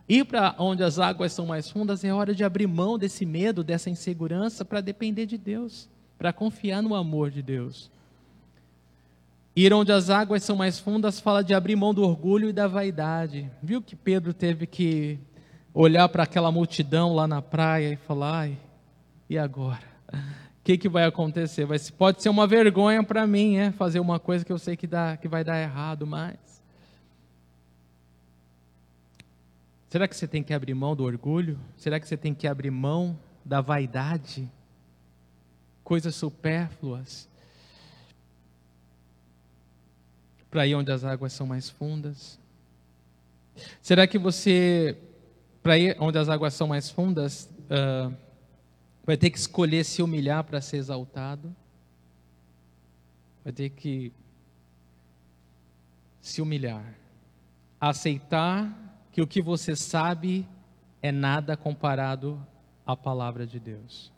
Ir 0.07 0.27
para 0.27 0.55
onde 0.59 0.85
as 0.85 0.99
águas 0.99 1.33
são 1.33 1.47
mais 1.47 1.71
fundas 1.71 2.05
é 2.05 2.13
hora 2.13 2.35
de 2.35 2.45
abrir 2.45 2.67
mão 2.67 2.99
desse 2.99 3.25
medo, 3.25 3.65
dessa 3.65 3.89
insegurança, 3.89 4.63
para 4.63 4.83
depender 4.83 5.25
de 5.25 5.39
Deus, 5.39 5.89
para 6.19 6.35
confiar 6.35 6.83
no 6.83 6.95
amor 6.95 7.31
de 7.31 7.41
Deus. 7.41 7.91
Ir 9.57 9.73
onde 9.73 9.91
as 9.91 10.11
águas 10.11 10.45
são 10.45 10.55
mais 10.55 10.79
fundas 10.79 11.19
fala 11.19 11.43
de 11.43 11.55
abrir 11.55 11.77
mão 11.77 11.95
do 11.95 12.03
orgulho 12.03 12.51
e 12.51 12.53
da 12.53 12.69
vaidade. 12.69 13.51
Viu 13.63 13.81
que 13.81 13.97
Pedro 13.97 14.35
teve 14.35 14.67
que 14.67 15.19
olhar 15.75 16.09
para 16.09 16.23
aquela 16.23 16.51
multidão 16.51 17.15
lá 17.15 17.27
na 17.27 17.43
praia 17.43 17.93
e 17.93 17.97
falar: 17.97 18.41
ai, 18.41 18.59
e 19.29 19.39
agora? 19.39 19.93
O 20.13 20.65
que, 20.65 20.79
que 20.79 20.89
vai 20.89 21.05
acontecer? 21.05 21.65
Vai, 21.65 21.79
pode 21.99 22.23
ser 22.23 22.29
uma 22.29 22.47
vergonha 22.47 23.03
para 23.03 23.27
mim, 23.27 23.57
é, 23.57 23.73
fazer 23.73 23.99
uma 23.99 24.21
coisa 24.21 24.45
que 24.45 24.53
eu 24.53 24.59
sei 24.59 24.77
que, 24.77 24.87
dá, 24.87 25.17
que 25.17 25.27
vai 25.27 25.43
dar 25.43 25.61
errado, 25.61 26.07
mas. 26.07 26.37
Será 29.89 30.07
que 30.07 30.17
você 30.17 30.29
tem 30.29 30.43
que 30.43 30.55
abrir 30.55 30.75
mão 30.75 30.95
do 30.95 31.05
orgulho? 31.05 31.59
Será 31.77 31.99
que 31.99 32.07
você 32.07 32.17
tem 32.17 32.33
que 32.33 32.47
abrir 32.47 32.71
mão 32.71 33.19
da 33.45 33.61
vaidade? 33.61 34.49
Coisas 35.83 36.15
supérfluas? 36.15 37.29
para 40.53 40.67
ir 40.67 40.75
onde 40.75 40.93
as 40.93 41.03
águas 41.03 41.33
são 41.33 41.47
mais 41.47 41.71
fundas? 41.71 42.39
Será 43.81 44.07
que 44.07 44.19
você, 44.19 44.99
para 45.63 45.79
ir 45.79 45.97
onde 46.01 46.19
as 46.19 46.29
águas 46.29 46.55
são 46.55 46.67
mais 46.67 46.91
fundas, 46.91 47.49
uh, 47.65 48.15
vai 49.05 49.17
ter 49.17 49.31
que 49.31 49.39
escolher 49.39 49.85
se 49.85 50.03
humilhar 50.03 50.43
para 50.45 50.61
ser 50.61 50.79
exaltado? 50.79 51.55
Vai 53.45 53.53
ter 53.53 53.71
que 53.71 54.13
se 56.21 56.41
humilhar, 56.41 56.95
aceitar 57.81 58.73
que 59.11 59.21
o 59.21 59.27
que 59.27 59.43
você 59.43 59.75
sabe 59.75 60.49
é 61.01 61.13
nada 61.13 61.57
comparado 61.57 62.45
à 62.87 62.97
palavra 62.97 63.47
de 63.47 63.59
Deus. 63.59 64.13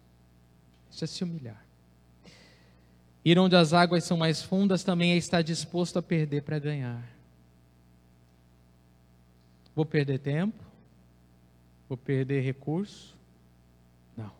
Isso 0.90 1.04
é 1.04 1.06
se 1.06 1.24
humilhar. 1.24 1.64
Ir 3.24 3.38
onde 3.38 3.56
as 3.56 3.72
águas 3.72 4.04
são 4.04 4.16
mais 4.16 4.42
fundas 4.42 4.84
também 4.84 5.12
é 5.12 5.16
estar 5.16 5.42
disposto 5.42 5.98
a 5.98 6.02
perder 6.02 6.42
para 6.42 6.58
ganhar. 6.58 7.02
Vou 9.74 9.84
perder 9.86 10.18
tempo? 10.18 10.63
Vou 11.88 11.96
perder 11.96 12.42
recurso? 12.42 13.16
Não. 14.16 14.32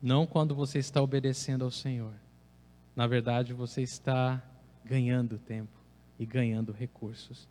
Não 0.00 0.26
quando 0.26 0.54
você 0.54 0.78
está 0.78 1.02
obedecendo 1.02 1.64
ao 1.64 1.70
Senhor. 1.70 2.12
Na 2.94 3.06
verdade, 3.06 3.52
você 3.52 3.82
está 3.82 4.42
ganhando 4.84 5.38
tempo 5.38 5.70
e 6.18 6.26
ganhando 6.26 6.72
recursos. 6.72 7.48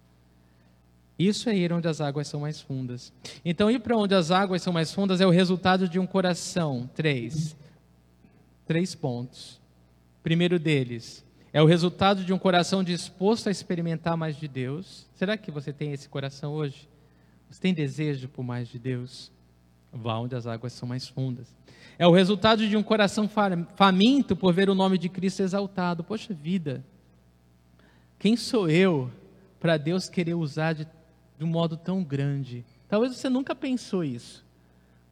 Isso 1.18 1.50
é 1.50 1.56
ir 1.56 1.74
onde 1.74 1.88
as 1.88 2.00
águas 2.00 2.28
são 2.28 2.42
mais 2.42 2.62
fundas. 2.62 3.12
Então, 3.44 3.72
ir 3.72 3.80
para 3.80 3.98
onde 3.98 4.14
as 4.14 4.30
águas 4.30 4.62
são 4.62 4.72
mais 4.72 4.94
fundas 4.94 5.20
é 5.20 5.26
o 5.26 5.32
resultado 5.32 5.90
de 5.90 5.98
um 6.00 6.06
coração. 6.06 6.90
Três. 6.94 7.56
Três 8.68 8.94
pontos. 8.94 9.60
Primeiro 10.22 10.60
deles, 10.60 11.26
é 11.54 11.62
o 11.62 11.66
resultado 11.66 12.24
de 12.24 12.34
um 12.34 12.38
coração 12.38 12.84
disposto 12.84 13.48
a 13.48 13.52
experimentar 13.52 14.16
mais 14.16 14.36
de 14.36 14.48
Deus. 14.48 15.08
Será 15.16 15.38
que 15.38 15.50
você 15.50 15.74
tem 15.74 15.92
esse 15.92 16.08
coração 16.08 16.54
hoje? 16.54 16.88
Você 17.50 17.62
tem 17.62 17.74
desejo 17.74 18.28
por 18.28 18.44
mais 18.44 18.68
de 18.68 18.78
Deus? 18.78 19.32
Vá 19.92 20.18
onde 20.18 20.36
as 20.36 20.46
águas 20.46 20.74
são 20.74 20.88
mais 20.88 21.08
fundas. 21.08 21.56
É 21.98 22.06
o 22.06 22.12
resultado 22.12 22.68
de 22.68 22.78
um 22.78 22.84
coração 22.84 23.30
faminto 23.76 24.36
por 24.36 24.54
ver 24.54 24.70
o 24.70 24.76
nome 24.76 24.98
de 24.98 25.10
Cristo 25.10 25.42
exaltado. 25.42 26.04
Poxa 26.04 26.34
vida, 26.34 26.84
quem 28.20 28.36
sou 28.36 28.70
eu 28.70 29.12
para 29.60 29.78
Deus 29.78 30.08
querer 30.08 30.36
usar 30.36 30.74
de 30.74 30.88
de 31.38 31.44
um 31.44 31.48
modo 31.48 31.78
tão 31.78 32.04
grande. 32.04 32.66
Talvez 32.90 33.16
você 33.16 33.30
nunca 33.30 33.54
pensou 33.54 34.04
isso. 34.04 34.44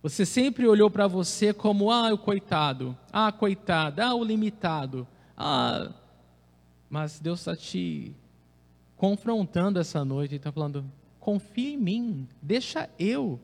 Você 0.02 0.26
sempre 0.26 0.68
olhou 0.68 0.90
para 0.90 1.08
você 1.08 1.54
como, 1.54 1.92
ah, 1.92 2.14
o 2.14 2.18
coitado, 2.18 2.98
ah, 3.12 3.32
coitada, 3.32 4.06
ah, 4.06 4.16
o 4.16 4.24
limitado, 4.24 5.08
ah. 5.38 5.92
Mas 6.90 7.20
Deus 7.20 7.40
está 7.40 7.56
te 7.56 8.16
confrontando 8.96 9.80
essa 9.80 10.06
noite 10.06 10.34
e 10.34 10.38
está 10.38 10.52
falando: 10.52 10.86
confia 11.26 11.74
em 11.74 11.78
mim, 11.78 12.28
deixa 12.40 12.88
eu 13.00 13.40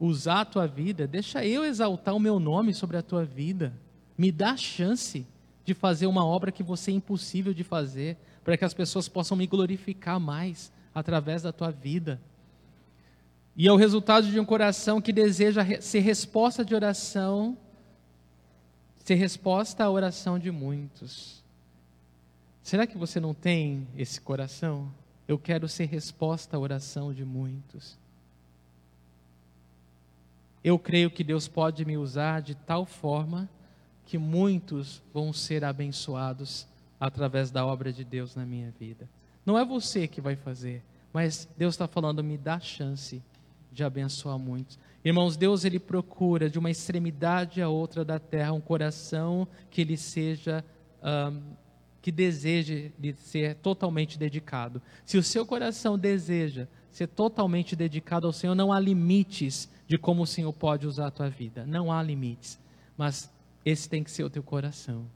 usar 0.00 0.40
a 0.40 0.44
tua 0.44 0.66
vida, 0.66 1.06
deixa 1.06 1.46
eu 1.46 1.64
exaltar 1.64 2.16
o 2.16 2.18
meu 2.18 2.40
nome 2.40 2.74
sobre 2.74 2.96
a 2.96 3.02
tua 3.02 3.24
vida. 3.24 3.72
Me 4.18 4.32
dá 4.32 4.50
a 4.50 4.56
chance 4.56 5.24
de 5.64 5.72
fazer 5.72 6.08
uma 6.08 6.26
obra 6.26 6.50
que 6.50 6.64
você 6.64 6.90
é 6.90 6.94
impossível 6.94 7.54
de 7.54 7.62
fazer, 7.62 8.16
para 8.42 8.56
que 8.56 8.64
as 8.64 8.74
pessoas 8.74 9.08
possam 9.08 9.36
me 9.36 9.46
glorificar 9.46 10.18
mais 10.18 10.72
através 10.92 11.42
da 11.42 11.52
tua 11.52 11.70
vida. 11.70 12.20
E 13.54 13.68
é 13.68 13.72
o 13.72 13.76
resultado 13.76 14.26
de 14.26 14.40
um 14.40 14.44
coração 14.44 15.00
que 15.00 15.12
deseja 15.12 15.64
ser 15.80 16.00
resposta 16.00 16.64
de 16.64 16.74
oração, 16.74 17.56
ser 19.04 19.14
resposta 19.14 19.84
à 19.84 19.88
oração 19.88 20.40
de 20.40 20.50
muitos. 20.50 21.40
Será 22.64 22.84
que 22.84 22.98
você 22.98 23.20
não 23.20 23.32
tem 23.32 23.86
esse 23.96 24.20
coração? 24.20 24.92
Eu 25.32 25.38
quero 25.38 25.66
ser 25.66 25.86
resposta 25.86 26.58
à 26.58 26.60
oração 26.60 27.10
de 27.10 27.24
muitos. 27.24 27.98
Eu 30.62 30.78
creio 30.78 31.10
que 31.10 31.24
Deus 31.24 31.48
pode 31.48 31.86
me 31.86 31.96
usar 31.96 32.42
de 32.42 32.54
tal 32.54 32.84
forma 32.84 33.48
que 34.04 34.18
muitos 34.18 35.02
vão 35.10 35.32
ser 35.32 35.64
abençoados 35.64 36.66
através 37.00 37.50
da 37.50 37.64
obra 37.64 37.90
de 37.90 38.04
Deus 38.04 38.36
na 38.36 38.44
minha 38.44 38.74
vida. 38.78 39.08
Não 39.46 39.58
é 39.58 39.64
você 39.64 40.06
que 40.06 40.20
vai 40.20 40.36
fazer, 40.36 40.82
mas 41.14 41.48
Deus 41.56 41.72
está 41.72 41.88
falando, 41.88 42.22
me 42.22 42.36
dá 42.36 42.60
chance 42.60 43.22
de 43.72 43.82
abençoar 43.82 44.38
muitos. 44.38 44.78
Irmãos, 45.02 45.34
Deus 45.34 45.64
ele 45.64 45.78
procura 45.78 46.50
de 46.50 46.58
uma 46.58 46.70
extremidade 46.70 47.62
a 47.62 47.70
outra 47.70 48.04
da 48.04 48.18
terra 48.18 48.52
um 48.52 48.60
coração 48.60 49.48
que 49.70 49.80
ele 49.80 49.96
seja 49.96 50.62
um, 51.02 51.40
que 52.02 52.10
deseje 52.10 52.92
ser 53.16 53.54
totalmente 53.54 54.18
dedicado. 54.18 54.82
Se 55.06 55.16
o 55.16 55.22
seu 55.22 55.46
coração 55.46 55.96
deseja 55.96 56.66
ser 56.90 57.06
totalmente 57.06 57.76
dedicado 57.76 58.26
ao 58.26 58.32
Senhor, 58.32 58.56
não 58.56 58.72
há 58.72 58.80
limites 58.80 59.70
de 59.86 59.96
como 59.96 60.22
o 60.22 60.26
Senhor 60.26 60.52
pode 60.52 60.86
usar 60.86 61.06
a 61.06 61.10
tua 61.12 61.30
vida. 61.30 61.64
Não 61.64 61.92
há 61.92 62.02
limites. 62.02 62.58
Mas 62.98 63.32
esse 63.64 63.88
tem 63.88 64.02
que 64.02 64.10
ser 64.10 64.24
o 64.24 64.30
teu 64.30 64.42
coração. 64.42 65.06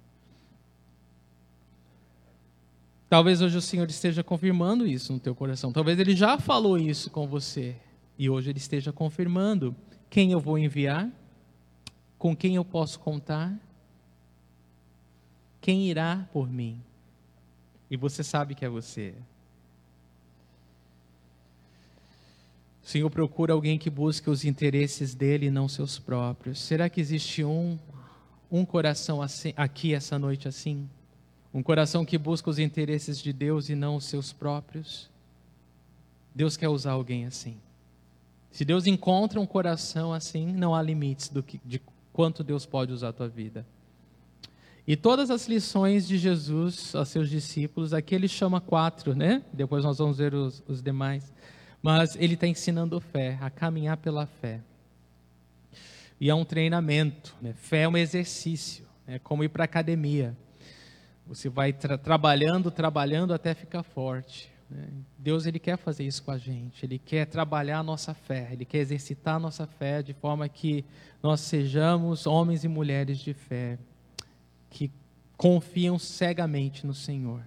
Talvez 3.08 3.42
hoje 3.42 3.58
o 3.58 3.62
Senhor 3.62 3.88
esteja 3.88 4.22
confirmando 4.22 4.86
isso 4.86 5.12
no 5.12 5.18
teu 5.18 5.34
coração. 5.34 5.72
Talvez 5.72 5.98
ele 5.98 6.14
já 6.14 6.38
falou 6.38 6.78
isso 6.78 7.10
com 7.10 7.26
você 7.26 7.76
e 8.16 8.30
hoje 8.30 8.50
ele 8.50 8.58
esteja 8.58 8.92
confirmando 8.92 9.74
quem 10.08 10.30
eu 10.30 10.40
vou 10.40 10.56
enviar, 10.56 11.10
com 12.16 12.34
quem 12.34 12.54
eu 12.54 12.64
posso 12.64 12.98
contar, 13.00 13.56
quem 15.66 15.88
irá 15.88 16.28
por 16.32 16.48
mim. 16.48 16.80
E 17.90 17.96
você 17.96 18.22
sabe 18.22 18.54
que 18.54 18.64
é 18.64 18.68
você. 18.68 19.12
O 22.84 22.86
Senhor 22.86 23.10
procura 23.10 23.52
alguém 23.52 23.76
que 23.76 23.90
busque 23.90 24.30
os 24.30 24.44
interesses 24.44 25.12
dele 25.12 25.46
e 25.46 25.50
não 25.50 25.66
seus 25.66 25.98
próprios. 25.98 26.60
Será 26.60 26.88
que 26.88 27.00
existe 27.00 27.42
um 27.42 27.76
um 28.48 28.64
coração 28.64 29.20
assim, 29.20 29.52
aqui 29.56 29.92
essa 29.92 30.16
noite 30.20 30.46
assim? 30.46 30.88
Um 31.52 31.64
coração 31.64 32.04
que 32.04 32.16
busca 32.16 32.48
os 32.48 32.60
interesses 32.60 33.20
de 33.20 33.32
Deus 33.32 33.68
e 33.68 33.74
não 33.74 33.96
os 33.96 34.04
seus 34.04 34.32
próprios. 34.32 35.10
Deus 36.32 36.56
quer 36.56 36.68
usar 36.68 36.92
alguém 36.92 37.26
assim. 37.26 37.56
Se 38.52 38.64
Deus 38.64 38.86
encontra 38.86 39.40
um 39.40 39.46
coração 39.46 40.12
assim, 40.12 40.46
não 40.46 40.76
há 40.76 40.80
limites 40.80 41.28
que, 41.44 41.60
de 41.64 41.82
quanto 42.12 42.44
Deus 42.44 42.64
pode 42.64 42.92
usar 42.92 43.08
a 43.08 43.12
tua 43.12 43.28
vida. 43.28 43.66
E 44.86 44.94
todas 44.94 45.30
as 45.32 45.48
lições 45.48 46.06
de 46.06 46.16
Jesus 46.16 46.94
aos 46.94 47.08
seus 47.08 47.28
discípulos, 47.28 47.92
aqui 47.92 48.14
ele 48.14 48.28
chama 48.28 48.60
quatro, 48.60 49.16
né? 49.16 49.42
Depois 49.52 49.84
nós 49.84 49.98
vamos 49.98 50.18
ver 50.18 50.32
os, 50.32 50.62
os 50.68 50.80
demais. 50.80 51.34
Mas 51.82 52.14
ele 52.14 52.34
está 52.34 52.46
ensinando 52.46 53.00
fé, 53.00 53.36
a 53.40 53.50
caminhar 53.50 53.96
pela 53.96 54.26
fé. 54.26 54.60
E 56.20 56.30
é 56.30 56.34
um 56.34 56.44
treinamento. 56.44 57.34
Né? 57.42 57.52
Fé 57.52 57.82
é 57.82 57.88
um 57.88 57.96
exercício, 57.96 58.86
é 59.08 59.18
como 59.18 59.42
ir 59.42 59.48
para 59.48 59.64
a 59.64 59.66
academia. 59.66 60.36
Você 61.26 61.48
vai 61.48 61.72
tra 61.72 61.98
trabalhando, 61.98 62.70
trabalhando 62.70 63.34
até 63.34 63.54
ficar 63.54 63.82
forte. 63.82 64.48
Né? 64.70 64.86
Deus 65.18 65.46
ele 65.46 65.58
quer 65.58 65.76
fazer 65.76 66.04
isso 66.04 66.22
com 66.22 66.30
a 66.30 66.38
gente. 66.38 66.86
Ele 66.86 67.00
quer 67.00 67.26
trabalhar 67.26 67.80
a 67.80 67.82
nossa 67.82 68.14
fé. 68.14 68.50
Ele 68.52 68.64
quer 68.64 68.78
exercitar 68.78 69.34
a 69.34 69.40
nossa 69.40 69.66
fé 69.66 70.00
de 70.00 70.14
forma 70.14 70.48
que 70.48 70.84
nós 71.20 71.40
sejamos 71.40 72.24
homens 72.24 72.62
e 72.62 72.68
mulheres 72.68 73.18
de 73.18 73.34
fé 73.34 73.76
que 74.76 74.90
confiam 75.38 75.98
cegamente 75.98 76.86
no 76.86 76.92
Senhor. 76.92 77.40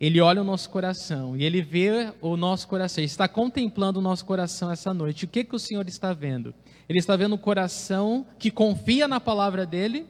Ele 0.00 0.18
olha 0.18 0.40
o 0.40 0.44
nosso 0.44 0.70
coração 0.70 1.36
e 1.36 1.44
ele 1.44 1.60
vê 1.60 2.14
o 2.22 2.38
nosso 2.38 2.66
coração. 2.66 3.02
Ele 3.02 3.06
está 3.06 3.28
contemplando 3.28 3.98
o 3.98 4.02
nosso 4.02 4.24
coração 4.24 4.70
essa 4.72 4.94
noite. 4.94 5.26
O 5.26 5.28
que 5.28 5.44
que 5.44 5.54
o 5.54 5.58
Senhor 5.58 5.86
está 5.86 6.14
vendo? 6.14 6.54
Ele 6.88 6.98
está 6.98 7.16
vendo 7.16 7.34
um 7.34 7.38
coração 7.38 8.26
que 8.38 8.50
confia 8.50 9.06
na 9.06 9.20
palavra 9.20 9.66
dele 9.66 10.06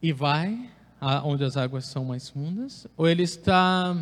e 0.00 0.12
vai 0.12 0.70
onde 1.24 1.42
as 1.42 1.56
águas 1.56 1.86
são 1.86 2.04
mais 2.04 2.28
fundas, 2.28 2.86
ou 2.96 3.08
ele 3.08 3.24
está 3.24 3.96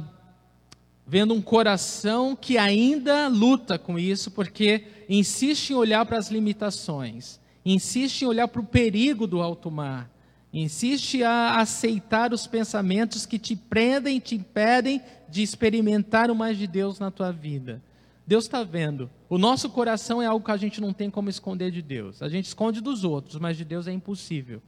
vendo 1.06 1.32
um 1.34 1.40
coração 1.40 2.36
que 2.36 2.58
ainda 2.58 3.28
luta 3.28 3.78
com 3.78 3.98
isso, 3.98 4.30
porque 4.30 4.84
insiste 5.08 5.70
em 5.70 5.74
olhar 5.74 6.06
para 6.06 6.18
as 6.18 6.30
limitações, 6.30 7.40
insiste 7.64 8.22
em 8.22 8.26
olhar 8.26 8.48
para 8.48 8.60
o 8.60 8.66
perigo 8.66 9.26
do 9.26 9.40
alto 9.40 9.70
mar, 9.70 10.10
insiste 10.52 11.22
a 11.22 11.60
aceitar 11.60 12.32
os 12.32 12.46
pensamentos 12.46 13.24
que 13.24 13.38
te 13.38 13.56
prendem, 13.56 14.20
te 14.20 14.34
impedem 14.34 15.00
de 15.28 15.42
experimentar 15.42 16.30
o 16.30 16.34
mais 16.34 16.58
de 16.58 16.66
Deus 16.66 16.98
na 16.98 17.10
tua 17.10 17.32
vida. 17.32 17.82
Deus 18.26 18.44
está 18.44 18.62
vendo. 18.62 19.10
O 19.28 19.38
nosso 19.38 19.68
coração 19.70 20.22
é 20.22 20.26
algo 20.26 20.44
que 20.44 20.50
a 20.50 20.56
gente 20.56 20.80
não 20.80 20.92
tem 20.92 21.10
como 21.10 21.28
esconder 21.28 21.70
de 21.70 21.82
Deus. 21.82 22.22
A 22.22 22.28
gente 22.28 22.46
esconde 22.46 22.80
dos 22.80 23.04
outros, 23.04 23.38
mas 23.38 23.56
de 23.56 23.64
Deus 23.64 23.86
é 23.86 23.92
impossível. 23.92 24.62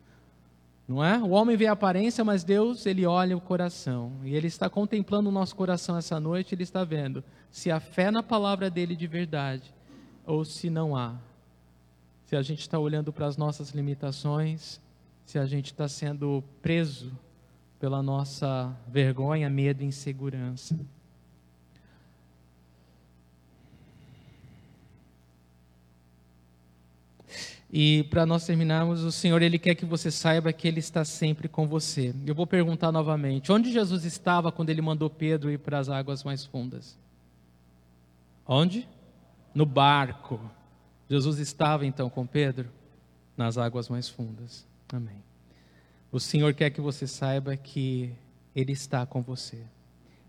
Não 0.86 1.03
é? 1.03 1.18
O 1.18 1.30
homem 1.30 1.57
vê 1.57 1.66
a 1.66 1.72
aparência, 1.72 2.24
mas 2.24 2.45
Deus, 2.45 2.84
ele 2.84 3.07
olha 3.07 3.36
o 3.36 3.40
coração. 3.40 4.12
E 4.22 4.34
ele 4.34 4.49
está 4.49 4.68
contemplando 4.68 5.28
o 5.28 5.32
nosso 5.32 5.55
coração 5.57 5.97
essa 5.97 6.18
noite, 6.20 6.55
ele 6.55 6.62
está 6.62 6.84
vendo 6.84 7.22
se 7.51 7.70
há 7.70 7.78
fé 7.78 8.11
na 8.11 8.20
palavra 8.20 8.68
dele 8.68 8.97
de 8.97 9.07
verdade 9.07 9.72
ou 10.26 10.45
se 10.45 10.68
não 10.68 10.97
há. 10.97 11.14
Se 12.35 12.39
a 12.39 12.43
gente 12.43 12.62
está 12.62 12.80
olhando 12.80 13.12
para 13.12 13.26
as 13.26 13.37
nossas 13.37 13.70
limitações, 13.70 14.80
se 15.24 15.39
a 15.39 15.47
gente 15.47 15.66
está 15.66 15.87
sendo 15.87 16.43
preso 16.61 17.16
pela 17.78 18.03
nossa 18.03 18.76
vergonha, 18.89 19.49
medo 19.49 19.85
e 19.85 19.87
insegurança. 19.87 20.76
E 27.72 28.03
para 28.11 28.26
nós 28.26 28.45
terminarmos, 28.45 29.05
o 29.05 29.12
Senhor 29.12 29.41
ele 29.41 29.57
quer 29.57 29.76
que 29.76 29.85
você 29.85 30.11
saiba 30.11 30.53
que 30.53 30.66
ele 30.66 30.80
está 30.80 31.05
sempre 31.05 31.47
com 31.47 31.68
você. 31.68 32.12
Eu 32.26 32.35
vou 32.35 32.49
perguntar 32.49 32.91
novamente: 32.91 33.53
onde 33.53 33.72
Jesus 33.72 34.05
estava 34.05 34.51
quando 34.51 34.70
ele 34.70 34.82
mandou 34.82 35.09
Pedro 35.09 35.53
ir 35.53 35.61
para 35.61 35.78
as 35.78 35.89
águas 35.89 36.24
mais 36.24 36.45
fundas? 36.45 36.99
Onde? 38.45 38.89
No 39.55 39.64
barco. 39.64 40.41
Jesus 41.15 41.39
estava 41.39 41.87
então 41.87 42.11
com 42.11 42.27
Pedro 42.27 42.69
nas 43.37 43.57
águas 43.57 43.89
mais 43.89 44.09
fundas. 44.09 44.67
Amém. 44.93 45.23
O 46.11 46.19
Senhor 46.19 46.53
quer 46.55 46.71
que 46.71 46.81
você 46.81 47.07
saiba 47.07 47.57
que 47.57 48.12
ele 48.55 48.73
está 48.73 49.07
com 49.07 49.23
você. 49.23 49.62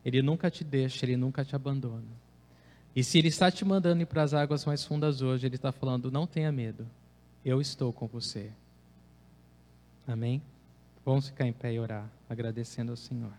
Ele 0.03 0.21
nunca 0.21 0.51
te 0.51 0.63
deixa, 0.63 1.05
ele 1.05 1.17
nunca 1.17 1.43
te 1.43 1.55
abandona. 1.55 2.03
E 2.95 3.03
se 3.03 3.17
ele 3.17 3.29
está 3.29 3.49
te 3.49 3.65
mandando 3.65 4.03
ir 4.03 4.05
para 4.05 4.21
as 4.21 4.33
águas 4.33 4.63
mais 4.63 4.83
fundas 4.85 5.21
hoje, 5.21 5.47
ele 5.47 5.55
está 5.55 5.71
falando: 5.71 6.11
não 6.11 6.27
tenha 6.27 6.51
medo 6.51 6.85
eu 7.43 7.61
estou 7.61 7.91
com 7.91 8.07
você. 8.07 8.51
Amém? 10.07 10.41
Vamos 11.03 11.27
ficar 11.27 11.45
em 11.47 11.53
pé 11.53 11.73
e 11.73 11.79
orar, 11.79 12.09
agradecendo 12.27 12.91
ao 12.91 12.95
Senhor. 12.95 13.31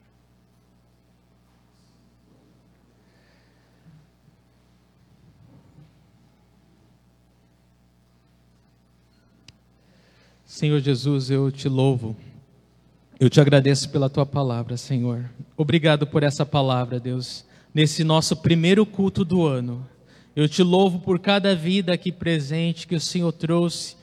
Senhor 10.57 10.81
Jesus, 10.81 11.31
eu 11.31 11.53
te 11.53 11.69
louvo. 11.69 12.17
Eu 13.21 13.29
te 13.29 13.39
agradeço 13.39 13.91
pela 13.91 14.09
tua 14.09 14.25
palavra, 14.25 14.79
Senhor. 14.79 15.29
Obrigado 15.55 16.07
por 16.07 16.23
essa 16.23 16.47
palavra, 16.47 16.99
Deus, 16.99 17.45
nesse 17.75 18.03
nosso 18.03 18.35
primeiro 18.35 18.87
culto 18.87 19.23
do 19.23 19.45
ano. 19.45 19.87
Eu 20.35 20.49
te 20.49 20.63
louvo 20.63 20.99
por 20.99 21.19
cada 21.19 21.55
vida 21.55 21.93
aqui 21.93 22.11
presente 22.11 22.87
que 22.87 22.95
o 22.95 23.01
Senhor 23.01 23.33
trouxe, 23.33 23.97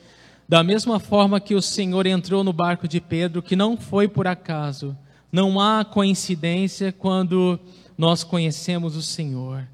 da 0.48 0.62
mesma 0.62 1.00
forma 1.00 1.40
que 1.40 1.56
o 1.56 1.60
Senhor 1.60 2.06
entrou 2.06 2.44
no 2.44 2.52
barco 2.52 2.86
de 2.86 3.00
Pedro, 3.00 3.42
que 3.42 3.56
não 3.56 3.76
foi 3.76 4.06
por 4.06 4.28
acaso. 4.28 4.96
Não 5.32 5.58
há 5.58 5.84
coincidência 5.84 6.92
quando 6.92 7.58
nós 7.98 8.22
conhecemos 8.22 8.94
o 8.94 9.02
Senhor. 9.02 9.66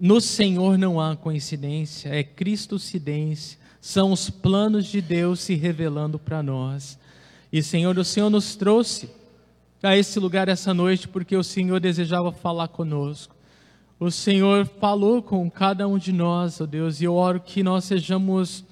No 0.00 0.20
Senhor 0.20 0.76
não 0.76 1.00
há 1.00 1.14
coincidência, 1.14 2.08
é 2.08 2.24
Cristocidência, 2.24 3.56
são 3.88 4.12
os 4.12 4.28
planos 4.28 4.84
de 4.84 5.00
Deus 5.00 5.40
se 5.40 5.54
revelando 5.54 6.18
para 6.18 6.42
nós. 6.42 6.98
E 7.50 7.62
Senhor, 7.62 7.96
o 7.96 8.04
Senhor 8.04 8.28
nos 8.28 8.54
trouxe 8.54 9.08
a 9.82 9.96
esse 9.96 10.20
lugar 10.20 10.46
essa 10.46 10.74
noite 10.74 11.08
porque 11.08 11.34
o 11.34 11.42
Senhor 11.42 11.80
desejava 11.80 12.30
falar 12.30 12.68
conosco. 12.68 13.34
O 13.98 14.10
Senhor 14.10 14.66
falou 14.78 15.22
com 15.22 15.50
cada 15.50 15.88
um 15.88 15.96
de 15.96 16.12
nós, 16.12 16.60
ó 16.60 16.64
oh 16.64 16.66
Deus, 16.66 17.00
e 17.00 17.04
eu 17.04 17.14
oro 17.14 17.40
que 17.40 17.62
nós 17.62 17.86
sejamos 17.86 18.62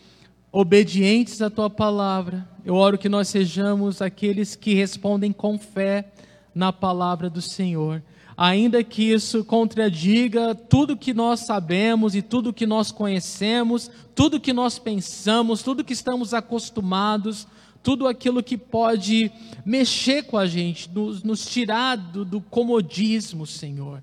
obedientes 0.52 1.40
à 1.40 1.48
tua 1.48 1.70
palavra. 1.70 2.46
Eu 2.62 2.74
oro 2.74 2.98
que 2.98 3.08
nós 3.08 3.28
sejamos 3.28 4.02
aqueles 4.02 4.54
que 4.54 4.74
respondem 4.74 5.32
com 5.32 5.58
fé 5.58 6.12
na 6.54 6.74
palavra 6.74 7.30
do 7.30 7.40
Senhor. 7.40 8.02
Ainda 8.37 8.84
que 8.84 9.03
isso 9.03 9.43
contradiga 9.45 10.55
tudo 10.55 10.97
que 10.97 11.14
nós 11.14 11.41
sabemos 11.41 12.14
e 12.14 12.20
tudo 12.20 12.53
que 12.53 12.66
nós 12.66 12.93
conhecemos, 12.93 13.91
tudo 14.14 14.39
que 14.39 14.53
nós 14.53 14.78
pensamos, 14.78 15.62
tudo 15.62 15.84
que 15.84 15.95
estamos 15.95 16.34
acostumados, 16.34 17.47
tudo 17.82 18.07
aquilo 18.07 18.43
que 18.43 18.59
pode 18.59 19.30
mexer 19.64 20.24
com 20.24 20.37
a 20.37 20.47
gente, 20.47 20.91
nos, 20.91 21.22
nos 21.22 21.47
tirar 21.47 21.97
do, 21.97 22.24
do 22.24 22.41
comodismo, 22.41 23.47
Senhor. 23.47 24.03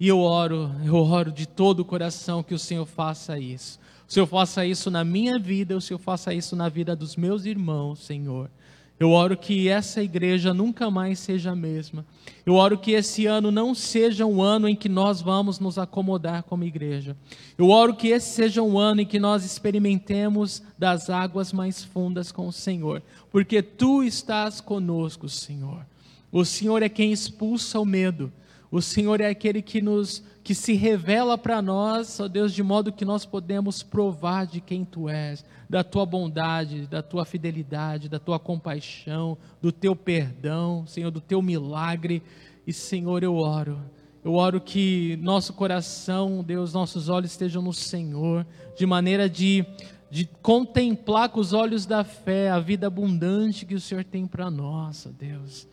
E 0.00 0.08
eu 0.08 0.20
oro, 0.20 0.70
eu 0.84 0.96
oro 0.96 1.30
de 1.30 1.46
todo 1.46 1.80
o 1.80 1.84
coração 1.84 2.42
que 2.42 2.54
o 2.54 2.58
Senhor 2.58 2.86
faça 2.86 3.38
isso. 3.38 3.78
O 4.08 4.12
Senhor 4.12 4.26
faça 4.26 4.64
isso 4.64 4.90
na 4.90 5.04
minha 5.04 5.38
vida, 5.38 5.76
o 5.76 5.80
Senhor 5.80 5.98
faça 5.98 6.32
isso 6.32 6.56
na 6.56 6.68
vida 6.68 6.96
dos 6.96 7.16
meus 7.16 7.44
irmãos, 7.44 7.98
Senhor. 7.98 8.50
Eu 8.98 9.10
oro 9.10 9.36
que 9.36 9.68
essa 9.68 10.02
igreja 10.02 10.54
nunca 10.54 10.88
mais 10.90 11.18
seja 11.18 11.50
a 11.50 11.56
mesma. 11.56 12.06
Eu 12.46 12.54
oro 12.54 12.78
que 12.78 12.92
esse 12.92 13.26
ano 13.26 13.50
não 13.50 13.74
seja 13.74 14.24
um 14.24 14.40
ano 14.40 14.68
em 14.68 14.76
que 14.76 14.88
nós 14.88 15.20
vamos 15.20 15.58
nos 15.58 15.78
acomodar 15.78 16.44
como 16.44 16.62
igreja. 16.62 17.16
Eu 17.58 17.70
oro 17.70 17.96
que 17.96 18.08
esse 18.08 18.30
seja 18.30 18.62
um 18.62 18.78
ano 18.78 19.00
em 19.00 19.06
que 19.06 19.18
nós 19.18 19.44
experimentemos 19.44 20.62
das 20.78 21.10
águas 21.10 21.52
mais 21.52 21.82
fundas 21.82 22.30
com 22.30 22.46
o 22.46 22.52
Senhor, 22.52 23.02
porque 23.32 23.62
tu 23.62 24.02
estás 24.04 24.60
conosco, 24.60 25.28
Senhor. 25.28 25.84
O 26.30 26.44
Senhor 26.44 26.82
é 26.82 26.88
quem 26.88 27.12
expulsa 27.12 27.80
o 27.80 27.84
medo. 27.84 28.32
O 28.70 28.82
Senhor 28.82 29.20
é 29.20 29.28
aquele 29.28 29.62
que 29.62 29.80
nos 29.80 30.22
que 30.44 30.54
se 30.54 30.74
revela 30.74 31.38
para 31.38 31.62
nós, 31.62 32.20
ó 32.20 32.28
Deus, 32.28 32.52
de 32.52 32.62
modo 32.62 32.92
que 32.92 33.06
nós 33.06 33.24
podemos 33.24 33.82
provar 33.82 34.46
de 34.46 34.60
quem 34.60 34.84
tu 34.84 35.08
és, 35.08 35.42
da 35.70 35.82
tua 35.82 36.04
bondade, 36.04 36.86
da 36.86 37.02
tua 37.02 37.24
fidelidade, 37.24 38.10
da 38.10 38.18
tua 38.18 38.38
compaixão, 38.38 39.38
do 39.62 39.72
teu 39.72 39.96
perdão, 39.96 40.86
Senhor, 40.86 41.10
do 41.10 41.20
teu 41.20 41.40
milagre. 41.40 42.22
E 42.66 42.74
Senhor, 42.74 43.22
eu 43.22 43.36
oro, 43.36 43.80
eu 44.22 44.34
oro 44.34 44.60
que 44.60 45.18
nosso 45.22 45.54
coração, 45.54 46.44
Deus, 46.44 46.74
nossos 46.74 47.08
olhos 47.08 47.30
estejam 47.30 47.62
no 47.62 47.72
Senhor, 47.72 48.46
de 48.76 48.84
maneira 48.84 49.28
de 49.28 49.64
de 50.10 50.28
contemplar 50.42 51.28
com 51.28 51.40
os 51.40 51.52
olhos 51.52 51.86
da 51.86 52.04
fé 52.04 52.48
a 52.48 52.60
vida 52.60 52.86
abundante 52.86 53.66
que 53.66 53.74
o 53.74 53.80
Senhor 53.80 54.04
tem 54.04 54.28
para 54.28 54.48
nós, 54.48 55.06
ó 55.06 55.10
Deus 55.10 55.66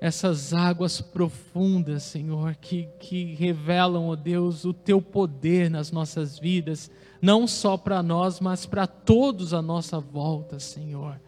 essas 0.00 0.52
águas 0.52 1.00
profundas, 1.00 2.02
Senhor, 2.02 2.54
que, 2.56 2.88
que 2.98 3.34
revelam, 3.34 4.06
ó 4.06 4.10
oh 4.10 4.16
Deus, 4.16 4.64
o 4.64 4.72
teu 4.72 5.00
poder 5.00 5.70
nas 5.70 5.90
nossas 5.90 6.38
vidas, 6.38 6.90
não 7.20 7.46
só 7.46 7.76
para 7.76 8.02
nós, 8.02 8.40
mas 8.40 8.66
para 8.66 8.86
todos 8.86 9.54
à 9.54 9.62
nossa 9.62 9.98
volta, 9.98 10.58
Senhor. 10.58 11.20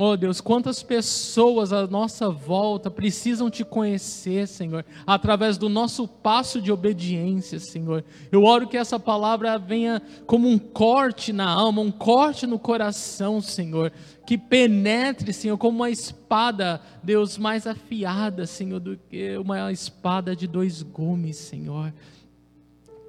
Oh 0.00 0.16
Deus, 0.16 0.40
quantas 0.40 0.80
pessoas 0.80 1.72
à 1.72 1.84
nossa 1.88 2.30
volta 2.30 2.88
precisam 2.88 3.50
te 3.50 3.64
conhecer, 3.64 4.46
Senhor, 4.46 4.84
através 5.04 5.58
do 5.58 5.68
nosso 5.68 6.06
passo 6.06 6.62
de 6.62 6.70
obediência, 6.70 7.58
Senhor. 7.58 8.04
Eu 8.30 8.44
oro 8.44 8.68
que 8.68 8.76
essa 8.76 9.00
palavra 9.00 9.58
venha 9.58 10.00
como 10.24 10.48
um 10.48 10.56
corte 10.56 11.32
na 11.32 11.50
alma, 11.50 11.82
um 11.82 11.90
corte 11.90 12.46
no 12.46 12.60
coração, 12.60 13.40
Senhor, 13.40 13.92
que 14.24 14.38
penetre, 14.38 15.32
Senhor, 15.32 15.58
como 15.58 15.78
uma 15.78 15.90
espada, 15.90 16.80
Deus, 17.02 17.36
mais 17.36 17.66
afiada, 17.66 18.46
Senhor, 18.46 18.78
do 18.78 18.96
que 18.96 19.36
uma 19.36 19.72
espada 19.72 20.36
de 20.36 20.46
dois 20.46 20.80
gumes, 20.80 21.38
Senhor. 21.38 21.92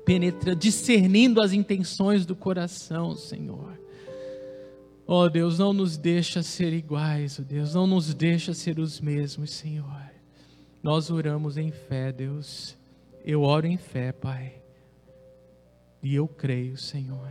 Penetra, 0.03 0.55
discernindo 0.55 1.39
as 1.39 1.53
intenções 1.53 2.25
do 2.25 2.35
coração, 2.35 3.15
Senhor. 3.15 3.78
Oh 5.11 5.27
Deus, 5.27 5.57
não 5.57 5.73
nos 5.73 5.97
deixa 5.97 6.43
ser 6.43 6.71
iguais, 6.71 7.39
oh 7.39 7.41
Deus, 7.41 7.73
não 7.73 7.87
nos 7.87 8.13
deixa 8.13 8.53
ser 8.53 8.77
os 8.77 9.01
mesmos, 9.01 9.49
Senhor. 9.49 10.11
Nós 10.83 11.09
oramos 11.09 11.57
em 11.57 11.71
fé, 11.71 12.11
Deus. 12.11 12.77
Eu 13.25 13.41
oro 13.41 13.65
em 13.65 13.75
fé, 13.75 14.11
Pai. 14.11 14.61
E 16.03 16.13
eu 16.13 16.27
creio, 16.27 16.77
Senhor, 16.77 17.27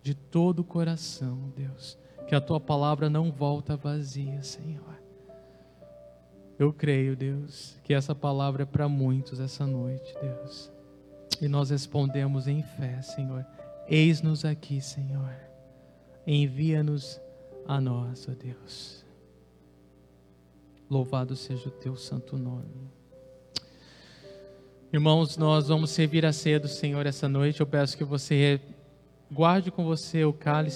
de 0.00 0.14
todo 0.14 0.60
o 0.60 0.64
coração, 0.64 1.52
Deus, 1.56 1.98
que 2.28 2.36
a 2.36 2.40
tua 2.40 2.60
palavra 2.60 3.10
não 3.10 3.32
volta 3.32 3.76
vazia, 3.76 4.40
Senhor. 4.44 5.02
Eu 6.56 6.72
creio, 6.72 7.16
Deus, 7.16 7.76
que 7.82 7.94
essa 7.94 8.14
palavra 8.14 8.62
é 8.62 8.66
para 8.66 8.88
muitos 8.88 9.40
essa 9.40 9.66
noite, 9.66 10.14
Deus. 10.22 10.70
E 11.40 11.48
nós 11.48 11.70
respondemos 11.70 12.46
em 12.46 12.62
fé, 12.62 13.02
Senhor. 13.02 13.44
Eis-nos 13.88 14.44
aqui, 14.44 14.80
Senhor 14.80 15.47
envia-nos 16.34 17.18
a 17.66 17.80
nós, 17.80 18.28
ó 18.28 18.32
Deus. 18.32 19.04
Louvado 20.90 21.34
seja 21.34 21.68
o 21.68 21.72
teu 21.72 21.96
santo 21.96 22.36
nome. 22.36 22.90
Irmãos, 24.92 25.36
nós 25.36 25.68
vamos 25.68 25.90
servir 25.90 26.24
a 26.24 26.32
ceia 26.32 26.60
do 26.60 26.68
Senhor 26.68 27.06
essa 27.06 27.28
noite. 27.28 27.60
Eu 27.60 27.66
peço 27.66 27.96
que 27.96 28.04
você 28.04 28.60
guarde 29.30 29.70
com 29.70 29.84
você 29.84 30.24
o 30.24 30.32
cálice. 30.32 30.66